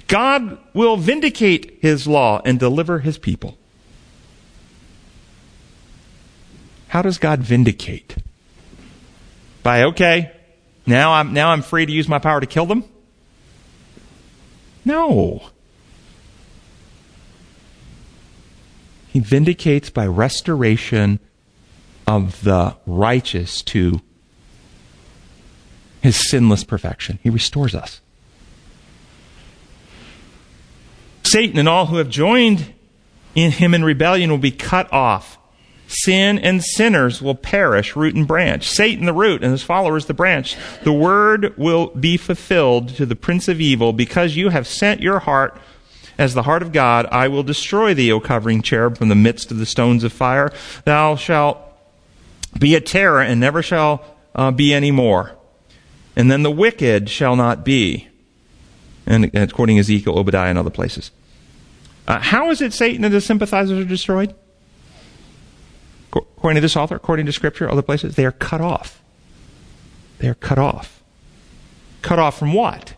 God 0.08 0.58
will 0.74 0.96
vindicate 0.96 1.78
his 1.80 2.06
law 2.06 2.40
and 2.44 2.58
deliver 2.58 3.00
his 3.00 3.18
people. 3.18 3.56
How 6.88 7.02
does 7.02 7.18
God 7.18 7.40
vindicate? 7.40 8.16
By 9.62 9.84
okay, 9.84 10.32
now 10.86 11.12
I'm 11.12 11.32
now 11.32 11.50
I'm 11.50 11.62
free 11.62 11.84
to 11.84 11.92
use 11.92 12.08
my 12.08 12.18
power 12.18 12.40
to 12.40 12.46
kill 12.46 12.66
them? 12.66 12.84
No. 14.84 15.50
He 19.08 19.18
vindicates 19.18 19.90
by 19.90 20.06
restoration 20.06 21.18
of 22.06 22.44
the 22.44 22.76
righteous 22.86 23.62
to 23.62 24.00
his 26.02 26.30
sinless 26.30 26.62
perfection. 26.62 27.18
He 27.22 27.30
restores 27.30 27.74
us. 27.74 28.00
Satan 31.36 31.58
and 31.58 31.68
all 31.68 31.84
who 31.84 31.98
have 31.98 32.08
joined 32.08 32.72
in 33.34 33.50
him 33.50 33.74
in 33.74 33.84
rebellion 33.84 34.30
will 34.30 34.38
be 34.38 34.50
cut 34.50 34.90
off. 34.90 35.36
Sin 35.86 36.38
and 36.38 36.64
sinners 36.64 37.20
will 37.20 37.34
perish, 37.34 37.94
root 37.94 38.14
and 38.14 38.26
branch. 38.26 38.66
Satan, 38.66 39.04
the 39.04 39.12
root, 39.12 39.42
and 39.42 39.52
his 39.52 39.62
followers, 39.62 40.06
the 40.06 40.14
branch. 40.14 40.56
The 40.82 40.94
word 40.94 41.52
will 41.58 41.88
be 41.88 42.16
fulfilled 42.16 42.88
to 42.96 43.04
the 43.04 43.14
prince 43.14 43.48
of 43.48 43.60
evil, 43.60 43.92
because 43.92 44.34
you 44.34 44.48
have 44.48 44.66
sent 44.66 45.02
your 45.02 45.18
heart 45.18 45.60
as 46.16 46.32
the 46.32 46.44
heart 46.44 46.62
of 46.62 46.72
God. 46.72 47.04
I 47.12 47.28
will 47.28 47.42
destroy 47.42 47.92
thee, 47.92 48.10
O 48.10 48.18
covering 48.18 48.62
cherub, 48.62 48.96
from 48.96 49.10
the 49.10 49.14
midst 49.14 49.50
of 49.50 49.58
the 49.58 49.66
stones 49.66 50.04
of 50.04 50.14
fire. 50.14 50.50
Thou 50.86 51.16
shalt 51.16 51.58
be 52.58 52.74
a 52.74 52.80
terror, 52.80 53.20
and 53.20 53.38
never 53.38 53.62
shall 53.62 54.02
uh, 54.34 54.52
be 54.52 54.72
any 54.72 54.90
more. 54.90 55.32
And 56.16 56.30
then 56.30 56.42
the 56.42 56.50
wicked 56.50 57.10
shall 57.10 57.36
not 57.36 57.62
be. 57.62 58.08
And 59.04 59.30
according 59.34 59.76
to 59.76 59.80
Ezekiel, 59.80 60.18
Obadiah, 60.18 60.48
and 60.48 60.58
other 60.58 60.70
places. 60.70 61.10
Uh, 62.06 62.20
how 62.20 62.50
is 62.50 62.60
it 62.60 62.72
Satan 62.72 63.04
and 63.04 63.12
his 63.12 63.24
sympathizers 63.24 63.78
are 63.78 63.88
destroyed? 63.88 64.34
according 66.46 66.56
to 66.56 66.60
this 66.60 66.76
author, 66.76 66.94
according 66.94 67.26
to 67.26 67.32
Scripture, 67.32 67.68
other 67.68 67.82
places, 67.82 68.14
they 68.14 68.24
are 68.24 68.30
cut 68.30 68.60
off. 68.60 69.02
They 70.18 70.28
are 70.28 70.34
cut 70.34 70.58
off. 70.58 71.02
Cut 72.02 72.20
off 72.20 72.38
from 72.38 72.52
what? 72.52 72.94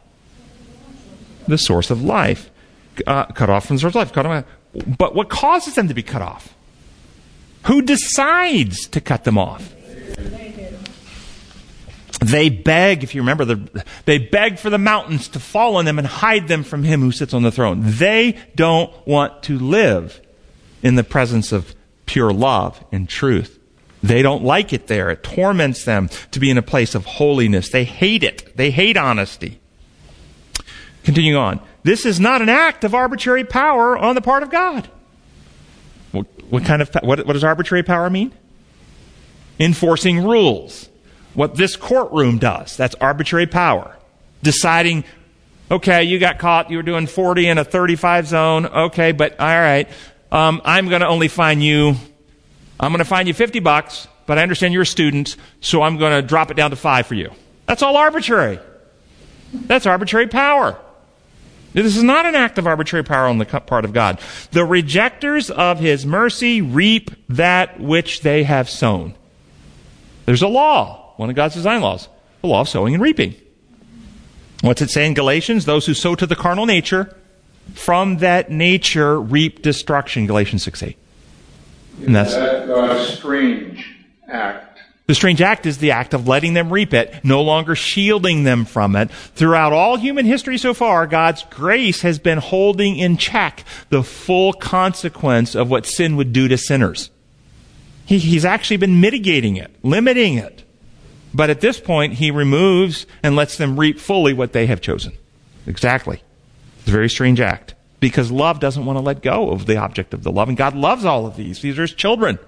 The 1.47 1.57
source 1.57 1.91
of 1.91 2.03
life. 2.03 2.51
Uh, 3.07 3.25
cut 3.27 3.49
off 3.49 3.67
from 3.67 3.77
the 3.77 3.81
source 3.81 3.93
of 3.93 3.97
life. 3.97 4.13
Cut 4.13 4.27
off. 4.27 4.45
But 4.99 5.15
what 5.15 5.31
causes 5.31 5.75
them 5.75 5.89
to 5.89 5.95
be 5.95 6.03
cut 6.03 6.21
off? 6.21 6.55
Who 7.67 7.81
decides 7.81 8.87
to 8.89 9.01
cut 9.01 9.25
them 9.25 9.39
off? 9.39 9.73
They 12.21 12.49
beg, 12.49 13.05
if 13.05 13.15
you 13.15 13.21
remember, 13.21 13.45
the, 13.45 13.85
they 14.05 14.19
beg 14.19 14.59
for 14.59 14.71
the 14.71 14.79
mountains 14.79 15.29
to 15.29 15.41
fall 15.41 15.77
on 15.77 15.85
them 15.85 15.99
and 15.99 16.07
hide 16.07 16.49
them 16.49 16.65
from 16.65 16.83
him 16.83 17.01
who 17.01 17.13
sits 17.13 17.33
on 17.33 17.43
the 17.43 17.53
throne. 17.53 17.81
They 17.83 18.37
don't 18.57 18.93
want 19.07 19.45
to 19.45 19.59
live 19.59 20.21
in 20.83 20.97
the 20.97 21.05
presence 21.05 21.53
of 21.53 21.75
pure 22.07 22.33
love 22.33 22.85
and 22.91 23.09
truth. 23.09 23.59
They 24.03 24.23
don't 24.23 24.45
like 24.45 24.73
it 24.73 24.87
there. 24.87 25.11
It 25.11 25.23
torments 25.23 25.85
them 25.85 26.09
to 26.31 26.41
be 26.41 26.51
in 26.51 26.59
a 26.59 26.63
place 26.63 26.95
of 26.95 27.05
holiness. 27.05 27.69
They 27.69 27.85
hate 27.85 28.23
it. 28.23 28.57
They 28.57 28.71
hate 28.71 28.97
honesty. 28.97 29.61
Continuing 31.05 31.37
on. 31.37 31.61
This 31.85 32.05
is 32.05 32.21
not 32.21 32.43
an 32.43 32.49
act 32.49 32.85
of 32.85 32.95
arbitrary 32.95 33.45
power 33.45 33.97
on 33.97 34.15
the 34.15 34.21
part 34.21 34.43
of 34.43 34.51
God. 34.51 34.89
What, 36.13 36.27
what 36.49 36.65
kind 36.65 36.83
of 36.83 36.91
what, 37.03 37.27
what 37.27 37.33
does 37.33 37.45
arbitrary 37.45 37.83
power 37.83 38.11
mean? 38.11 38.33
Enforcing 39.59 40.25
rules. 40.25 40.88
What 41.39 41.55
this 41.55 41.77
courtroom 41.77 42.39
does. 42.39 42.77
That's 42.77 42.97
arbitrary 42.97 43.47
power. 43.47 43.97
Deciding 44.43 45.05
okay, 45.71 46.03
you 46.03 46.19
got 46.19 46.41
caught, 46.41 46.69
you 46.69 46.79
were 46.79 46.83
doing 46.83 47.07
40 47.07 47.47
in 47.47 47.59
a 47.59 47.65
35 47.65 48.27
zone, 48.27 48.67
okay, 48.67 49.13
but 49.13 49.39
all 49.39 49.47
right, 49.47 49.89
um, 50.33 50.61
I'm 50.65 50.89
going 50.89 51.01
to 51.03 51.07
only 51.07 51.29
fine 51.29 51.61
you, 51.61 51.95
I'm 52.81 52.91
going 52.91 52.99
to 52.99 53.05
fine 53.05 53.29
you 53.29 53.35
50 53.35 53.61
bucks, 53.61 54.09
but 54.27 54.37
I 54.37 54.43
understand 54.43 54.75
you're 54.75 54.83
a 54.83 54.87
student, 54.87 55.37
so 55.61 55.83
I'm 55.83 55.97
going 55.97 56.21
to 56.21 56.27
drop 56.27 56.51
it 56.51 56.55
down 56.55 56.71
to 56.71 56.77
five 56.77 57.07
for 57.07 57.15
you. 57.15 57.31
That's 57.67 57.83
all 57.83 57.97
arbitrary. 57.97 58.59
That's 59.53 59.87
arbitrary 59.87 60.27
power. 60.27 60.77
This 61.73 61.97
is 61.97 62.03
not 62.03 62.27
an 62.27 62.35
act 62.35 62.59
of 62.59 62.67
arbitrary 62.67 63.05
power 63.05 63.29
on 63.29 63.39
the 63.39 63.45
part 63.45 63.85
of 63.85 63.93
God. 63.93 64.19
The 64.51 64.65
rejectors 64.65 65.53
of 65.53 65.79
his 65.79 66.05
mercy 66.05 66.63
reap 66.63 67.13
that 67.29 67.79
which 67.79 68.23
they 68.23 68.43
have 68.43 68.69
sown. 68.69 69.15
There's 70.27 70.43
a 70.43 70.49
law, 70.49 71.08
one 71.19 71.29
of 71.29 71.37
God's 71.37 71.55
design 71.55 71.81
laws, 71.81 72.09
the 72.43 72.47
law 72.47 72.61
of 72.61 72.69
sowing 72.69 72.95
and 72.95 73.03
reaping. 73.03 73.35
What's 74.61 74.81
it 74.81 74.91
say 74.91 75.05
in 75.05 75.15
Galatians? 75.15 75.65
Those 75.65 75.85
who 75.85 75.93
sow 75.93 76.15
to 76.15 76.27
the 76.27 76.37
carnal 76.37 76.65
nature 76.65 77.15
from 77.75 78.19
that 78.19 78.51
nature 78.51 79.21
reap 79.21 79.61
destruction, 79.61 80.27
Galatians 80.27 80.63
6 80.63 80.83
8. 80.83 80.97
And 82.07 82.15
that's 82.15 82.35
that, 82.35 82.71
uh, 82.71 83.05
strange 83.05 83.85
act. 84.29 84.79
The 85.07 85.15
strange 85.15 85.43
act 85.43 85.67
is 85.67 85.79
the 85.79 85.91
act 85.91 86.15
of 86.15 86.29
letting 86.29 86.55
them 86.55 86.73
reap 86.73 86.95
it, 86.95 87.25
no 87.25 87.43
longer 87.43 87.75
shielding 87.75 88.45
them 88.45 88.65
from 88.65 88.95
it. 88.95 89.11
Throughout 89.11 89.73
all 89.73 89.97
human 89.97 90.25
history 90.25 90.57
so 90.57 90.73
far, 90.73 91.09
God's 91.09 91.43
grace 91.51 92.03
has 92.03 92.21
been 92.21 92.39
holding 92.39 92.97
in 92.97 93.17
check 93.17 93.65
the 93.89 94.05
full 94.05 94.53
consequence 94.53 95.57
of 95.57 95.69
what 95.69 95.85
sin 95.85 96.15
would 96.15 96.33
do 96.33 96.47
to 96.47 96.59
sinners. 96.59 97.11
He, 98.07 98.19
he's 98.19 98.45
actually 98.45 98.77
been 98.77 99.01
mitigating 99.01 99.57
it, 99.57 99.75
limiting 99.83 100.35
it. 100.35 100.63
But 101.35 101.51
at 101.51 101.61
this 101.61 101.79
point, 101.79 102.15
he 102.15 102.31
removes 102.31 103.07
and 103.23 103.37
lets 103.37 103.57
them 103.57 103.79
reap 103.79 103.99
fully 103.99 104.33
what 104.33 104.53
they 104.53 104.67
have 104.67 104.81
chosen. 104.81 105.13
Exactly. 105.67 106.23
It's 106.79 106.89
a 106.89 106.91
very 106.91 107.11
strange 107.11 107.41
act 107.41 107.75
because 108.01 108.31
love 108.31 108.61
doesn't 108.61 108.87
want 108.87 108.97
to 108.97 109.03
let 109.03 109.23
go 109.23 109.51
of 109.51 109.67
the 109.67 109.77
object 109.77 110.15
of 110.15 110.23
the 110.23 110.33
love, 110.33 110.49
and 110.49 110.57
God 110.57 110.75
loves 110.75 111.05
all 111.05 111.27
of 111.27 111.37
these. 111.37 111.61
These 111.61 111.79
are 111.79 111.83
His 111.83 111.93
children. 111.93 112.39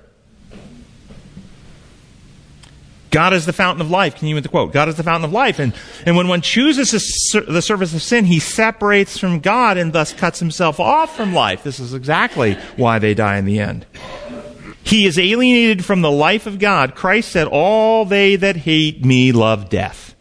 God 3.11 3.33
is 3.33 3.45
the 3.45 3.53
fountain 3.53 3.81
of 3.81 3.91
life. 3.91 4.15
Continue 4.15 4.37
with 4.37 4.45
the 4.45 4.51
quote. 4.51 4.73
God 4.73 4.89
is 4.89 4.95
the 4.95 5.03
fountain 5.03 5.25
of 5.25 5.33
life. 5.33 5.59
And, 5.59 5.75
and 6.07 6.17
when 6.17 6.29
one 6.29 6.43
chooses 6.43 6.93
the 6.93 7.61
service 7.61 7.93
of 7.93 8.03
sin, 8.03 8.25
he 8.25 8.39
separates 8.39 9.19
from 9.19 9.41
God 9.41 9.79
and 9.79 9.93
thus 9.93 10.13
cuts 10.13 10.39
himself 10.39 10.79
off 10.79 11.17
from 11.17 11.35
life. 11.35 11.65
This 11.65 11.81
is 11.81 11.93
exactly 11.93 12.55
why 12.77 13.01
they 13.01 13.15
die 13.15 13.37
in 13.39 13.47
the 13.47 13.59
end. 13.59 13.85
He 14.83 15.07
is 15.07 15.19
alienated 15.19 15.85
from 15.85 16.03
the 16.03 16.11
life 16.11 16.47
of 16.47 16.59
God. 16.59 16.95
Christ 16.95 17.31
said, 17.31 17.47
All 17.47 18.05
they 18.05 18.37
that 18.37 18.57
hate 18.57 19.05
me 19.05 19.33
love 19.33 19.69
death. 19.69 20.15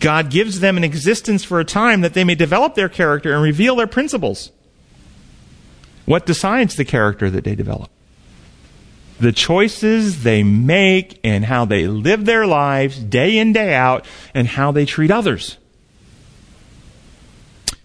God 0.00 0.30
gives 0.30 0.60
them 0.60 0.76
an 0.76 0.84
existence 0.84 1.44
for 1.44 1.60
a 1.60 1.64
time 1.64 2.02
that 2.02 2.12
they 2.12 2.24
may 2.24 2.34
develop 2.34 2.74
their 2.74 2.90
character 2.90 3.32
and 3.32 3.42
reveal 3.42 3.76
their 3.76 3.86
principles. 3.86 4.52
What 6.04 6.26
decides 6.26 6.76
the 6.76 6.84
character 6.84 7.30
that 7.30 7.44
they 7.44 7.54
develop? 7.54 7.90
The 9.18 9.32
choices 9.32 10.22
they 10.22 10.42
make 10.42 11.18
and 11.24 11.46
how 11.46 11.64
they 11.64 11.86
live 11.86 12.26
their 12.26 12.46
lives 12.46 12.98
day 12.98 13.38
in, 13.38 13.52
day 13.54 13.74
out, 13.74 14.04
and 14.34 14.46
how 14.46 14.72
they 14.72 14.84
treat 14.84 15.10
others. 15.10 15.56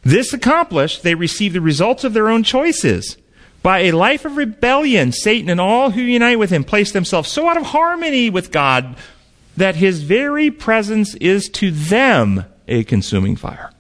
This 0.02 0.34
accomplished, 0.34 1.04
they 1.04 1.16
receive 1.16 1.54
the 1.54 1.62
results 1.62 2.04
of 2.04 2.14
their 2.14 2.30
own 2.30 2.44
choices. 2.44 3.16
By 3.62 3.80
a 3.80 3.92
life 3.92 4.26
of 4.26 4.38
rebellion, 4.38 5.12
Satan 5.12 5.50
and 5.50 5.60
all 5.60 5.92
who 5.92 6.02
unite 6.02 6.40
with 6.40 6.50
him 6.50 6.64
place 6.64 6.92
themselves 6.92 7.30
so 7.30 7.50
out 7.50 7.58
of 7.58 7.64
harmony 7.64 8.30
with 8.30 8.52
God 8.52 8.96
that 9.58 9.76
his 9.76 10.02
very 10.02 10.50
presence 10.50 11.16
is 11.16 11.50
to 11.50 11.72
them 11.72 12.46
a 12.68 12.84
consuming 12.86 13.36
fire. 13.36 13.72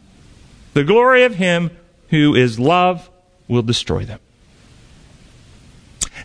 The 0.73 0.83
glory 0.83 1.23
of 1.23 1.35
him 1.35 1.71
who 2.09 2.35
is 2.35 2.59
love 2.59 3.09
will 3.47 3.61
destroy 3.61 4.03
them. 4.03 4.19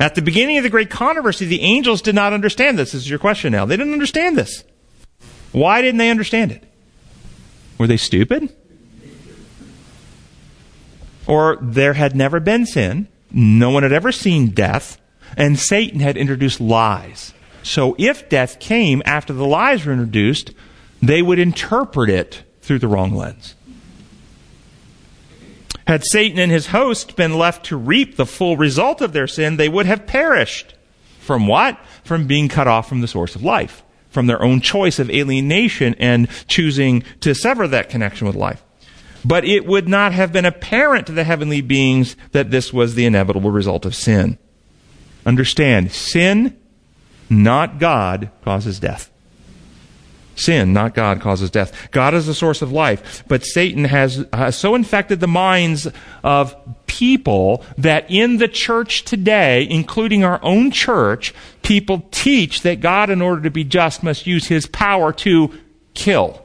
At 0.00 0.16
the 0.16 0.22
beginning 0.22 0.58
of 0.58 0.64
the 0.64 0.70
great 0.70 0.90
controversy, 0.90 1.46
the 1.46 1.60
angels 1.60 2.02
did 2.02 2.14
not 2.14 2.32
understand 2.32 2.78
this. 2.78 2.92
This 2.92 3.02
is 3.02 3.10
your 3.10 3.20
question 3.20 3.52
now. 3.52 3.64
They 3.64 3.76
didn't 3.76 3.92
understand 3.92 4.36
this. 4.36 4.64
Why 5.52 5.82
didn't 5.82 5.98
they 5.98 6.10
understand 6.10 6.50
it? 6.50 6.64
Were 7.78 7.86
they 7.86 7.96
stupid? 7.96 8.52
Or 11.26 11.58
there 11.62 11.94
had 11.94 12.16
never 12.16 12.40
been 12.40 12.66
sin, 12.66 13.08
no 13.34 13.70
one 13.70 13.82
had 13.82 13.92
ever 13.92 14.12
seen 14.12 14.50
death, 14.50 15.00
and 15.36 15.58
Satan 15.58 15.98
had 15.98 16.16
introduced 16.16 16.60
lies. 16.60 17.34
So 17.64 17.96
if 17.98 18.28
death 18.28 18.60
came 18.60 19.02
after 19.04 19.32
the 19.32 19.46
lies 19.46 19.84
were 19.84 19.92
introduced, 19.92 20.52
they 21.02 21.20
would 21.20 21.40
interpret 21.40 22.08
it 22.08 22.44
through 22.60 22.78
the 22.78 22.88
wrong 22.88 23.14
lens. 23.14 23.56
Had 25.86 26.04
Satan 26.04 26.38
and 26.38 26.52
his 26.52 26.68
host 26.68 27.16
been 27.16 27.36
left 27.36 27.66
to 27.66 27.76
reap 27.76 28.16
the 28.16 28.24
full 28.24 28.56
result 28.56 29.00
of 29.00 29.12
their 29.12 29.26
sin, 29.26 29.56
they 29.56 29.68
would 29.68 29.86
have 29.86 30.06
perished. 30.06 30.74
From 31.18 31.46
what? 31.46 31.78
From 32.04 32.26
being 32.26 32.48
cut 32.48 32.68
off 32.68 32.88
from 32.88 33.00
the 33.00 33.08
source 33.08 33.34
of 33.34 33.42
life, 33.42 33.82
from 34.10 34.26
their 34.26 34.42
own 34.42 34.60
choice 34.60 34.98
of 34.98 35.10
alienation 35.10 35.94
and 35.98 36.28
choosing 36.46 37.02
to 37.20 37.34
sever 37.34 37.66
that 37.68 37.90
connection 37.90 38.26
with 38.26 38.36
life. 38.36 38.63
But 39.24 39.44
it 39.44 39.66
would 39.66 39.88
not 39.88 40.12
have 40.12 40.32
been 40.32 40.44
apparent 40.44 41.06
to 41.06 41.12
the 41.12 41.24
heavenly 41.24 41.60
beings 41.60 42.16
that 42.32 42.50
this 42.50 42.72
was 42.72 42.94
the 42.94 43.06
inevitable 43.06 43.50
result 43.50 43.86
of 43.86 43.94
sin. 43.94 44.38
Understand, 45.24 45.92
sin, 45.92 46.58
not 47.30 47.78
God, 47.78 48.30
causes 48.44 48.78
death. 48.78 49.10
Sin, 50.36 50.72
not 50.72 50.94
God, 50.94 51.20
causes 51.20 51.50
death. 51.50 51.90
God 51.92 52.12
is 52.12 52.26
the 52.26 52.34
source 52.34 52.60
of 52.60 52.72
life, 52.72 53.24
but 53.28 53.44
Satan 53.44 53.84
has, 53.84 54.26
so 54.50 54.74
infected 54.74 55.20
the 55.20 55.28
minds 55.28 55.86
of 56.24 56.56
people 56.86 57.64
that 57.78 58.10
in 58.10 58.38
the 58.38 58.48
church 58.48 59.04
today, 59.04 59.66
including 59.70 60.24
our 60.24 60.40
own 60.42 60.70
church, 60.70 61.32
people 61.62 62.08
teach 62.10 62.62
that 62.62 62.80
God, 62.80 63.10
in 63.10 63.22
order 63.22 63.42
to 63.42 63.50
be 63.50 63.64
just, 63.64 64.02
must 64.02 64.26
use 64.26 64.48
his 64.48 64.66
power 64.66 65.12
to 65.12 65.56
kill. 65.94 66.43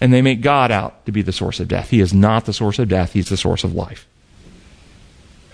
And 0.00 0.12
they 0.12 0.22
make 0.22 0.40
God 0.40 0.70
out 0.70 1.04
to 1.06 1.12
be 1.12 1.22
the 1.22 1.32
source 1.32 1.60
of 1.60 1.68
death. 1.68 1.90
He 1.90 2.00
is 2.00 2.14
not 2.14 2.44
the 2.44 2.52
source 2.52 2.78
of 2.78 2.88
death, 2.88 3.12
he's 3.12 3.28
the 3.28 3.36
source 3.36 3.64
of 3.64 3.74
life. 3.74 4.06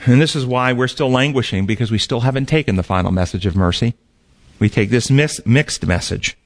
And 0.07 0.21
this 0.21 0.37
is 0.37 0.45
why 0.45 0.73
we're 0.73 0.89
still 0.89 1.11
languishing, 1.11 1.65
because 1.65 1.91
we 1.91 1.99
still 1.99 2.21
haven't 2.21 2.47
taken 2.47 2.77
the 2.77 2.83
final 2.83 3.11
message 3.11 3.47
of 3.47 3.57
mercy. 3.57 3.95
We 4.59 4.69
take 4.69 4.91
this 4.91 5.11
mixed 5.11 5.87
message. 5.87 6.37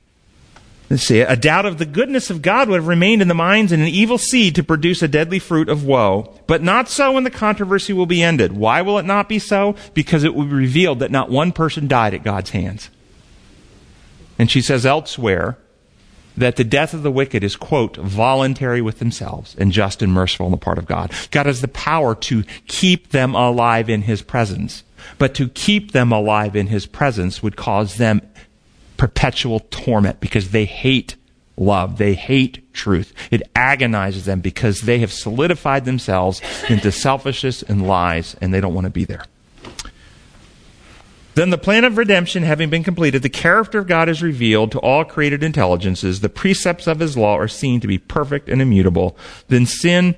Let's 0.91 1.03
see. 1.03 1.21
A 1.21 1.37
doubt 1.37 1.67
of 1.67 1.77
the 1.77 1.85
goodness 1.85 2.31
of 2.31 2.41
God 2.41 2.69
would 2.69 2.77
have 2.77 2.87
remained 2.87 3.21
in 3.21 3.29
the 3.29 3.35
minds 3.35 3.73
and 3.73 3.83
an 3.83 3.89
evil 3.89 4.17
seed 4.17 4.55
to 4.55 4.63
produce 4.63 5.03
a 5.03 5.09
deadly 5.09 5.39
fruit 5.39 5.69
of 5.69 5.85
woe. 5.85 6.35
But 6.47 6.63
not 6.63 6.89
so 6.89 7.13
when 7.13 7.25
the 7.25 7.31
controversy 7.31 7.93
will 7.93 8.07
be 8.07 8.23
ended. 8.23 8.53
Why 8.53 8.81
will 8.81 8.99
it 8.99 9.05
not 9.05 9.29
be 9.29 9.39
so? 9.39 9.77
Because 9.93 10.25
it 10.25 10.35
will 10.35 10.45
be 10.45 10.55
revealed 10.55 11.01
that 11.01 11.11
not 11.11 11.31
one 11.31 11.53
person 11.53 11.89
died 11.89 12.15
at 12.15 12.25
God's 12.25 12.51
hands. 12.51 12.89
And 14.39 14.51
she 14.51 14.63
says 14.63 14.87
elsewhere 14.87 15.59
that 16.39 16.57
the 16.57 16.65
death 16.65 16.95
of 16.95 17.03
the 17.03 17.11
wicked 17.11 17.43
is, 17.43 17.57
quote, 17.57 17.97
voluntary 17.97 18.81
with 18.81 18.99
themselves 18.99 19.55
and 19.59 19.73
just 19.73 20.03
and 20.03 20.13
merciful 20.13 20.47
on 20.47 20.53
the 20.53 20.59
part 20.59 20.79
of 20.79 20.87
God. 20.87 21.13
God 21.31 21.47
has 21.47 21.61
the 21.61 21.69
power 21.69 22.15
to 22.15 22.45
keep 22.67 23.11
them 23.11 23.35
alive 23.35 23.91
in 23.91 24.03
His 24.03 24.23
presence. 24.23 24.85
But 25.19 25.35
to 25.35 25.49
keep 25.49 25.93
them 25.93 26.13
alive 26.13 26.57
in 26.57 26.69
His 26.69 26.87
presence 26.87 27.43
would 27.43 27.57
cause 27.57 27.97
them 27.97 28.21
perpetual 28.97 29.61
torment 29.71 30.21
because 30.21 30.51
they 30.51 30.65
hate 30.65 31.17
love. 31.57 31.99
They 31.99 32.15
hate 32.15 32.73
truth. 32.73 33.13
It 33.31 33.43
agonizes 33.55 34.25
them 34.25 34.41
because 34.41 34.83
they 34.83 35.01
have 35.01 35.13
solidified 35.13 35.85
themselves 35.85 36.41
into 36.69 36.93
selfishness 36.93 37.63
and 37.63 37.87
lies 37.87 38.37
and 38.41 38.55
they 38.55 38.61
don't 38.61 38.75
want 38.75 38.87
to 38.87 38.91
be 38.91 39.05
there. 39.05 39.25
Then 41.39 41.51
the 41.51 41.57
plan 41.57 41.85
of 41.85 41.97
redemption 41.97 42.43
having 42.43 42.69
been 42.69 42.83
completed, 42.83 43.23
the 43.23 43.29
character 43.29 43.79
of 43.79 43.87
God 43.87 44.09
is 44.09 44.25
revealed 44.25 44.73
to 44.73 44.81
all 44.81 45.05
created 45.05 45.45
intelligences. 45.45 46.19
The 46.19 46.29
precepts 46.29 46.89
of 46.89 46.99
his 46.99 47.17
law 47.17 47.37
are 47.37 47.47
seen 47.47 47.79
to 47.79 47.87
be 47.87 47.97
perfect 47.97 48.49
and 48.49 48.61
immutable. 48.61 49.17
Then 49.47 49.65
sin 49.65 50.17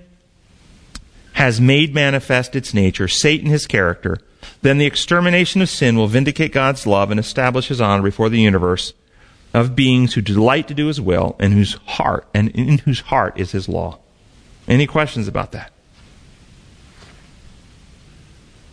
has 1.35 1.61
made 1.61 1.95
manifest 1.95 2.57
its 2.57 2.73
nature, 2.73 3.07
Satan 3.07 3.51
his 3.51 3.66
character, 3.66 4.16
then 4.62 4.79
the 4.79 4.87
extermination 4.87 5.61
of 5.61 5.68
sin 5.68 5.99
will 5.99 6.07
vindicate 6.07 6.53
God's 6.53 6.87
love 6.87 7.11
and 7.11 7.21
establish 7.21 7.68
his 7.68 7.83
honor 7.83 8.03
before 8.03 8.31
the 8.31 8.41
universe 8.41 8.95
of 9.53 9.77
beings 9.77 10.14
who 10.14 10.23
delight 10.23 10.68
to 10.68 10.75
do 10.75 10.87
his 10.87 11.03
will 11.03 11.37
and 11.39 11.53
whose 11.53 11.75
heart 11.85 12.27
and 12.33 12.49
in 12.53 12.79
whose 12.79 13.01
heart 13.01 13.39
is 13.39 13.53
his 13.53 13.68
law. 13.68 13.99
Any 14.66 14.87
questions 14.87 15.29
about 15.29 15.53
that? 15.53 15.71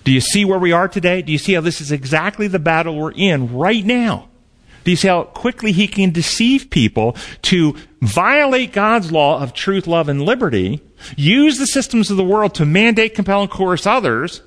Do 0.07 0.13
you 0.13 0.21
see 0.21 0.45
where 0.45 0.57
we 0.57 0.71
are 0.71 0.87
today? 0.87 1.21
Do 1.21 1.33
you 1.33 1.37
see 1.37 1.51
how 1.51 1.59
this 1.59 1.81
is 1.81 1.91
exactly 1.91 2.47
the 2.47 2.59
battle 2.59 2.95
we're 2.95 3.11
in 3.11 3.53
right 3.53 3.83
now? 3.83 4.29
Do 4.85 4.91
you 4.91 4.95
see 4.95 5.09
how 5.09 5.23
quickly 5.23 5.73
he 5.73 5.85
can 5.85 6.11
deceive 6.11 6.69
people 6.69 7.17
to 7.41 7.75
violate 8.01 8.71
God's 8.71 9.11
law 9.11 9.41
of 9.41 9.53
truth, 9.53 9.85
love, 9.85 10.07
and 10.07 10.21
liberty, 10.21 10.81
use 11.17 11.57
the 11.57 11.67
systems 11.67 12.09
of 12.09 12.15
the 12.15 12.23
world 12.23 12.55
to 12.55 12.65
mandate, 12.65 13.15
compel, 13.15 13.41
and 13.41 13.51
coerce 13.51 13.85
others, 13.85 14.41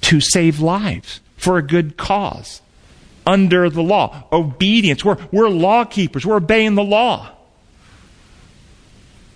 to 0.00 0.22
save 0.22 0.58
lives 0.58 1.20
for 1.36 1.58
a 1.58 1.62
good 1.62 1.98
cause 1.98 2.62
under 3.26 3.68
the 3.68 3.82
law. 3.82 4.26
Obedience. 4.32 5.04
We're, 5.04 5.18
we're 5.32 5.50
law 5.50 5.84
keepers. 5.84 6.24
We're 6.24 6.36
obeying 6.36 6.76
the 6.76 6.82
law. 6.82 7.30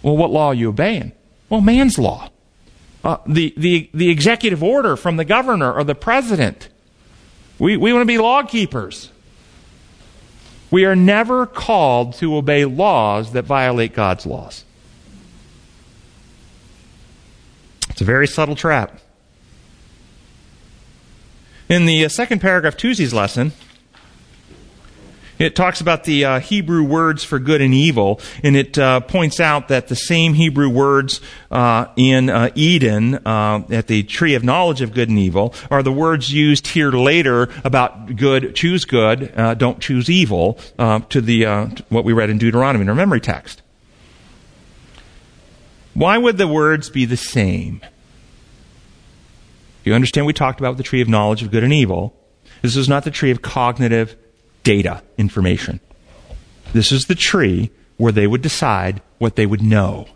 Well, 0.00 0.16
what 0.16 0.30
law 0.30 0.46
are 0.46 0.54
you 0.54 0.70
obeying? 0.70 1.12
Well, 1.50 1.60
man's 1.60 1.98
law. 1.98 2.30
Uh, 3.04 3.18
the, 3.26 3.54
the, 3.56 3.88
the 3.94 4.10
executive 4.10 4.62
order 4.62 4.96
from 4.96 5.16
the 5.16 5.24
governor 5.24 5.72
or 5.72 5.84
the 5.84 5.94
president. 5.94 6.68
We, 7.58 7.76
we 7.76 7.92
want 7.92 8.02
to 8.02 8.06
be 8.06 8.18
law 8.18 8.42
keepers. 8.42 9.10
We 10.70 10.84
are 10.84 10.96
never 10.96 11.46
called 11.46 12.14
to 12.14 12.36
obey 12.36 12.64
laws 12.64 13.32
that 13.32 13.44
violate 13.44 13.94
God's 13.94 14.26
laws. 14.26 14.64
It's 17.88 18.00
a 18.00 18.04
very 18.04 18.26
subtle 18.26 18.54
trap. 18.54 19.00
In 21.68 21.86
the 21.86 22.04
uh, 22.04 22.08
second 22.08 22.40
paragraph, 22.40 22.76
Tuesday's 22.76 23.12
lesson, 23.12 23.52
it 25.38 25.54
talks 25.54 25.80
about 25.80 26.04
the 26.04 26.24
uh, 26.24 26.40
Hebrew 26.40 26.82
words 26.82 27.24
for 27.24 27.38
good 27.38 27.60
and 27.60 27.72
evil, 27.72 28.20
and 28.42 28.56
it 28.56 28.78
uh, 28.78 29.00
points 29.00 29.40
out 29.40 29.68
that 29.68 29.88
the 29.88 29.96
same 29.96 30.34
Hebrew 30.34 30.68
words 30.68 31.20
uh, 31.50 31.86
in 31.96 32.28
uh, 32.28 32.50
Eden 32.54 33.14
uh, 33.26 33.64
at 33.70 33.86
the 33.86 34.02
tree 34.02 34.34
of 34.34 34.44
knowledge 34.44 34.80
of 34.80 34.92
good 34.92 35.08
and 35.08 35.18
evil 35.18 35.54
are 35.70 35.82
the 35.82 35.92
words 35.92 36.32
used 36.32 36.68
here 36.68 36.90
later 36.90 37.48
about 37.64 38.16
good, 38.16 38.54
choose 38.54 38.84
good, 38.84 39.32
uh, 39.36 39.54
don't 39.54 39.80
choose 39.80 40.10
evil, 40.10 40.58
to 41.08 41.20
the 41.20 41.44
what 41.88 42.04
we 42.04 42.12
read 42.12 42.30
in 42.30 42.38
Deuteronomy 42.38 42.82
in 42.82 42.88
our 42.88 42.94
memory 42.94 43.20
text. 43.20 43.62
Why 45.94 46.16
would 46.16 46.36
the 46.36 46.46
words 46.46 46.90
be 46.90 47.04
the 47.04 47.16
same? 47.16 47.80
You 49.84 49.94
understand 49.94 50.26
we 50.26 50.32
talked 50.32 50.60
about 50.60 50.76
the 50.76 50.82
tree 50.82 51.00
of 51.00 51.08
knowledge 51.08 51.42
of 51.42 51.50
good 51.50 51.64
and 51.64 51.72
evil. 51.72 52.14
This 52.62 52.76
is 52.76 52.88
not 52.88 53.04
the 53.04 53.10
tree 53.10 53.30
of 53.30 53.42
cognitive 53.42 54.16
data 54.62 55.02
information. 55.16 55.80
This 56.72 56.92
is 56.92 57.06
the 57.06 57.14
tree 57.14 57.70
where 57.96 58.12
they 58.12 58.26
would 58.26 58.42
decide 58.42 59.02
what 59.18 59.36
they 59.36 59.46
would 59.46 59.62
know. 59.62 60.06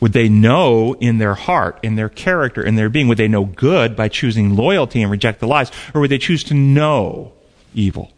Would 0.00 0.12
they 0.12 0.28
know 0.28 0.94
in 0.94 1.18
their 1.18 1.34
heart, 1.34 1.80
in 1.82 1.96
their 1.96 2.08
character, 2.08 2.62
in 2.62 2.76
their 2.76 2.88
being? 2.88 3.08
Would 3.08 3.18
they 3.18 3.28
know 3.28 3.44
good 3.44 3.96
by 3.96 4.08
choosing 4.08 4.54
loyalty 4.54 5.02
and 5.02 5.10
reject 5.10 5.40
the 5.40 5.48
lies? 5.48 5.72
Or 5.92 6.00
would 6.00 6.10
they 6.10 6.18
choose 6.18 6.44
to 6.44 6.54
know 6.54 7.32
evil? 7.74 8.12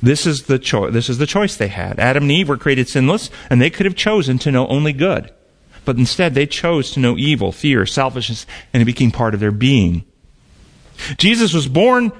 This 0.00 0.26
is 0.26 0.44
the 0.44 0.58
choice. 0.58 0.92
This 0.92 1.08
is 1.08 1.18
the 1.18 1.26
choice 1.26 1.56
they 1.56 1.68
had. 1.68 1.98
Adam 1.98 2.24
and 2.24 2.32
Eve 2.32 2.48
were 2.48 2.56
created 2.56 2.88
sinless, 2.88 3.30
and 3.50 3.60
they 3.60 3.70
could 3.70 3.86
have 3.86 3.96
chosen 3.96 4.38
to 4.40 4.52
know 4.52 4.66
only 4.68 4.92
good. 4.92 5.32
But 5.84 5.96
instead, 5.96 6.34
they 6.34 6.46
chose 6.46 6.90
to 6.92 7.00
know 7.00 7.16
evil, 7.16 7.52
fear, 7.52 7.84
selfishness, 7.84 8.46
and 8.72 8.82
it 8.82 8.86
became 8.86 9.10
part 9.10 9.34
of 9.34 9.40
their 9.40 9.50
being. 9.50 10.04
Jesus 11.16 11.52
was 11.52 11.66
born 11.66 12.12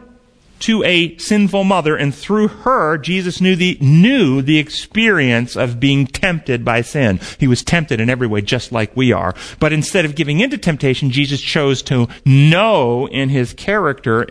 to 0.60 0.82
a 0.84 1.16
sinful 1.18 1.64
mother, 1.64 1.96
and 1.96 2.14
through 2.14 2.48
her, 2.48 2.96
Jesus 2.96 3.40
knew 3.40 3.56
the, 3.56 3.76
knew 3.80 4.40
the 4.40 4.58
experience 4.58 5.56
of 5.56 5.80
being 5.80 6.06
tempted 6.06 6.64
by 6.64 6.80
sin. 6.80 7.20
He 7.38 7.48
was 7.48 7.62
tempted 7.62 8.00
in 8.00 8.08
every 8.08 8.26
way, 8.26 8.40
just 8.40 8.72
like 8.72 8.96
we 8.96 9.12
are. 9.12 9.34
But 9.60 9.72
instead 9.72 10.04
of 10.04 10.14
giving 10.14 10.40
into 10.40 10.56
temptation, 10.56 11.10
Jesus 11.10 11.40
chose 11.40 11.82
to 11.82 12.08
know 12.24 13.06
in 13.08 13.28
his 13.28 13.52
character 13.52 14.26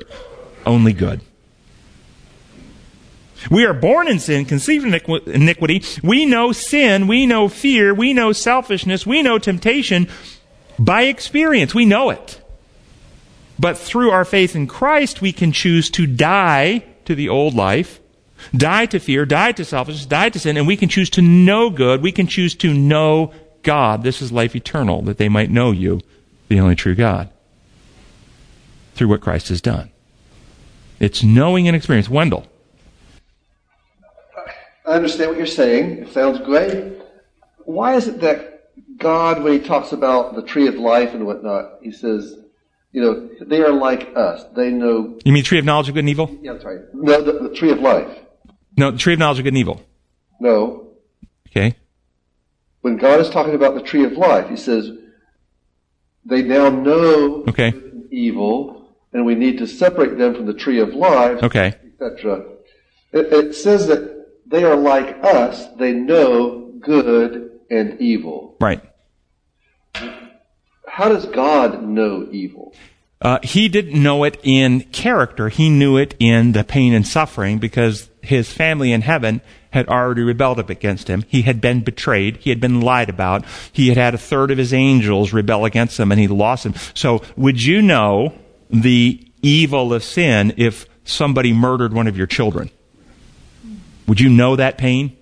only 0.65 0.93
good. 0.93 1.21
We 3.51 3.65
are 3.65 3.74
born 3.74 4.07
in 4.07 4.19
sin, 4.19 4.45
conceived 4.45 4.86
in 4.86 4.93
iniquity. 5.26 5.84
We 6.01 6.26
know 6.26 6.51
sin. 6.51 7.07
We 7.07 7.26
know 7.26 7.49
fear. 7.49 7.93
We 7.93 8.13
know 8.13 8.32
selfishness. 8.32 9.05
We 9.05 9.21
know 9.21 9.38
temptation 9.38 10.07
by 10.80 11.03
experience. 11.03 11.76
We 11.76 11.86
know 11.86 12.09
it. 12.09 12.43
But 13.60 13.78
through 13.78 14.10
our 14.10 14.26
faith 14.26 14.56
in 14.56 14.68
Christ, 14.68 15.22
we 15.22 15.32
can 15.32 15.51
choose 15.51 15.89
to 15.91 16.08
die 16.08 16.84
to 17.06 17.16
the 17.16 17.30
old 17.30 17.54
life, 17.54 17.99
die 18.56 18.86
to 18.88 18.99
fear, 18.99 19.26
die 19.26 19.51
to 19.54 19.64
selfishness, 19.64 20.06
die 20.06 20.30
to 20.30 20.39
sin, 20.39 20.58
and 20.58 20.68
we 20.68 20.78
can 20.78 20.89
choose 20.89 21.10
to 21.12 21.22
know 21.22 21.70
good. 21.70 22.01
We 22.01 22.12
can 22.12 22.28
choose 22.28 22.56
to 22.56 22.74
know 22.74 23.32
God. 23.62 24.04
This 24.04 24.22
is 24.22 24.32
life 24.32 24.56
eternal, 24.56 25.01
that 25.04 25.18
they 25.18 25.30
might 25.30 25.51
know 25.51 25.72
you, 25.72 26.01
the 26.49 26.60
only 26.60 26.76
true 26.76 26.95
God, 26.95 27.30
through 28.95 29.08
what 29.08 29.22
Christ 29.22 29.49
has 29.49 29.62
done. 29.62 29.91
It's 30.99 31.24
knowing 31.24 31.68
and 31.68 31.76
experience. 31.76 32.10
Wendell. 32.10 32.47
I 34.86 34.93
understand 34.93 35.30
what 35.30 35.38
you're 35.38 35.47
saying. 35.47 35.99
It 35.99 36.14
sounds 36.14 36.39
great. 36.39 36.93
Why 37.66 37.95
is 37.95 38.08
it 38.08 38.20
that 38.22 38.72
God, 38.97 39.41
when 39.41 39.54
He 39.54 39.60
talks 39.60 39.91
about 39.93 40.36
the 40.36 40.43
tree 40.43 40.68
of 40.68 40.76
life 40.76 41.14
and 41.14 41.26
whatnot, 41.26 41.80
He 41.82 41.91
says, 41.91 42.38
you 42.94 43.02
know, 43.02 43.30
they 43.41 43.62
are 43.62 43.74
like 43.74 44.16
us. 44.16 44.46
They 44.56 44.70
know. 44.70 45.20
You 45.26 45.34
mean 45.34 45.44
tree 45.44 45.60
of 45.60 45.66
knowledge 45.66 45.89
of 45.89 45.96
good 45.96 46.02
and 46.02 46.10
evil? 46.10 46.38
Yeah, 46.41 46.54
that's 46.54 46.64
right. 46.64 46.80
No, 46.94 47.22
the, 47.22 47.50
the 47.50 47.56
tree 47.56 47.72
of 47.72 47.80
life. 47.80 48.20
No, 48.78 48.91
the 48.91 48.98
tree 48.98 49.14
of 49.14 49.20
knowledge 49.20 49.39
of 49.39 49.44
good 49.44 49.54
and 49.54 49.58
evil. 49.58 49.82
No. 50.39 50.94
Okay. 51.50 51.76
When 52.82 52.98
God 52.98 53.20
is 53.20 53.30
talking 53.30 53.56
about 53.56 53.74
the 53.76 53.82
tree 53.82 54.04
of 54.06 54.14
life, 54.14 54.50
He 54.50 54.58
says, 54.58 54.91
they 56.26 56.44
now 56.44 56.70
know 56.70 57.44
okay. 57.48 57.74
evil, 58.12 58.96
and 59.12 59.26
we 59.26 59.36
need 59.36 59.58
to 59.58 59.68
separate 59.68 60.18
them 60.18 60.36
from 60.36 60.46
the 60.46 60.54
tree 60.54 60.80
of 60.80 60.94
life, 60.94 61.41
okay. 61.44 61.76
etc. 62.00 62.44
It, 63.12 63.34
it 63.34 63.56
says 63.56 63.88
that 63.88 64.28
they 64.46 64.64
are 64.64 64.76
like 64.76 65.18
us. 65.24 65.68
They 65.78 65.94
know 65.94 66.72
good 66.80 67.60
and 67.72 68.00
evil. 68.00 68.56
Right. 68.60 68.82
How 70.94 71.10
does 71.10 71.26
God 71.26 71.82
know 71.82 72.28
evil? 72.32 72.72
Uh, 73.20 73.39
he 73.41 73.68
didn't 73.68 74.04
know 74.04 74.24
it 74.26 74.39
in 74.44 74.82
character. 74.91 75.50
He 75.50 75.68
knew 75.68 75.98
it 75.98 76.14
in 76.20 76.52
the 76.52 76.64
pain 76.64 76.94
and 76.94 77.08
suffering 77.08 77.58
because 77.58 78.12
his 78.22 78.54
family 78.54 78.91
in 78.91 79.02
heaven 79.02 79.41
had 79.72 79.88
already 79.88 80.22
rebelled 80.22 80.60
up 80.60 80.70
against 80.70 81.08
him. 81.08 81.24
He 81.28 81.41
had 81.41 81.60
been 81.60 81.82
betrayed. 81.82 82.38
He 82.38 82.52
had 82.52 82.62
been 82.62 82.80
lied 82.80 83.10
about. 83.10 83.44
He 83.72 83.88
had 83.88 83.98
had 83.98 84.14
a 84.14 84.20
third 84.20 84.52
of 84.52 84.60
his 84.60 84.72
angels 84.72 85.34
rebel 85.34 85.66
against 85.66 86.00
him 86.00 86.12
and 86.12 86.22
he 86.22 86.28
lost 86.28 86.64
him. 86.64 86.76
So 86.94 87.24
would 87.36 87.64
you 87.64 87.82
know 87.82 88.38
the 88.70 89.28
evil 89.41 89.96
of 89.96 90.04
sin 90.04 90.54
if 90.58 90.86
somebody 91.06 91.54
murdered 91.54 91.91
one 91.91 92.06
of 92.06 92.16
your 92.16 92.28
children? 92.28 92.70
Would 94.06 94.20
you 94.20 94.30
know 94.30 94.58
that 94.58 94.78
pain 94.78 95.18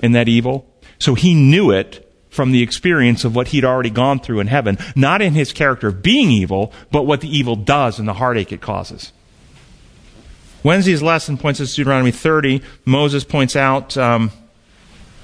and 0.00 0.14
that 0.14 0.28
evil? 0.28 0.72
So 1.00 1.16
he 1.16 1.34
knew 1.34 1.72
it 1.72 2.07
from 2.30 2.52
the 2.52 2.62
experience 2.62 3.24
of 3.24 3.34
what 3.34 3.48
he'd 3.48 3.64
already 3.64 3.90
gone 3.90 4.20
through 4.20 4.40
in 4.40 4.46
heaven, 4.46 4.78
not 4.94 5.22
in 5.22 5.34
his 5.34 5.52
character 5.52 5.88
of 5.88 6.02
being 6.02 6.30
evil, 6.30 6.72
but 6.90 7.04
what 7.04 7.20
the 7.20 7.36
evil 7.36 7.56
does 7.56 7.98
and 7.98 8.08
the 8.08 8.14
heartache 8.14 8.52
it 8.52 8.60
causes. 8.60 9.12
Wednesday's 10.62 11.02
lesson 11.02 11.38
points 11.38 11.60
us 11.60 11.70
to 11.70 11.76
Deuteronomy 11.76 12.10
30. 12.10 12.62
Moses 12.84 13.24
points 13.24 13.54
out 13.54 13.96
um, 13.96 14.30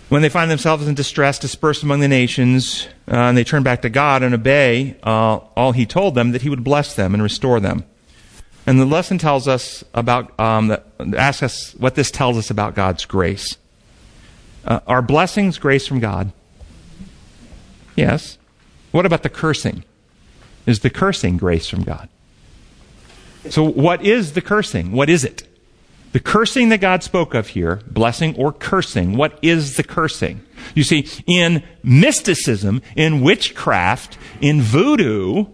when 0.08 0.22
they 0.22 0.28
find 0.28 0.50
themselves 0.50 0.86
in 0.86 0.94
distress, 0.94 1.38
dispersed 1.38 1.82
among 1.82 2.00
the 2.00 2.08
nations, 2.08 2.86
uh, 3.08 3.16
and 3.16 3.36
they 3.36 3.44
turn 3.44 3.62
back 3.62 3.82
to 3.82 3.90
God 3.90 4.22
and 4.22 4.34
obey 4.34 4.96
uh, 5.02 5.38
all 5.56 5.72
He 5.72 5.86
told 5.86 6.14
them, 6.14 6.32
that 6.32 6.42
He 6.42 6.48
would 6.48 6.62
bless 6.62 6.94
them 6.94 7.14
and 7.14 7.22
restore 7.22 7.58
them. 7.58 7.84
And 8.66 8.80
the 8.80 8.86
lesson 8.86 9.18
tells 9.18 9.46
us 9.46 9.84
about, 9.92 10.38
um, 10.40 10.76
asks 11.16 11.42
us 11.42 11.74
what 11.74 11.96
this 11.96 12.10
tells 12.10 12.38
us 12.38 12.50
about 12.50 12.74
God's 12.74 13.04
grace. 13.04 13.58
Uh, 14.64 14.80
are 14.86 15.02
blessings 15.02 15.58
grace 15.58 15.86
from 15.86 16.00
God? 16.00 16.32
Yes. 17.96 18.38
What 18.92 19.06
about 19.06 19.22
the 19.22 19.28
cursing? 19.28 19.84
Is 20.66 20.80
the 20.80 20.90
cursing 20.90 21.36
grace 21.36 21.68
from 21.68 21.82
God? 21.82 22.08
So, 23.50 23.62
what 23.62 24.04
is 24.04 24.32
the 24.32 24.40
cursing? 24.40 24.92
What 24.92 25.10
is 25.10 25.24
it? 25.24 25.46
The 26.12 26.20
cursing 26.20 26.68
that 26.68 26.80
God 26.80 27.02
spoke 27.02 27.34
of 27.34 27.48
here, 27.48 27.82
blessing 27.90 28.36
or 28.36 28.52
cursing, 28.52 29.16
what 29.16 29.36
is 29.42 29.76
the 29.76 29.82
cursing? 29.82 30.42
You 30.74 30.84
see, 30.84 31.08
in 31.26 31.64
mysticism, 31.82 32.82
in 32.94 33.20
witchcraft, 33.20 34.16
in 34.40 34.62
voodoo, 34.62 35.46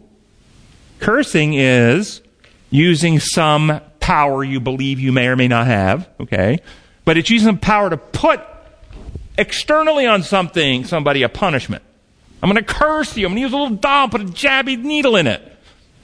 cursing 0.99 1.55
is 1.55 2.20
using 2.68 3.18
some 3.18 3.80
power 4.01 4.45
you 4.45 4.61
believe 4.61 5.01
you 5.01 5.12
may 5.12 5.28
or 5.28 5.36
may 5.36 5.49
not 5.49 5.66
have, 5.66 6.09
okay? 6.20 6.59
But 7.07 7.16
it's 7.16 7.30
using 7.30 7.57
power 7.57 7.88
to 7.88 7.97
put 7.97 8.41
externally 9.38 10.07
on 10.07 10.22
something, 10.22 10.84
somebody, 10.84 11.22
a 11.22 11.28
punishment. 11.30 11.82
I'm 12.43 12.51
going 12.51 12.62
to 12.62 12.74
curse 12.74 13.16
you. 13.16 13.26
I'm 13.26 13.32
going 13.32 13.36
to 13.36 13.43
use 13.43 13.53
a 13.53 13.57
little 13.57 13.76
doll, 13.76 14.09
put 14.09 14.22
a 14.22 14.24
jabby 14.24 14.82
needle 14.82 15.16
in 15.16 15.26
it. 15.26 15.43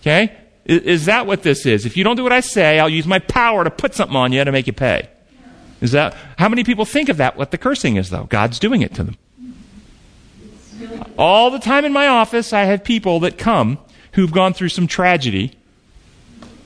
Okay? 0.01 0.37
Is, 0.65 0.83
is, 0.83 1.05
that 1.07 1.27
what 1.27 1.43
this 1.43 1.65
is? 1.67 1.87
If 1.87 1.97
you 1.97 2.05
don't 2.05 2.17
do 2.17 2.23
what 2.23 2.33
I 2.33 2.41
say, 2.41 2.79
I'll 2.79 2.89
use 2.89 3.07
my 3.07 3.19
power 3.19 3.65
to 3.65 3.71
put 3.71 3.95
something 3.95 4.17
on 4.17 4.33
you 4.33 4.45
to 4.45 4.53
make 4.53 4.67
you 4.67 4.73
pay. 4.73 5.09
Is 5.81 5.93
that, 5.93 6.17
how 6.39 6.49
many 6.49 6.65
people 6.65 6.85
think 6.85 7.09
of 7.09 7.19
that, 7.19 7.37
what 7.37 7.51
the 7.51 7.59
cursing 7.59 7.97
is, 7.97 8.11
though? 8.11 8.25
God's 8.25 8.59
doing 8.59 8.83
it 8.83 8.95
to 8.95 9.05
them. 9.05 9.17
All 11.19 11.51
the 11.51 11.59
time 11.59 11.85
in 11.85 11.93
my 11.93 12.07
office, 12.07 12.53
I 12.53 12.65
have 12.65 12.85
people 12.85 13.21
that 13.21 13.39
come 13.39 13.79
who've 14.13 14.33
gone 14.33 14.53
through 14.53 14.71
some 14.71 14.87
tragedy 14.87 15.57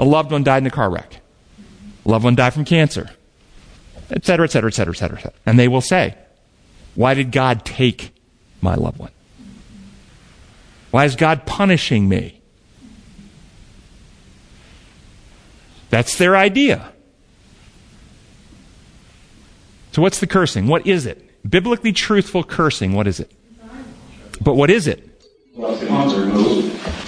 a 0.00 0.04
loved 0.04 0.32
one 0.32 0.42
died 0.42 0.62
in 0.62 0.66
a 0.66 0.70
car 0.70 0.88
wreck. 0.88 1.20
A 2.06 2.08
loved 2.08 2.24
one 2.24 2.34
died 2.34 2.54
from 2.54 2.64
cancer. 2.64 3.10
Et 4.10 4.24
cetera, 4.24 4.44
et 4.44 4.50
cetera, 4.50 4.68
et 4.68 4.74
cetera, 4.74 4.94
et 4.94 4.96
cetera, 4.96 5.18
et 5.18 5.22
cetera. 5.22 5.38
And 5.44 5.58
they 5.58 5.68
will 5.68 5.82
say, 5.82 6.16
Why 6.94 7.12
did 7.12 7.30
God 7.30 7.66
take 7.66 8.12
my 8.62 8.74
loved 8.76 8.98
one? 8.98 9.10
Why 10.90 11.04
is 11.04 11.16
God 11.16 11.46
punishing 11.46 12.08
me? 12.08 12.40
That's 15.90 16.16
their 16.16 16.36
idea. 16.36 16.92
So, 19.92 20.02
what's 20.02 20.20
the 20.20 20.26
cursing? 20.26 20.66
What 20.68 20.86
is 20.86 21.06
it? 21.06 21.26
Biblically 21.48 21.92
truthful 21.92 22.44
cursing, 22.44 22.92
what 22.92 23.06
is 23.06 23.18
it? 23.18 23.30
But 24.40 24.54
what 24.54 24.70
is 24.70 24.86
it? 24.86 25.06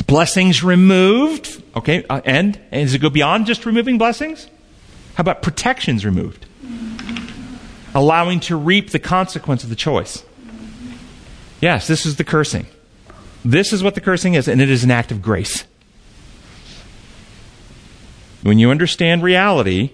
Blessings 0.07 0.63
removed. 0.63 1.63
Okay, 1.77 2.05
uh, 2.11 2.21
and, 2.25 2.61
and 2.71 2.87
does 2.87 2.95
it 2.95 2.99
go 2.99 3.09
beyond 3.09 3.47
just 3.47 3.65
removing 3.65 3.99
blessings? 3.99 4.47
How 5.15 5.23
about 5.23 5.43
protections 5.43 6.05
removed? 6.05 6.45
Allowing 7.95 8.41
to 8.41 8.57
reap 8.57 8.91
the 8.91 8.99
consequence 8.99 9.63
of 9.65 9.71
the 9.71 9.77
choice. 9.77 10.25
Yes, 11.61 11.87
this 11.87 12.05
is 12.05 12.17
the 12.17 12.25
cursing. 12.25 12.67
This 13.45 13.73
is 13.73 13.83
what 13.83 13.95
the 13.95 14.01
cursing 14.01 14.35
is, 14.35 14.49
and 14.49 14.61
it 14.61 14.71
is 14.71 14.85
an 14.85 14.91
act 14.91 15.11
of 15.11 15.21
grace. 15.23 15.65
When 18.43 18.59
you 18.59 18.71
understand 18.71 19.23
reality, 19.23 19.91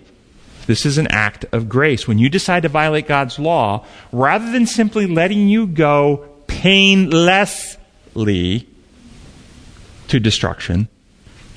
this 0.66 0.84
is 0.84 0.98
an 0.98 1.06
act 1.08 1.44
of 1.52 1.68
grace. 1.68 2.06
When 2.08 2.18
you 2.18 2.28
decide 2.28 2.62
to 2.64 2.68
violate 2.68 3.06
God's 3.06 3.38
law, 3.38 3.86
rather 4.12 4.50
than 4.50 4.66
simply 4.66 5.06
letting 5.06 5.48
you 5.48 5.66
go 5.66 6.28
painlessly, 6.46 7.78
to 10.08 10.18
destruction, 10.18 10.88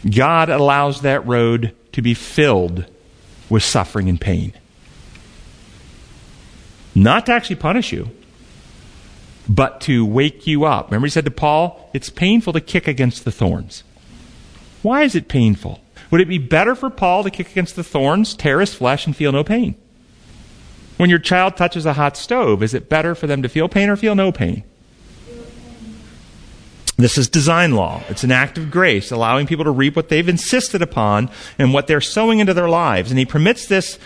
God 0.10 0.50
allows 0.50 1.02
that 1.02 1.26
road 1.26 1.74
to 1.94 2.02
be 2.02 2.14
filled 2.14 2.86
with 3.50 3.64
suffering 3.64 4.10
and 4.10 4.20
pain. 4.20 4.54
Not 6.94 7.26
to 7.26 7.32
actually 7.34 7.56
punish 7.56 7.92
you, 7.92 8.10
but 9.52 9.82
to 9.82 10.06
wake 10.06 10.48
you 10.48 10.64
up. 10.64 10.88
Remember, 10.90 11.08
he 11.08 11.12
said 11.12 11.26
to 11.26 11.32
Paul, 11.32 11.90
it's 11.94 12.10
painful 12.10 12.54
to 12.54 12.62
kick 12.62 12.88
against 12.88 13.26
the 13.26 13.32
thorns. 13.32 13.84
Why 14.82 15.04
is 15.04 15.14
it 15.14 15.28
painful? 15.28 15.82
Would 16.10 16.22
it 16.22 16.30
be 16.30 16.38
better 16.38 16.74
for 16.74 16.90
Paul 16.90 17.24
to 17.24 17.30
kick 17.30 17.52
against 17.52 17.76
the 17.76 17.84
thorns, 17.84 18.34
tear 18.34 18.62
his 18.62 18.74
flesh, 18.74 19.06
and 19.06 19.16
feel 19.16 19.34
no 19.34 19.44
pain? 19.44 19.76
When 20.96 21.10
your 21.10 21.20
child 21.20 21.58
touches 21.58 21.86
a 21.86 21.94
hot 21.94 22.16
stove, 22.16 22.64
is 22.64 22.74
it 22.74 22.88
better 22.88 23.14
for 23.14 23.28
them 23.28 23.42
to 23.42 23.50
feel 23.50 23.68
pain 23.68 23.90
or 23.90 23.98
feel 23.98 24.16
no 24.16 24.32
pain? 24.32 24.64
This 26.96 27.18
is 27.18 27.28
design 27.28 27.74
law. 27.74 28.04
It's 28.10 28.24
an 28.24 28.32
act 28.32 28.58
of 28.58 28.72
grace, 28.72 29.12
allowing 29.12 29.48
people 29.48 29.66
to 29.66 29.72
reap 29.72 29.96
what 29.96 30.10
they've 30.10 30.30
insisted 30.30 30.82
upon 30.82 31.30
and 31.58 31.74
what 31.74 31.88
they're 31.88 32.00
sowing 32.00 32.40
into 32.40 32.54
their 32.54 32.70
lives. 32.70 33.10
And 33.10 33.20
he 33.20 33.26
permits 33.26 33.66
this 33.66 33.98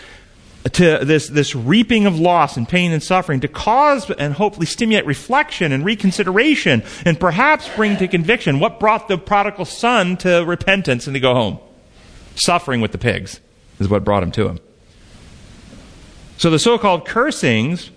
to 0.72 1.04
this, 1.04 1.28
this 1.28 1.54
reaping 1.54 2.06
of 2.06 2.18
loss 2.18 2.56
and 2.56 2.68
pain 2.68 2.92
and 2.92 3.02
suffering 3.02 3.40
to 3.40 3.48
cause 3.48 4.10
and 4.10 4.34
hopefully 4.34 4.66
stimulate 4.66 5.06
reflection 5.06 5.72
and 5.72 5.84
reconsideration 5.84 6.82
and 7.04 7.20
perhaps 7.20 7.68
bring 7.76 7.96
to 7.98 8.08
conviction. 8.08 8.58
What 8.58 8.80
brought 8.80 9.08
the 9.08 9.18
prodigal 9.18 9.64
son 9.64 10.16
to 10.18 10.44
repentance 10.44 11.06
and 11.06 11.14
to 11.14 11.20
go 11.20 11.34
home? 11.34 11.58
Suffering 12.34 12.80
with 12.80 12.92
the 12.92 12.98
pigs. 12.98 13.40
is 13.78 13.88
what 13.88 14.04
brought 14.04 14.22
him 14.22 14.32
to 14.32 14.48
him. 14.48 14.60
So 16.38 16.50
the 16.50 16.58
so 16.58 16.78
called 16.78 17.06
cursings 17.06 17.90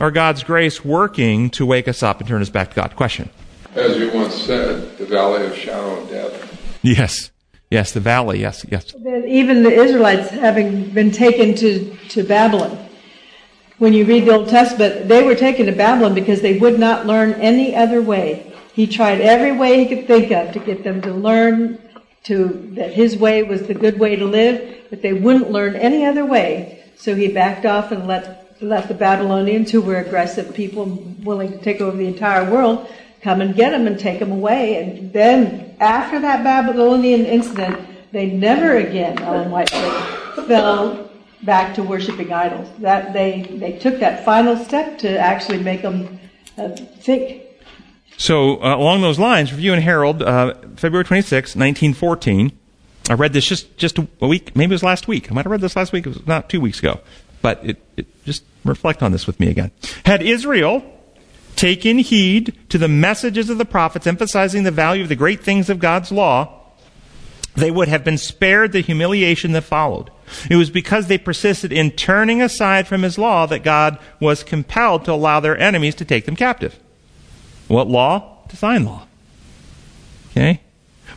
are 0.00 0.10
God's 0.10 0.42
grace 0.42 0.84
working 0.84 1.50
to 1.50 1.66
wake 1.66 1.88
us 1.88 2.02
up 2.02 2.20
and 2.20 2.28
turn 2.28 2.40
us 2.40 2.50
back 2.50 2.70
to 2.70 2.76
God. 2.76 2.96
Question. 2.96 3.28
As 3.74 3.96
you 3.98 4.10
once 4.12 4.34
said, 4.34 4.96
the 4.98 5.06
valley 5.06 5.46
of 5.46 5.56
shadow 5.56 6.00
of 6.00 6.08
death. 6.08 6.78
Yes. 6.82 7.31
Yes, 7.72 7.92
the 7.92 8.00
valley. 8.00 8.38
Yes, 8.38 8.66
yes. 8.68 8.94
Even 9.26 9.62
the 9.62 9.72
Israelites, 9.72 10.28
having 10.28 10.90
been 10.90 11.10
taken 11.10 11.54
to, 11.54 11.96
to 12.10 12.22
Babylon, 12.22 12.76
when 13.78 13.94
you 13.94 14.04
read 14.04 14.26
the 14.26 14.32
Old 14.32 14.50
Testament, 14.50 15.08
they 15.08 15.22
were 15.22 15.34
taken 15.34 15.64
to 15.64 15.72
Babylon 15.72 16.14
because 16.14 16.42
they 16.42 16.58
would 16.58 16.78
not 16.78 17.06
learn 17.06 17.32
any 17.34 17.74
other 17.74 18.02
way. 18.02 18.52
He 18.74 18.86
tried 18.86 19.22
every 19.22 19.52
way 19.52 19.82
he 19.82 19.86
could 19.86 20.06
think 20.06 20.30
of 20.30 20.52
to 20.52 20.58
get 20.58 20.84
them 20.84 21.00
to 21.00 21.12
learn 21.14 21.78
to 22.24 22.70
that 22.74 22.92
his 22.92 23.16
way 23.16 23.42
was 23.42 23.62
the 23.66 23.74
good 23.74 23.98
way 23.98 24.16
to 24.16 24.26
live, 24.26 24.86
but 24.90 25.00
they 25.00 25.14
wouldn't 25.14 25.50
learn 25.50 25.74
any 25.74 26.04
other 26.04 26.26
way. 26.26 26.84
So 26.96 27.14
he 27.14 27.28
backed 27.28 27.64
off 27.64 27.90
and 27.90 28.06
let 28.06 28.38
let 28.60 28.86
the 28.86 28.94
Babylonians, 28.94 29.70
who 29.72 29.80
were 29.80 29.96
aggressive 29.96 30.54
people 30.54 30.84
willing 31.24 31.50
to 31.50 31.58
take 31.58 31.80
over 31.80 31.96
the 31.96 32.06
entire 32.06 32.48
world, 32.48 32.86
come 33.22 33.40
and 33.40 33.54
get 33.54 33.70
them 33.70 33.86
and 33.86 33.98
take 33.98 34.18
them 34.18 34.32
away. 34.32 34.82
And 34.82 35.12
then 35.12 35.76
after 35.80 36.20
that 36.20 36.44
Babylonian 36.44 37.24
incident, 37.24 37.80
they 38.12 38.26
never 38.26 38.76
again, 38.76 39.18
Ellen 39.22 39.50
White 39.50 39.70
fell 39.70 41.10
back 41.42 41.74
to 41.74 41.82
worshiping 41.82 42.32
idols. 42.32 42.68
That 42.78 43.12
they 43.12 43.42
they 43.58 43.78
took 43.78 43.98
that 44.00 44.24
final 44.24 44.56
step 44.56 44.98
to 44.98 45.18
actually 45.18 45.62
make 45.62 45.82
them 45.82 46.18
uh, 46.58 46.68
think. 46.68 47.42
So 48.18 48.62
uh, 48.62 48.76
along 48.76 49.00
those 49.00 49.18
lines, 49.18 49.52
Review 49.52 49.72
and 49.72 49.82
Herald, 49.82 50.22
uh, 50.22 50.54
February 50.76 51.04
26, 51.04 51.56
1914. 51.56 52.58
I 53.10 53.14
read 53.14 53.32
this 53.32 53.44
just, 53.44 53.76
just 53.76 53.98
a 53.98 54.26
week, 54.26 54.54
maybe 54.54 54.70
it 54.70 54.74
was 54.74 54.84
last 54.84 55.08
week. 55.08 55.30
I 55.30 55.34
might 55.34 55.42
have 55.42 55.50
read 55.50 55.60
this 55.60 55.74
last 55.74 55.92
week. 55.92 56.06
It 56.06 56.10
was 56.10 56.26
not 56.26 56.48
two 56.48 56.60
weeks 56.60 56.78
ago. 56.78 57.00
But 57.40 57.58
it, 57.64 57.82
it 57.96 58.24
just 58.24 58.44
reflect 58.64 59.02
on 59.02 59.10
this 59.10 59.26
with 59.26 59.40
me 59.40 59.48
again. 59.48 59.72
Had 60.04 60.22
Israel 60.22 60.84
taken 61.56 61.98
heed 61.98 62.56
to 62.68 62.78
the 62.78 62.88
messages 62.88 63.50
of 63.50 63.58
the 63.58 63.64
prophets 63.64 64.06
emphasizing 64.06 64.62
the 64.62 64.70
value 64.70 65.02
of 65.02 65.08
the 65.08 65.16
great 65.16 65.42
things 65.42 65.68
of 65.70 65.78
God's 65.78 66.10
law, 66.10 66.60
they 67.54 67.70
would 67.70 67.88
have 67.88 68.04
been 68.04 68.18
spared 68.18 68.72
the 68.72 68.80
humiliation 68.80 69.52
that 69.52 69.62
followed. 69.62 70.10
It 70.48 70.56
was 70.56 70.70
because 70.70 71.06
they 71.06 71.18
persisted 71.18 71.72
in 71.72 71.90
turning 71.90 72.40
aside 72.40 72.88
from 72.88 73.02
his 73.02 73.18
law 73.18 73.46
that 73.46 73.62
God 73.62 73.98
was 74.20 74.42
compelled 74.42 75.04
to 75.04 75.12
allow 75.12 75.40
their 75.40 75.58
enemies 75.58 75.94
to 75.96 76.04
take 76.04 76.24
them 76.24 76.36
captive. 76.36 76.78
What 77.68 77.88
law? 77.88 78.38
Design 78.48 78.84
law. 78.84 79.06
Okay? 80.30 80.60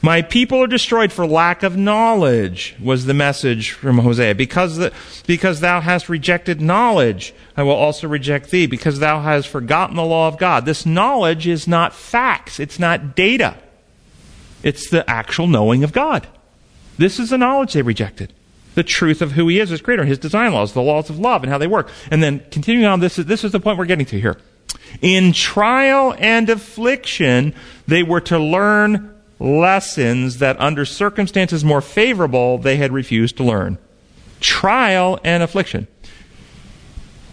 My 0.05 0.21
people 0.21 0.61
are 0.61 0.67
destroyed 0.67 1.11
for 1.11 1.25
lack 1.25 1.63
of 1.63 1.75
knowledge, 1.75 2.75
was 2.79 3.07
the 3.07 3.15
message 3.15 3.71
from 3.71 3.97
Hosea. 3.97 4.35
Because, 4.35 4.77
the, 4.77 4.93
because 5.25 5.61
thou 5.61 5.81
hast 5.81 6.09
rejected 6.09 6.61
knowledge, 6.61 7.33
I 7.57 7.63
will 7.63 7.71
also 7.71 8.07
reject 8.07 8.51
thee. 8.51 8.67
Because 8.67 8.99
thou 8.99 9.19
hast 9.19 9.47
forgotten 9.47 9.95
the 9.95 10.03
law 10.03 10.27
of 10.27 10.37
God. 10.37 10.63
This 10.63 10.85
knowledge 10.85 11.47
is 11.47 11.67
not 11.67 11.91
facts, 11.91 12.59
it's 12.59 12.77
not 12.77 13.15
data. 13.15 13.57
It's 14.61 14.91
the 14.91 15.09
actual 15.09 15.47
knowing 15.47 15.83
of 15.83 15.91
God. 15.91 16.27
This 16.99 17.19
is 17.19 17.31
the 17.31 17.39
knowledge 17.39 17.73
they 17.73 17.81
rejected. 17.81 18.31
The 18.75 18.83
truth 18.83 19.23
of 19.23 19.31
who 19.31 19.47
He 19.47 19.59
is 19.59 19.71
as 19.71 19.81
Creator, 19.81 20.05
His 20.05 20.19
design 20.19 20.53
laws, 20.53 20.73
the 20.73 20.83
laws 20.83 21.09
of 21.09 21.17
love, 21.17 21.41
and 21.41 21.51
how 21.51 21.57
they 21.57 21.65
work. 21.65 21.89
And 22.11 22.21
then 22.21 22.45
continuing 22.51 22.85
on, 22.85 22.99
this 22.99 23.17
is, 23.17 23.25
this 23.25 23.43
is 23.43 23.53
the 23.53 23.59
point 23.59 23.79
we're 23.79 23.85
getting 23.85 24.05
to 24.05 24.19
here. 24.19 24.37
In 25.01 25.33
trial 25.33 26.13
and 26.19 26.47
affliction, 26.47 27.55
they 27.87 28.03
were 28.03 28.21
to 28.21 28.37
learn 28.37 29.14
lessons 29.39 30.39
that 30.39 30.59
under 30.59 30.85
circumstances 30.85 31.63
more 31.63 31.81
favorable 31.81 32.57
they 32.57 32.77
had 32.77 32.91
refused 32.91 33.37
to 33.37 33.43
learn. 33.43 33.77
Trial 34.39 35.19
and 35.23 35.43
affliction. 35.43 35.87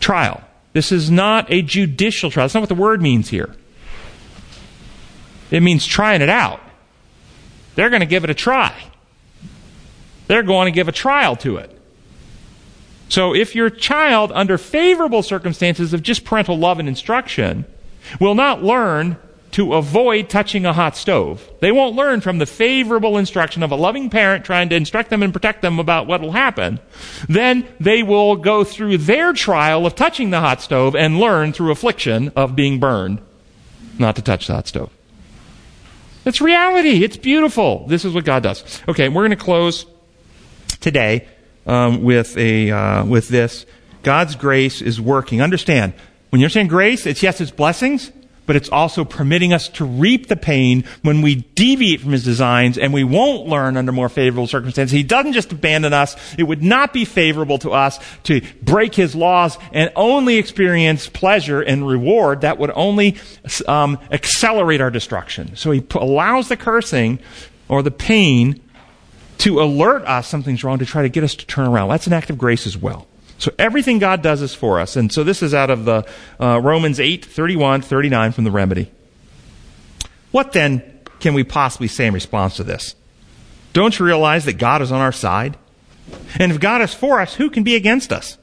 Trial. 0.00 0.42
This 0.72 0.90
is 0.90 1.10
not 1.10 1.50
a 1.52 1.62
judicial 1.62 2.30
trial. 2.30 2.44
That's 2.44 2.54
not 2.54 2.60
what 2.60 2.68
the 2.68 2.74
word 2.74 3.02
means 3.02 3.28
here. 3.28 3.54
It 5.50 5.60
means 5.62 5.86
trying 5.86 6.22
it 6.22 6.30
out. 6.30 6.60
They're 7.74 7.90
going 7.90 8.00
to 8.00 8.06
give 8.06 8.24
it 8.24 8.30
a 8.30 8.34
try. 8.34 8.74
They're 10.26 10.42
going 10.42 10.66
to 10.66 10.72
give 10.72 10.88
a 10.88 10.92
trial 10.92 11.36
to 11.36 11.58
it. 11.58 11.78
So 13.08 13.34
if 13.34 13.54
your 13.54 13.68
child, 13.68 14.32
under 14.32 14.56
favorable 14.56 15.22
circumstances 15.22 15.92
of 15.92 16.02
just 16.02 16.24
parental 16.24 16.56
love 16.56 16.78
and 16.78 16.88
instruction, 16.88 17.66
will 18.18 18.34
not 18.34 18.62
learn 18.62 19.18
to 19.52 19.74
avoid 19.74 20.28
touching 20.28 20.66
a 20.66 20.72
hot 20.72 20.96
stove. 20.96 21.48
They 21.60 21.72
won't 21.72 21.94
learn 21.94 22.20
from 22.20 22.38
the 22.38 22.46
favorable 22.46 23.18
instruction 23.18 23.62
of 23.62 23.70
a 23.70 23.76
loving 23.76 24.10
parent 24.10 24.44
trying 24.44 24.68
to 24.70 24.76
instruct 24.76 25.10
them 25.10 25.22
and 25.22 25.32
protect 25.32 25.62
them 25.62 25.78
about 25.78 26.06
what 26.06 26.20
will 26.20 26.32
happen. 26.32 26.80
Then 27.28 27.66
they 27.78 28.02
will 28.02 28.36
go 28.36 28.64
through 28.64 28.98
their 28.98 29.32
trial 29.32 29.86
of 29.86 29.94
touching 29.94 30.30
the 30.30 30.40
hot 30.40 30.60
stove 30.62 30.96
and 30.96 31.20
learn 31.20 31.52
through 31.52 31.70
affliction 31.70 32.30
of 32.34 32.56
being 32.56 32.80
burned 32.80 33.20
not 33.98 34.16
to 34.16 34.22
touch 34.22 34.46
the 34.46 34.54
hot 34.54 34.68
stove. 34.68 34.90
It's 36.24 36.40
reality. 36.40 37.04
It's 37.04 37.16
beautiful. 37.16 37.86
This 37.88 38.04
is 38.04 38.14
what 38.14 38.24
God 38.24 38.42
does. 38.42 38.80
Okay, 38.88 39.08
we're 39.08 39.22
going 39.22 39.30
to 39.30 39.36
close 39.36 39.86
today 40.80 41.28
um, 41.66 42.02
with 42.02 42.36
a 42.38 42.70
uh, 42.70 43.04
with 43.04 43.28
this. 43.28 43.66
God's 44.02 44.34
grace 44.34 44.82
is 44.82 45.00
working. 45.00 45.42
Understand 45.42 45.94
when 46.30 46.40
you're 46.40 46.50
saying 46.50 46.68
grace, 46.68 47.06
it's 47.06 47.22
yes, 47.22 47.40
it's 47.40 47.50
blessings, 47.50 48.10
but 48.46 48.56
it's 48.56 48.68
also 48.68 49.04
permitting 49.04 49.52
us 49.52 49.68
to 49.68 49.84
reap 49.84 50.26
the 50.26 50.36
pain 50.36 50.84
when 51.02 51.22
we 51.22 51.36
deviate 51.54 52.00
from 52.00 52.12
his 52.12 52.24
designs 52.24 52.78
and 52.78 52.92
we 52.92 53.04
won't 53.04 53.46
learn 53.46 53.76
under 53.76 53.92
more 53.92 54.08
favorable 54.08 54.46
circumstances. 54.46 54.92
He 54.92 55.02
doesn't 55.02 55.32
just 55.32 55.52
abandon 55.52 55.92
us. 55.92 56.16
It 56.38 56.44
would 56.44 56.62
not 56.62 56.92
be 56.92 57.04
favorable 57.04 57.58
to 57.58 57.70
us 57.70 57.98
to 58.24 58.40
break 58.62 58.94
his 58.94 59.14
laws 59.14 59.58
and 59.72 59.92
only 59.96 60.36
experience 60.36 61.08
pleasure 61.08 61.60
and 61.60 61.86
reward. 61.86 62.42
That 62.42 62.58
would 62.58 62.72
only 62.74 63.16
um, 63.66 63.98
accelerate 64.10 64.80
our 64.80 64.90
destruction. 64.90 65.56
So 65.56 65.70
he 65.70 65.84
allows 65.94 66.48
the 66.48 66.56
cursing 66.56 67.18
or 67.68 67.82
the 67.82 67.90
pain 67.90 68.60
to 69.38 69.60
alert 69.60 70.04
us 70.04 70.28
something's 70.28 70.62
wrong 70.62 70.78
to 70.78 70.86
try 70.86 71.02
to 71.02 71.08
get 71.08 71.24
us 71.24 71.34
to 71.34 71.46
turn 71.46 71.66
around. 71.66 71.88
That's 71.88 72.06
an 72.06 72.12
act 72.12 72.30
of 72.30 72.38
grace 72.38 72.66
as 72.66 72.76
well. 72.76 73.08
So 73.42 73.52
everything 73.58 73.98
God 73.98 74.22
does 74.22 74.40
is 74.40 74.54
for 74.54 74.78
us. 74.78 74.94
And 74.94 75.10
so 75.12 75.24
this 75.24 75.42
is 75.42 75.52
out 75.52 75.68
of 75.68 75.84
the 75.84 76.06
uh, 76.38 76.60
Romans 76.60 77.00
8, 77.00 77.24
31, 77.24 77.82
39 77.82 78.30
from 78.30 78.44
the 78.44 78.52
remedy. 78.52 78.92
What 80.30 80.52
then 80.52 81.00
can 81.18 81.34
we 81.34 81.42
possibly 81.42 81.88
say 81.88 82.06
in 82.06 82.14
response 82.14 82.54
to 82.58 82.62
this? 82.62 82.94
Don't 83.72 83.98
you 83.98 84.06
realize 84.06 84.44
that 84.44 84.58
God 84.58 84.80
is 84.80 84.92
on 84.92 85.00
our 85.00 85.10
side? 85.10 85.58
And 86.38 86.52
if 86.52 86.60
God 86.60 86.82
is 86.82 86.94
for 86.94 87.20
us, 87.20 87.34
who 87.34 87.50
can 87.50 87.64
be 87.64 87.74
against 87.74 88.12
us? 88.12 88.38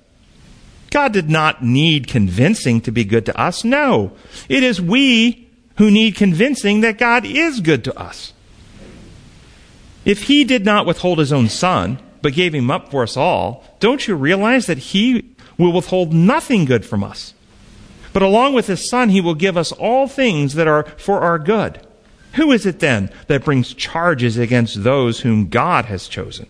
God 0.89 1.13
did 1.13 1.29
not 1.29 1.63
need 1.63 2.09
convincing 2.09 2.81
to 2.81 2.91
be 2.91 3.05
good 3.05 3.25
to 3.27 3.39
us. 3.39 3.63
No. 3.63 4.11
It 4.49 4.63
is 4.63 4.81
we 4.81 5.47
who 5.77 5.89
need 5.89 6.15
convincing 6.15 6.81
that 6.81 6.97
God 6.97 7.23
is 7.23 7.61
good 7.61 7.85
to 7.85 7.97
us. 7.97 8.33
If 10.03 10.23
he 10.23 10.43
did 10.43 10.65
not 10.65 10.85
withhold 10.85 11.19
his 11.19 11.31
own 11.31 11.47
son, 11.47 11.99
but 12.21 12.33
gave 12.33 12.53
him 12.53 12.69
up 12.69 12.91
for 12.91 13.03
us 13.03 13.17
all, 13.17 13.63
don't 13.79 14.07
you 14.07 14.15
realize 14.15 14.65
that 14.65 14.77
he 14.77 15.35
will 15.57 15.73
withhold 15.73 16.13
nothing 16.13 16.65
good 16.65 16.85
from 16.85 17.03
us? 17.03 17.33
But 18.13 18.23
along 18.23 18.53
with 18.53 18.67
his 18.67 18.89
son, 18.89 19.09
he 19.09 19.21
will 19.21 19.35
give 19.35 19.57
us 19.57 19.71
all 19.71 20.07
things 20.07 20.55
that 20.55 20.67
are 20.67 20.83
for 20.97 21.21
our 21.21 21.37
good. 21.37 21.85
Who 22.33 22.51
is 22.51 22.65
it 22.65 22.79
then 22.79 23.11
that 23.27 23.43
brings 23.43 23.73
charges 23.73 24.37
against 24.37 24.83
those 24.83 25.21
whom 25.21 25.49
God 25.49 25.85
has 25.85 26.07
chosen? 26.07 26.47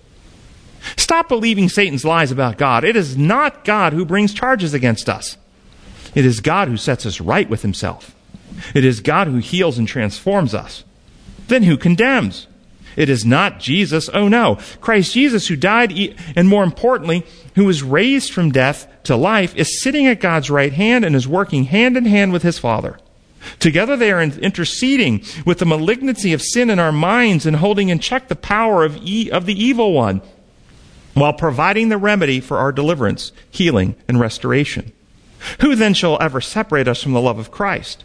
Stop 0.98 1.28
believing 1.28 1.70
Satan's 1.70 2.06
lies 2.06 2.32
about 2.32 2.58
God. 2.58 2.84
It 2.84 2.96
is 2.96 3.18
not 3.18 3.66
God 3.66 3.94
who 3.94 4.06
brings 4.06 4.34
charges 4.34 4.74
against 4.74 5.10
us. 5.10 5.38
It 6.16 6.26
is 6.26 6.40
God 6.40 6.68
who 6.68 6.78
sets 6.78 7.06
us 7.06 7.22
right 7.22 7.50
with 7.50 7.62
himself. 7.62 8.16
It 8.74 8.84
is 8.84 9.00
God 9.00 9.28
who 9.28 9.38
heals 9.38 9.78
and 9.78 9.88
transforms 9.88 10.54
us. 10.54 10.84
Then 11.48 11.64
who 11.64 11.78
condemns? 11.78 12.48
It 13.00 13.10
is 13.10 13.26
not 13.26 13.62
Jesus. 13.62 14.10
Oh 14.14 14.28
no. 14.28 14.60
Christ 14.82 15.14
Jesus, 15.14 15.47
who 15.47 15.56
died, 15.56 15.93
and 16.36 16.50
more 16.50 16.66
importantly, 16.66 17.26
who 17.56 17.64
was 17.64 17.82
raised 17.82 18.34
from 18.34 18.52
death 18.52 18.88
to 19.04 19.16
life, 19.16 19.56
is 19.56 19.82
sitting 19.82 20.06
at 20.06 20.20
God's 20.20 20.50
right 20.50 20.74
hand 20.74 21.06
and 21.06 21.16
is 21.16 21.26
working 21.26 21.64
hand 21.64 21.95
in 21.95 22.04
hand 22.04 22.34
with 22.34 22.43
his 22.43 22.60
Father. 22.60 23.00
Together 23.58 23.95
they 23.95 24.12
are 24.12 24.22
interceding 24.22 25.24
with 25.45 25.60
the 25.60 25.66
malignancy 25.66 26.34
of 26.34 26.41
sin 26.41 26.70
in 26.70 26.78
our 26.78 26.91
minds 26.91 27.45
and 27.45 27.56
holding 27.56 27.88
in 27.88 28.00
check 28.00 28.28
the 28.28 28.36
power 28.36 28.84
of, 28.84 28.97
e- 28.97 29.32
of 29.32 29.45
the 29.45 29.58
evil 29.58 29.93
one 29.93 30.22
while 31.14 31.32
providing 31.32 31.88
the 31.88 31.97
remedy 31.97 32.41
for 32.41 32.58
our 32.58 32.74
deliverance, 32.74 33.32
healing, 33.50 33.95
and 34.10 34.20
restoration. 34.20 34.91
Who 35.62 35.74
then 35.74 35.93
shall 35.93 36.22
ever 36.22 36.41
separate 36.41 36.89
us 36.89 37.02
from 37.02 37.14
the 37.14 37.22
love 37.22 37.39
of 37.39 37.50
Christ? 37.50 38.04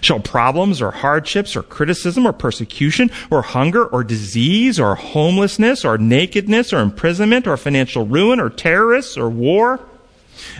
Shall 0.00 0.20
problems 0.20 0.80
or 0.80 0.90
hardships 0.90 1.56
or 1.56 1.62
criticism 1.62 2.26
or 2.26 2.32
persecution 2.32 3.10
or 3.30 3.42
hunger 3.42 3.84
or 3.84 4.04
disease 4.04 4.78
or 4.78 4.94
homelessness 4.94 5.84
or 5.84 5.98
nakedness 5.98 6.72
or 6.72 6.80
imprisonment 6.80 7.46
or 7.46 7.56
financial 7.56 8.06
ruin 8.06 8.40
or 8.40 8.50
terrorists 8.50 9.16
or 9.16 9.28
war? 9.28 9.80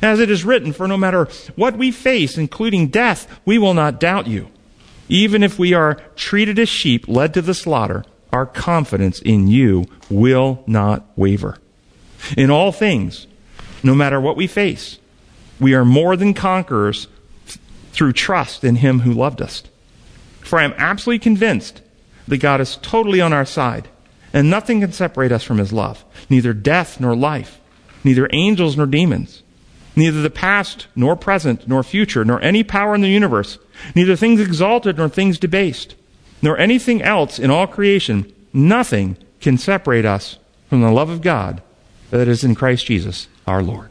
As 0.02 0.20
it 0.20 0.30
is 0.30 0.44
written, 0.44 0.72
for 0.72 0.86
no 0.86 0.96
matter 0.96 1.24
what 1.56 1.76
we 1.76 1.90
face, 1.90 2.36
including 2.36 2.88
death, 2.88 3.40
we 3.44 3.58
will 3.58 3.74
not 3.74 4.00
doubt 4.00 4.26
you. 4.26 4.48
Even 5.08 5.42
if 5.42 5.58
we 5.58 5.72
are 5.74 5.94
treated 6.16 6.58
as 6.58 6.68
sheep 6.68 7.08
led 7.08 7.34
to 7.34 7.42
the 7.42 7.54
slaughter, 7.54 8.04
our 8.32 8.46
confidence 8.46 9.20
in 9.20 9.48
you 9.48 9.84
will 10.08 10.62
not 10.66 11.06
waver. 11.16 11.58
In 12.36 12.50
all 12.50 12.72
things, 12.72 13.26
no 13.82 13.94
matter 13.94 14.20
what 14.20 14.36
we 14.36 14.46
face, 14.46 14.98
we 15.60 15.74
are 15.74 15.84
more 15.84 16.16
than 16.16 16.34
conquerors 16.34 17.08
through 17.92 18.12
trust 18.12 18.64
in 18.64 18.76
Him 18.76 19.00
who 19.00 19.12
loved 19.12 19.40
us. 19.40 19.62
For 20.40 20.58
I 20.58 20.64
am 20.64 20.74
absolutely 20.76 21.20
convinced 21.20 21.80
that 22.26 22.38
God 22.38 22.60
is 22.60 22.76
totally 22.82 23.20
on 23.20 23.32
our 23.32 23.44
side, 23.44 23.88
and 24.32 24.50
nothing 24.50 24.80
can 24.80 24.92
separate 24.92 25.32
us 25.32 25.44
from 25.44 25.58
His 25.58 25.72
love, 25.72 26.04
neither 26.28 26.52
death 26.52 27.00
nor 27.00 27.14
life, 27.14 27.60
neither 28.02 28.28
angels 28.32 28.76
nor 28.76 28.86
demons, 28.86 29.42
neither 29.94 30.22
the 30.22 30.30
past 30.30 30.86
nor 30.96 31.14
present 31.16 31.68
nor 31.68 31.82
future, 31.82 32.24
nor 32.24 32.40
any 32.40 32.64
power 32.64 32.94
in 32.94 33.02
the 33.02 33.08
universe, 33.08 33.58
neither 33.94 34.16
things 34.16 34.40
exalted 34.40 34.96
nor 34.96 35.08
things 35.08 35.38
debased, 35.38 35.94
nor 36.40 36.58
anything 36.58 37.02
else 37.02 37.38
in 37.38 37.50
all 37.50 37.66
creation. 37.66 38.32
Nothing 38.52 39.16
can 39.40 39.58
separate 39.58 40.04
us 40.04 40.38
from 40.68 40.80
the 40.80 40.90
love 40.90 41.10
of 41.10 41.22
God 41.22 41.62
that 42.10 42.28
is 42.28 42.44
in 42.44 42.54
Christ 42.54 42.86
Jesus 42.86 43.28
our 43.46 43.62
Lord. 43.62 43.90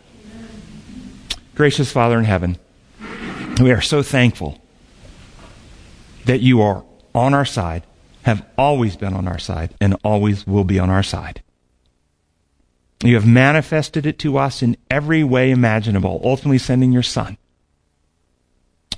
Gracious 1.55 1.91
Father 1.91 2.17
in 2.17 2.25
heaven, 2.25 2.57
we 3.59 3.71
are 3.71 3.81
so 3.81 4.01
thankful 4.03 4.61
that 6.25 6.41
you 6.41 6.61
are 6.61 6.83
on 7.13 7.33
our 7.33 7.45
side, 7.45 7.83
have 8.23 8.45
always 8.57 8.95
been 8.95 9.13
on 9.13 9.27
our 9.27 9.39
side, 9.39 9.73
and 9.81 9.95
always 10.03 10.45
will 10.45 10.63
be 10.63 10.79
on 10.79 10.89
our 10.89 11.03
side. 11.03 11.41
You 13.03 13.15
have 13.15 13.27
manifested 13.27 14.05
it 14.05 14.19
to 14.19 14.37
us 14.37 14.61
in 14.61 14.77
every 14.89 15.23
way 15.23 15.51
imaginable, 15.51 16.21
ultimately 16.23 16.59
sending 16.59 16.91
your 16.91 17.03
Son. 17.03 17.37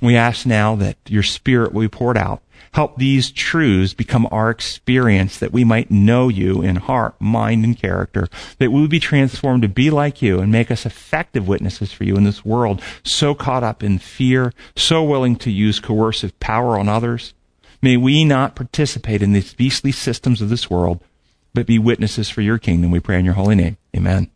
We 0.02 0.16
ask 0.16 0.44
now 0.44 0.76
that 0.76 0.98
your 1.08 1.22
Spirit 1.22 1.72
will 1.72 1.82
be 1.82 1.88
poured 1.88 2.18
out. 2.18 2.42
Help 2.74 2.96
these 2.96 3.30
truths 3.30 3.94
become 3.94 4.26
our 4.32 4.50
experience 4.50 5.38
that 5.38 5.52
we 5.52 5.62
might 5.62 5.92
know 5.92 6.28
you 6.28 6.60
in 6.60 6.74
heart, 6.74 7.14
mind, 7.20 7.64
and 7.64 7.78
character, 7.78 8.28
that 8.58 8.72
we 8.72 8.80
would 8.80 8.90
be 8.90 8.98
transformed 8.98 9.62
to 9.62 9.68
be 9.68 9.90
like 9.90 10.20
you 10.20 10.40
and 10.40 10.50
make 10.50 10.72
us 10.72 10.84
effective 10.84 11.46
witnesses 11.46 11.92
for 11.92 12.02
you 12.02 12.16
in 12.16 12.24
this 12.24 12.44
world 12.44 12.82
so 13.04 13.32
caught 13.32 13.62
up 13.62 13.84
in 13.84 14.00
fear, 14.00 14.52
so 14.74 15.04
willing 15.04 15.36
to 15.36 15.52
use 15.52 15.78
coercive 15.78 16.38
power 16.40 16.76
on 16.76 16.88
others. 16.88 17.32
May 17.80 17.96
we 17.96 18.24
not 18.24 18.56
participate 18.56 19.22
in 19.22 19.34
these 19.34 19.54
beastly 19.54 19.92
systems 19.92 20.42
of 20.42 20.48
this 20.48 20.68
world, 20.68 21.00
but 21.54 21.66
be 21.66 21.78
witnesses 21.78 22.28
for 22.28 22.40
your 22.40 22.58
kingdom. 22.58 22.90
We 22.90 22.98
pray 22.98 23.20
in 23.20 23.24
your 23.24 23.34
holy 23.34 23.54
name. 23.54 23.76
Amen. 23.96 24.32